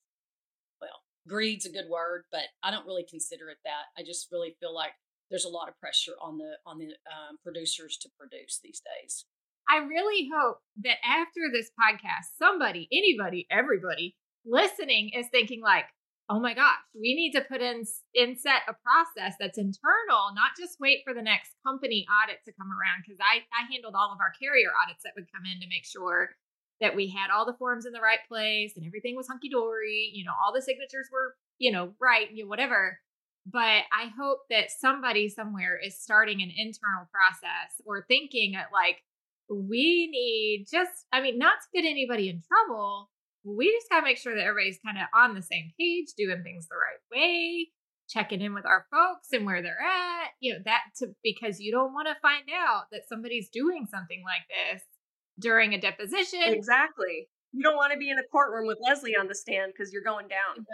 well 0.81 1.03
greed's 1.27 1.65
a 1.65 1.71
good 1.71 1.89
word 1.89 2.23
but 2.31 2.47
i 2.63 2.71
don't 2.71 2.85
really 2.85 3.05
consider 3.09 3.49
it 3.49 3.57
that. 3.65 3.91
I 3.97 4.03
just 4.03 4.29
really 4.31 4.55
feel 4.59 4.73
like 4.73 4.93
there's 5.29 5.45
a 5.45 5.49
lot 5.49 5.67
of 5.67 5.77
pressure 5.79 6.13
on 6.21 6.37
the 6.37 6.53
on 6.65 6.77
the 6.77 6.85
um, 7.11 7.37
producers 7.43 7.97
to 8.01 8.09
produce 8.17 8.59
these 8.63 8.81
days. 8.81 9.25
I 9.69 9.79
really 9.79 10.29
hope 10.33 10.59
that 10.83 10.97
after 11.03 11.41
this 11.51 11.69
podcast, 11.75 12.37
somebody, 12.39 12.87
anybody, 12.89 13.45
everybody 13.51 14.15
listening 14.45 15.11
is 15.13 15.27
thinking 15.29 15.61
like, 15.61 15.83
oh 16.29 16.39
my 16.39 16.53
gosh, 16.53 16.83
we 16.93 17.15
need 17.15 17.31
to 17.31 17.41
put 17.41 17.61
in 17.61 17.83
in 18.13 18.37
set 18.37 18.67
a 18.67 18.75
process 18.83 19.35
that's 19.39 19.57
internal, 19.57 20.35
not 20.35 20.59
just 20.59 20.79
wait 20.79 20.99
for 21.05 21.13
the 21.13 21.21
next 21.21 21.55
company 21.65 22.05
audit 22.11 22.43
to 22.45 22.51
come 22.51 22.67
around. 22.67 23.07
Cause 23.07 23.19
I, 23.23 23.47
I 23.55 23.71
handled 23.71 23.95
all 23.95 24.11
of 24.11 24.19
our 24.19 24.35
carrier 24.35 24.69
audits 24.75 25.03
that 25.03 25.15
would 25.15 25.31
come 25.31 25.47
in 25.47 25.61
to 25.61 25.71
make 25.71 25.85
sure 25.85 26.35
that 26.81 26.95
we 26.95 27.07
had 27.07 27.31
all 27.31 27.45
the 27.45 27.57
forms 27.57 27.85
in 27.85 27.93
the 27.93 28.03
right 28.03 28.19
place 28.27 28.73
and 28.75 28.85
everything 28.85 29.15
was 29.15 29.27
hunky 29.27 29.49
dory, 29.49 30.11
you 30.13 30.25
know, 30.25 30.33
all 30.43 30.53
the 30.53 30.61
signatures 30.61 31.07
were, 31.11 31.35
you 31.57 31.71
know, 31.71 31.93
right, 31.99 32.31
you 32.31 32.43
know, 32.43 32.49
whatever. 32.49 32.99
But 33.45 33.87
I 33.95 34.11
hope 34.19 34.39
that 34.49 34.69
somebody 34.69 35.29
somewhere 35.29 35.79
is 35.79 35.97
starting 35.97 36.41
an 36.41 36.51
internal 36.55 37.07
process 37.09 37.79
or 37.85 38.05
thinking 38.07 38.55
at 38.55 38.67
like, 38.73 38.97
we 39.49 40.09
need 40.11 40.67
just, 40.69 40.91
I 41.13 41.21
mean, 41.21 41.37
not 41.37 41.55
to 41.63 41.81
get 41.81 41.89
anybody 41.89 42.27
in 42.27 42.43
trouble. 42.45 43.09
We 43.43 43.71
just 43.71 43.89
got 43.89 44.01
to 44.01 44.05
make 44.05 44.17
sure 44.17 44.35
that 44.35 44.43
everybody's 44.43 44.79
kind 44.85 44.97
of 44.97 45.07
on 45.15 45.35
the 45.35 45.41
same 45.41 45.71
page, 45.79 46.07
doing 46.17 46.43
things 46.43 46.67
the 46.67 46.75
right 46.75 46.99
way, 47.11 47.69
checking 48.09 48.41
in 48.41 48.53
with 48.53 48.65
our 48.65 48.85
folks 48.91 49.29
and 49.31 49.45
where 49.45 49.61
they're 49.61 49.81
at. 49.81 50.29
You 50.39 50.53
know, 50.53 50.59
that 50.65 50.81
to 50.99 51.15
because 51.23 51.59
you 51.59 51.71
don't 51.71 51.93
want 51.93 52.07
to 52.07 52.15
find 52.21 52.45
out 52.53 52.85
that 52.91 53.07
somebody's 53.07 53.49
doing 53.49 53.87
something 53.89 54.23
like 54.25 54.47
this 54.49 54.83
during 55.39 55.73
a 55.73 55.81
deposition. 55.81 56.41
Exactly. 56.43 57.29
You 57.53 57.63
don't 57.63 57.77
want 57.77 57.93
to 57.93 57.97
be 57.97 58.09
in 58.09 58.19
a 58.19 58.27
courtroom 58.31 58.67
with 58.67 58.77
Lezlee 58.87 59.19
on 59.19 59.27
the 59.27 59.35
stand 59.35 59.71
because 59.75 59.93
you're 59.93 60.03
going 60.03 60.27
down. 60.27 60.65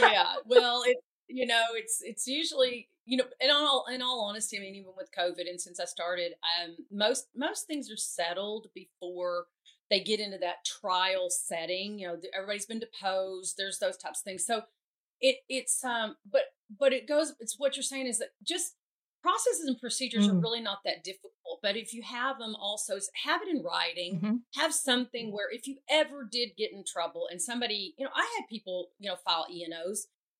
yeah. 0.00 0.34
Well, 0.46 0.82
it, 0.86 0.96
you 1.28 1.46
know, 1.46 1.62
it's 1.74 1.98
it's 2.02 2.26
usually 2.26 2.88
you 3.10 3.16
know, 3.16 3.24
in 3.40 3.50
all 3.50 3.86
in 3.92 4.02
all 4.02 4.20
honesty, 4.20 4.56
I 4.56 4.60
mean, 4.60 4.76
even 4.76 4.92
with 4.96 5.10
COVID, 5.16 5.48
and 5.48 5.60
since 5.60 5.80
I 5.80 5.84
started, 5.84 6.32
um, 6.62 6.76
most 6.92 7.26
most 7.34 7.66
things 7.66 7.90
are 7.90 7.96
settled 7.96 8.68
before 8.72 9.46
they 9.90 10.00
get 10.00 10.20
into 10.20 10.38
that 10.38 10.64
trial 10.64 11.28
setting. 11.28 11.98
You 11.98 12.08
know, 12.08 12.16
everybody's 12.34 12.66
been 12.66 12.80
deposed. 12.80 13.56
There's 13.56 13.78
those 13.78 13.96
types 13.96 14.20
of 14.20 14.24
things. 14.24 14.46
So 14.46 14.62
it 15.20 15.36
it's 15.48 15.84
um, 15.84 16.16
but 16.30 16.42
but 16.78 16.92
it 16.92 17.08
goes. 17.08 17.34
It's 17.40 17.58
what 17.58 17.76
you're 17.76 17.82
saying 17.82 18.06
is 18.06 18.18
that 18.18 18.30
just 18.42 18.76
processes 19.22 19.66
and 19.66 19.78
procedures 19.78 20.26
mm. 20.26 20.32
are 20.32 20.40
really 20.40 20.60
not 20.60 20.78
that 20.84 21.04
difficult. 21.04 21.32
But 21.62 21.76
if 21.76 21.92
you 21.92 22.02
have 22.02 22.38
them, 22.38 22.54
also 22.58 22.94
have 23.24 23.42
it 23.42 23.48
in 23.48 23.62
writing. 23.62 24.16
Mm-hmm. 24.16 24.60
Have 24.60 24.72
something 24.72 25.32
where 25.32 25.52
if 25.52 25.66
you 25.66 25.76
ever 25.90 26.26
did 26.30 26.50
get 26.56 26.72
in 26.72 26.84
trouble 26.84 27.26
and 27.30 27.42
somebody, 27.42 27.94
you 27.98 28.04
know, 28.04 28.12
I 28.14 28.26
had 28.38 28.48
people, 28.48 28.88
you 28.98 29.10
know, 29.10 29.16
file 29.16 29.46
E 29.50 29.64
and 29.64 29.74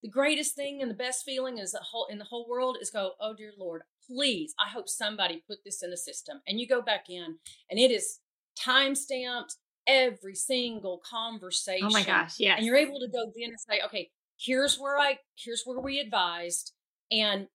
the 0.03 0.09
greatest 0.09 0.55
thing 0.55 0.81
and 0.81 0.91
the 0.91 0.95
best 0.95 1.25
feeling 1.25 1.59
is 1.59 1.73
the 1.73 1.79
whole 1.79 2.07
in 2.11 2.19
the 2.19 2.25
whole 2.25 2.49
world 2.49 2.79
is 2.81 2.91
go, 2.91 3.13
oh 3.21 3.35
dear 3.35 3.53
Lord, 3.59 3.83
please, 4.07 4.55
I 4.59 4.71
hope 4.71 4.89
somebody 4.89 5.45
put 5.47 5.59
this 5.65 5.83
in 5.83 5.91
the 5.91 5.97
system. 5.97 6.41
And 6.47 6.59
you 6.59 6.67
go 6.67 6.81
back 6.81 7.11
in 7.11 7.37
and 7.71 7.79
it 7.79 7.91
is 7.91 8.21
time 8.63 8.95
stamped 8.95 9.57
every 9.87 10.35
single 10.35 11.01
conversation. 11.09 11.87
Oh 11.87 11.93
my 11.93 12.03
gosh, 12.03 12.39
yeah. 12.39 12.57
And 12.57 12.67
you're 12.67 12.77
able 12.77 13.01
to 13.01 13.09
go 13.09 13.33
then 13.35 13.51
and 13.51 13.61
say, 13.61 13.81
okay, 13.87 14.11
here's 14.39 14.79
where 14.79 14.99
I 14.99 15.19
here's 15.37 15.63
where 15.65 15.81
we 15.81 15.99
advised, 15.99 16.73
and 17.11 17.49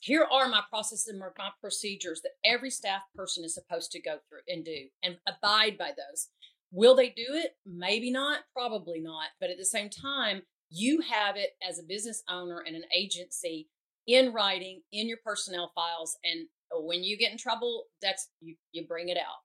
here 0.00 0.26
are 0.30 0.48
my 0.48 0.62
processes 0.68 1.08
and 1.08 1.18
my 1.18 1.28
procedures 1.60 2.22
that 2.22 2.32
every 2.44 2.70
staff 2.70 3.02
person 3.14 3.44
is 3.44 3.54
supposed 3.54 3.92
to 3.92 4.02
go 4.02 4.18
through 4.28 4.40
and 4.48 4.64
do 4.64 4.88
and 5.02 5.16
abide 5.28 5.78
by 5.78 5.90
those. 5.90 6.28
Will 6.72 6.96
they 6.96 7.10
do 7.10 7.26
it? 7.28 7.52
Maybe 7.66 8.10
not, 8.10 8.40
probably 8.54 9.00
not. 9.00 9.26
But 9.40 9.50
at 9.50 9.58
the 9.58 9.64
same 9.64 9.90
time, 9.90 10.42
you 10.70 11.02
have 11.02 11.36
it 11.36 11.50
as 11.66 11.78
a 11.78 11.84
business 11.84 12.22
owner 12.28 12.64
and 12.66 12.74
an 12.74 12.84
agency 12.96 13.68
in 14.06 14.32
writing 14.32 14.80
in 14.92 15.06
your 15.06 15.18
personnel 15.24 15.70
files 15.74 16.16
and 16.24 16.48
when 16.72 17.04
you 17.04 17.16
get 17.16 17.30
in 17.30 17.38
trouble 17.38 17.84
that's 18.00 18.28
you 18.40 18.56
you 18.72 18.84
bring 18.86 19.08
it 19.08 19.16
out 19.16 19.42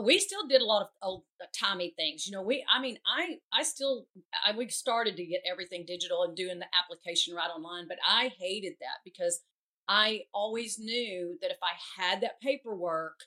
we 0.00 0.18
still 0.18 0.46
did 0.46 0.62
a 0.62 0.64
lot 0.64 0.82
of 0.82 0.88
old 1.02 1.22
uh, 1.40 1.46
timey 1.54 1.92
things 1.96 2.26
you 2.26 2.32
know 2.32 2.42
we 2.42 2.64
i 2.74 2.80
mean 2.80 2.98
i 3.06 3.36
i 3.52 3.62
still 3.62 4.06
I, 4.46 4.56
we 4.56 4.68
started 4.68 5.16
to 5.16 5.26
get 5.26 5.42
everything 5.50 5.84
digital 5.86 6.22
and 6.22 6.34
doing 6.34 6.58
the 6.58 6.66
application 6.82 7.34
right 7.34 7.50
online 7.50 7.86
but 7.88 7.98
i 8.06 8.30
hated 8.38 8.74
that 8.80 9.00
because 9.04 9.40
i 9.88 10.22
always 10.32 10.78
knew 10.78 11.36
that 11.42 11.50
if 11.50 11.58
i 11.62 12.00
had 12.02 12.22
that 12.22 12.40
paperwork 12.40 13.24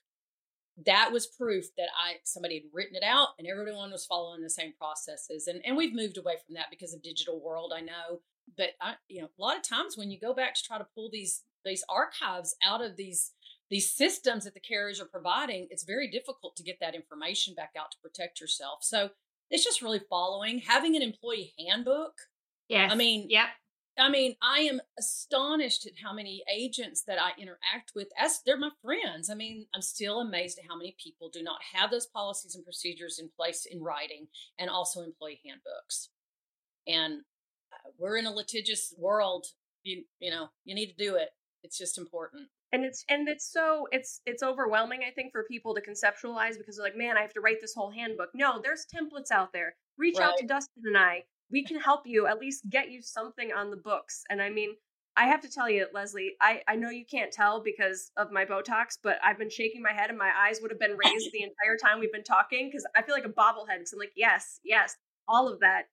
that 0.85 1.11
was 1.11 1.27
proof 1.27 1.65
that 1.77 1.87
I 1.95 2.15
somebody 2.23 2.55
had 2.55 2.63
written 2.73 2.95
it 2.95 3.03
out 3.03 3.29
and 3.39 3.47
everyone 3.47 3.91
was 3.91 4.05
following 4.05 4.41
the 4.41 4.49
same 4.49 4.73
processes. 4.77 5.47
And 5.47 5.61
and 5.65 5.77
we've 5.77 5.95
moved 5.95 6.17
away 6.17 6.35
from 6.45 6.55
that 6.55 6.67
because 6.69 6.93
of 6.93 7.01
digital 7.01 7.39
world, 7.39 7.71
I 7.75 7.81
know. 7.81 8.21
But 8.57 8.71
I 8.81 8.95
you 9.07 9.21
know, 9.21 9.29
a 9.37 9.41
lot 9.41 9.57
of 9.57 9.63
times 9.63 9.97
when 9.97 10.11
you 10.11 10.19
go 10.19 10.33
back 10.33 10.53
to 10.55 10.63
try 10.63 10.77
to 10.77 10.87
pull 10.95 11.09
these 11.09 11.43
these 11.63 11.83
archives 11.89 12.55
out 12.63 12.83
of 12.83 12.97
these 12.97 13.31
these 13.69 13.93
systems 13.93 14.43
that 14.43 14.53
the 14.53 14.59
carriers 14.59 15.01
are 15.01 15.05
providing, 15.05 15.67
it's 15.69 15.83
very 15.83 16.09
difficult 16.09 16.55
to 16.55 16.63
get 16.63 16.79
that 16.79 16.95
information 16.95 17.55
back 17.55 17.71
out 17.77 17.91
to 17.91 17.97
protect 18.01 18.39
yourself. 18.39 18.79
So 18.83 19.09
it's 19.49 19.63
just 19.63 19.81
really 19.81 20.01
following, 20.09 20.59
having 20.59 20.95
an 20.95 21.01
employee 21.01 21.53
handbook. 21.59 22.13
Yeah. 22.67 22.89
I 22.91 22.95
mean, 22.95 23.27
yep. 23.29 23.47
I 23.97 24.09
mean, 24.09 24.35
I 24.41 24.59
am 24.59 24.81
astonished 24.99 25.85
at 25.85 25.93
how 26.03 26.13
many 26.13 26.43
agents 26.53 27.03
that 27.03 27.17
I 27.17 27.31
interact 27.39 27.93
with 27.95 28.09
as 28.19 28.41
they're 28.45 28.57
my 28.57 28.71
friends. 28.83 29.29
I 29.29 29.35
mean, 29.35 29.67
I'm 29.73 29.81
still 29.81 30.19
amazed 30.19 30.59
at 30.59 30.65
how 30.67 30.75
many 30.77 30.95
people 31.01 31.29
do 31.29 31.41
not 31.41 31.61
have 31.73 31.91
those 31.91 32.05
policies 32.05 32.55
and 32.55 32.65
procedures 32.65 33.19
in 33.19 33.29
place 33.37 33.65
in 33.65 33.81
writing 33.81 34.27
and 34.59 34.69
also 34.69 35.01
employee 35.01 35.39
handbooks. 35.45 36.09
And 36.85 37.21
uh, 37.71 37.91
we're 37.97 38.17
in 38.17 38.25
a 38.25 38.33
litigious 38.33 38.93
world. 38.97 39.45
You 39.83 40.03
you 40.19 40.29
know 40.31 40.49
you 40.65 40.75
need 40.75 40.87
to 40.87 40.97
do 40.97 41.15
it. 41.15 41.29
It's 41.63 41.77
just 41.77 41.97
important. 41.97 42.49
And 42.75 42.83
it's 42.83 43.05
and 43.07 43.29
it's 43.29 43.49
so 43.49 43.87
it's 43.93 44.19
it's 44.25 44.43
overwhelming. 44.43 44.99
I 45.07 45.11
think 45.11 45.31
for 45.31 45.45
people 45.45 45.73
to 45.75 45.81
conceptualize 45.81 46.57
because 46.57 46.75
they're 46.75 46.85
like, 46.85 46.97
man, 46.97 47.15
I 47.15 47.21
have 47.21 47.33
to 47.35 47.39
write 47.39 47.61
this 47.61 47.73
whole 47.73 47.89
handbook. 47.89 48.31
No, 48.33 48.59
there's 48.61 48.85
templates 48.93 49.31
out 49.31 49.53
there. 49.53 49.75
Reach 49.97 50.17
right. 50.17 50.27
out 50.27 50.37
to 50.39 50.45
Dustin 50.45 50.83
and 50.85 50.97
I. 50.97 51.23
We 51.49 51.63
can 51.63 51.79
help 51.79 52.01
you 52.05 52.27
at 52.27 52.41
least 52.41 52.69
get 52.69 52.91
you 52.91 53.01
something 53.01 53.53
on 53.53 53.69
the 53.69 53.77
books. 53.77 54.25
And 54.29 54.41
I 54.41 54.49
mean, 54.49 54.75
I 55.15 55.27
have 55.27 55.39
to 55.43 55.49
tell 55.49 55.69
you, 55.69 55.87
Lezlee, 55.95 56.31
I, 56.41 56.63
I 56.67 56.75
know 56.75 56.89
you 56.89 57.05
can't 57.09 57.31
tell 57.31 57.63
because 57.63 58.11
of 58.17 58.33
my 58.33 58.43
Botox, 58.43 58.97
but 59.01 59.19
I've 59.23 59.37
been 59.37 59.49
shaking 59.49 59.81
my 59.81 59.93
head 59.93 60.09
and 60.09 60.19
my 60.19 60.31
eyes 60.37 60.59
would 60.61 60.71
have 60.71 60.79
been 60.79 60.97
raised 60.97 61.31
the 61.31 61.43
entire 61.43 61.77
time 61.81 62.01
we've 62.01 62.11
been 62.11 62.25
talking 62.25 62.67
because 62.67 62.85
I 62.97 63.03
feel 63.03 63.15
like 63.15 63.23
a 63.23 63.29
bobblehead 63.29 63.77
because 63.77 63.93
I'm 63.93 63.99
like, 63.99 64.11
yes, 64.17 64.59
yes, 64.65 64.97
all 65.29 65.47
of 65.47 65.61
that. 65.61 65.83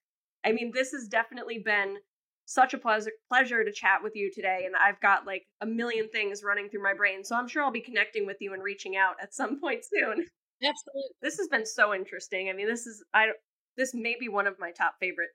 I 0.44 0.50
mean, 0.50 0.72
this 0.74 0.90
has 0.90 1.06
definitely 1.06 1.58
been 1.58 1.98
such 2.44 2.74
a 2.74 2.78
pleasure 2.78 3.12
pleasure 3.28 3.64
to 3.64 3.72
chat 3.72 4.02
with 4.02 4.12
you 4.14 4.30
today 4.32 4.64
and 4.66 4.74
I've 4.76 5.00
got 5.00 5.26
like 5.26 5.44
a 5.60 5.66
million 5.66 6.08
things 6.08 6.42
running 6.42 6.68
through 6.68 6.82
my 6.82 6.94
brain. 6.94 7.24
So 7.24 7.36
I'm 7.36 7.48
sure 7.48 7.62
I'll 7.62 7.70
be 7.70 7.80
connecting 7.80 8.26
with 8.26 8.38
you 8.40 8.52
and 8.52 8.62
reaching 8.62 8.96
out 8.96 9.14
at 9.22 9.34
some 9.34 9.60
point 9.60 9.84
soon. 9.84 10.26
Absolutely. 10.62 11.10
This 11.22 11.38
has 11.38 11.48
been 11.48 11.66
so 11.66 11.94
interesting. 11.94 12.48
I 12.48 12.52
mean, 12.52 12.68
this 12.68 12.86
is 12.86 13.04
I 13.14 13.28
this 13.76 13.94
may 13.94 14.16
be 14.18 14.28
one 14.28 14.46
of 14.46 14.58
my 14.58 14.70
top 14.70 14.94
favorite 15.00 15.30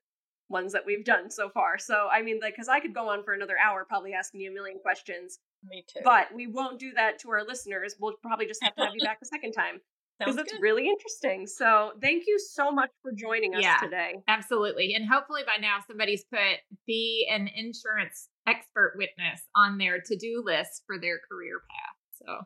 ones 0.50 0.72
that 0.74 0.86
we've 0.86 1.04
done 1.04 1.30
so 1.30 1.50
far. 1.50 1.78
So, 1.78 2.08
I 2.12 2.22
mean, 2.22 2.40
like, 2.42 2.54
because 2.54 2.70
I 2.70 2.80
could 2.80 2.94
go 2.94 3.10
on 3.10 3.24
for 3.24 3.34
another 3.34 3.58
hour 3.58 3.86
probably 3.86 4.14
asking 4.14 4.42
you 4.42 4.52
a 4.52 4.54
million 4.54 4.80
questions. 4.80 5.40
Me 5.64 5.84
too. 5.88 6.00
But 6.04 6.34
we 6.34 6.48
won't 6.48 6.80
do 6.80 6.94
that 6.94 7.20
to 7.20 7.32
our 7.32 7.46
listeners. 7.46 7.96
We'll 8.00 8.16
probably 8.22 8.46
just 8.46 8.64
have 8.64 8.76
to 8.76 8.86
have 8.86 8.94
you 8.96 9.06
back 9.06 9.20
a 9.22 9.26
second 9.26 9.52
time. 9.52 9.82
Because 10.20 10.38
it's 10.38 10.54
really 10.60 10.88
interesting. 10.88 11.46
So 11.46 11.92
thank 12.02 12.24
you 12.26 12.40
so 12.40 12.72
much 12.72 12.90
for 13.04 13.12
joining 13.12 13.56
us 13.56 13.62
yeah, 13.62 13.78
today. 13.78 14.16
Absolutely. 14.28 14.94
And 14.96 15.08
hopefully 15.08 15.42
by 15.46 15.62
now 15.62 15.78
somebody's 15.88 16.26
put 16.32 16.60
be 16.88 17.28
an 17.32 17.50
insurance 17.56 18.30
expert 18.48 18.94
witness 18.98 19.42
on 19.56 19.78
their 19.78 20.00
to-do 20.00 20.42
list 20.44 20.84
for 20.88 21.00
their 21.00 21.20
career 21.30 21.62
path. 21.70 22.26
So 22.26 22.46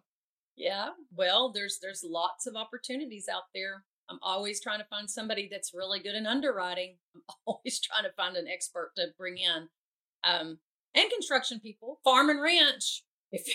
yeah, 0.58 0.90
well, 1.16 1.52
there's 1.54 1.80
there's 1.82 2.04
lots 2.06 2.46
of 2.46 2.56
opportunities 2.56 3.28
out 3.32 3.44
there 3.56 3.84
I'm 4.12 4.20
always 4.22 4.60
trying 4.60 4.80
to 4.80 4.86
find 4.86 5.10
somebody 5.10 5.48
that's 5.50 5.74
really 5.74 6.00
good 6.00 6.16
in 6.16 6.28
underwriting. 6.28 6.98
I'm 7.16 7.22
always 7.46 7.80
trying 7.80 8.04
to 8.04 8.12
find 8.12 8.36
an 8.36 8.48
expert 8.48 8.92
to 8.98 9.08
bring 9.18 9.38
in. 9.38 9.70
Um, 10.24 10.60
and 10.94 11.10
construction 11.10 11.62
people, 11.62 12.00
farm 12.04 12.30
and 12.30 12.42
ranch. 12.42 13.04
If 13.32 13.48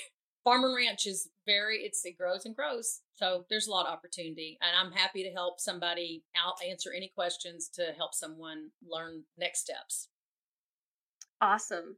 farm 0.46 0.62
and 0.62 0.76
ranch 0.76 1.06
is 1.06 1.28
very, 1.44 1.78
it's 1.78 2.04
it 2.04 2.16
grows 2.16 2.46
and 2.46 2.54
grows. 2.54 3.00
So 3.16 3.44
there's 3.50 3.66
a 3.66 3.70
lot 3.72 3.86
of 3.86 3.92
opportunity, 3.92 4.58
and 4.62 4.70
I'm 4.78 4.92
happy 4.92 5.24
to 5.24 5.30
help 5.30 5.58
somebody 5.58 6.22
out 6.36 6.54
answer 6.64 6.90
any 6.96 7.10
questions 7.12 7.68
to 7.74 7.92
help 7.96 8.14
someone 8.14 8.70
learn 8.88 9.24
next 9.36 9.62
steps. 9.62 10.08
Awesome. 11.40 11.96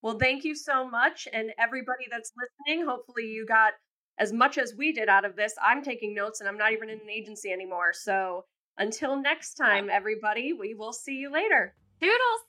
Well, 0.00 0.18
thank 0.18 0.42
you 0.42 0.54
so 0.54 0.88
much, 0.88 1.28
and 1.34 1.50
everybody 1.58 2.06
that's 2.10 2.32
listening. 2.34 2.86
Hopefully, 2.86 3.26
you 3.26 3.44
got 3.44 3.74
as 4.18 4.32
much 4.32 4.56
as 4.56 4.74
we 4.76 4.92
did 4.92 5.10
out 5.10 5.26
of 5.26 5.36
this, 5.36 5.54
I'm 5.62 5.82
taking 5.82 6.14
notes 6.14 6.40
and 6.40 6.48
I'm 6.48 6.58
not 6.58 6.72
even 6.72 6.90
in 6.90 7.00
an 7.00 7.10
agency 7.10 7.50
anymore. 7.50 7.92
So 7.92 8.44
until 8.78 9.20
next 9.20 9.54
time, 9.54 9.88
everybody, 9.90 10.52
we 10.52 10.74
will 10.74 10.92
see 10.92 11.14
you 11.14 11.32
later. 11.32 11.74
Toodles. 12.00 12.44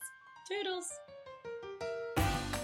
Toodles. 0.48 0.90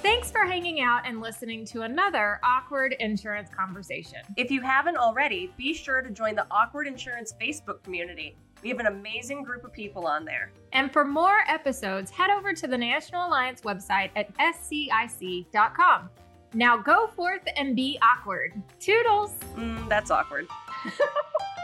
Thanks 0.04 0.30
for 0.30 0.46
hanging 0.46 0.80
out 0.80 1.02
and 1.06 1.22
listening 1.22 1.66
to 1.66 1.82
another 1.82 2.40
Awkward 2.44 2.96
Insurance 3.00 3.50
Conversation. 3.50 4.20
If 4.38 4.52
you 4.52 4.62
haven't 4.62 4.96
already, 4.96 5.52
be 5.58 5.74
sure 5.74 6.02
to 6.02 6.12
join 6.12 6.36
the 6.36 6.46
Awkward 6.52 6.88
Insurance 6.88 7.34
Facebook 7.42 7.82
community. 7.84 8.38
We 8.62 8.70
have 8.70 8.80
an 8.80 8.88
amazing 8.88 9.44
group 9.44 9.64
of 9.64 9.74
people 9.74 10.06
on 10.06 10.24
there. 10.24 10.52
And 10.72 10.94
for 10.94 11.04
more 11.04 11.40
episodes, 11.48 12.12
head 12.12 12.30
over 12.30 12.54
to 12.54 12.68
the 12.68 12.78
National 12.78 13.28
Alliance 13.28 13.62
website 13.62 14.12
at 14.16 14.34
scic.com. 14.38 16.10
Now 16.54 16.78
go 16.78 17.08
forth 17.08 17.42
and 17.58 17.76
be 17.76 18.00
awkward. 18.02 18.54
Toodles. 18.80 19.34
Mm, 19.56 19.90
that's 19.90 20.12
awkward. 20.12 20.48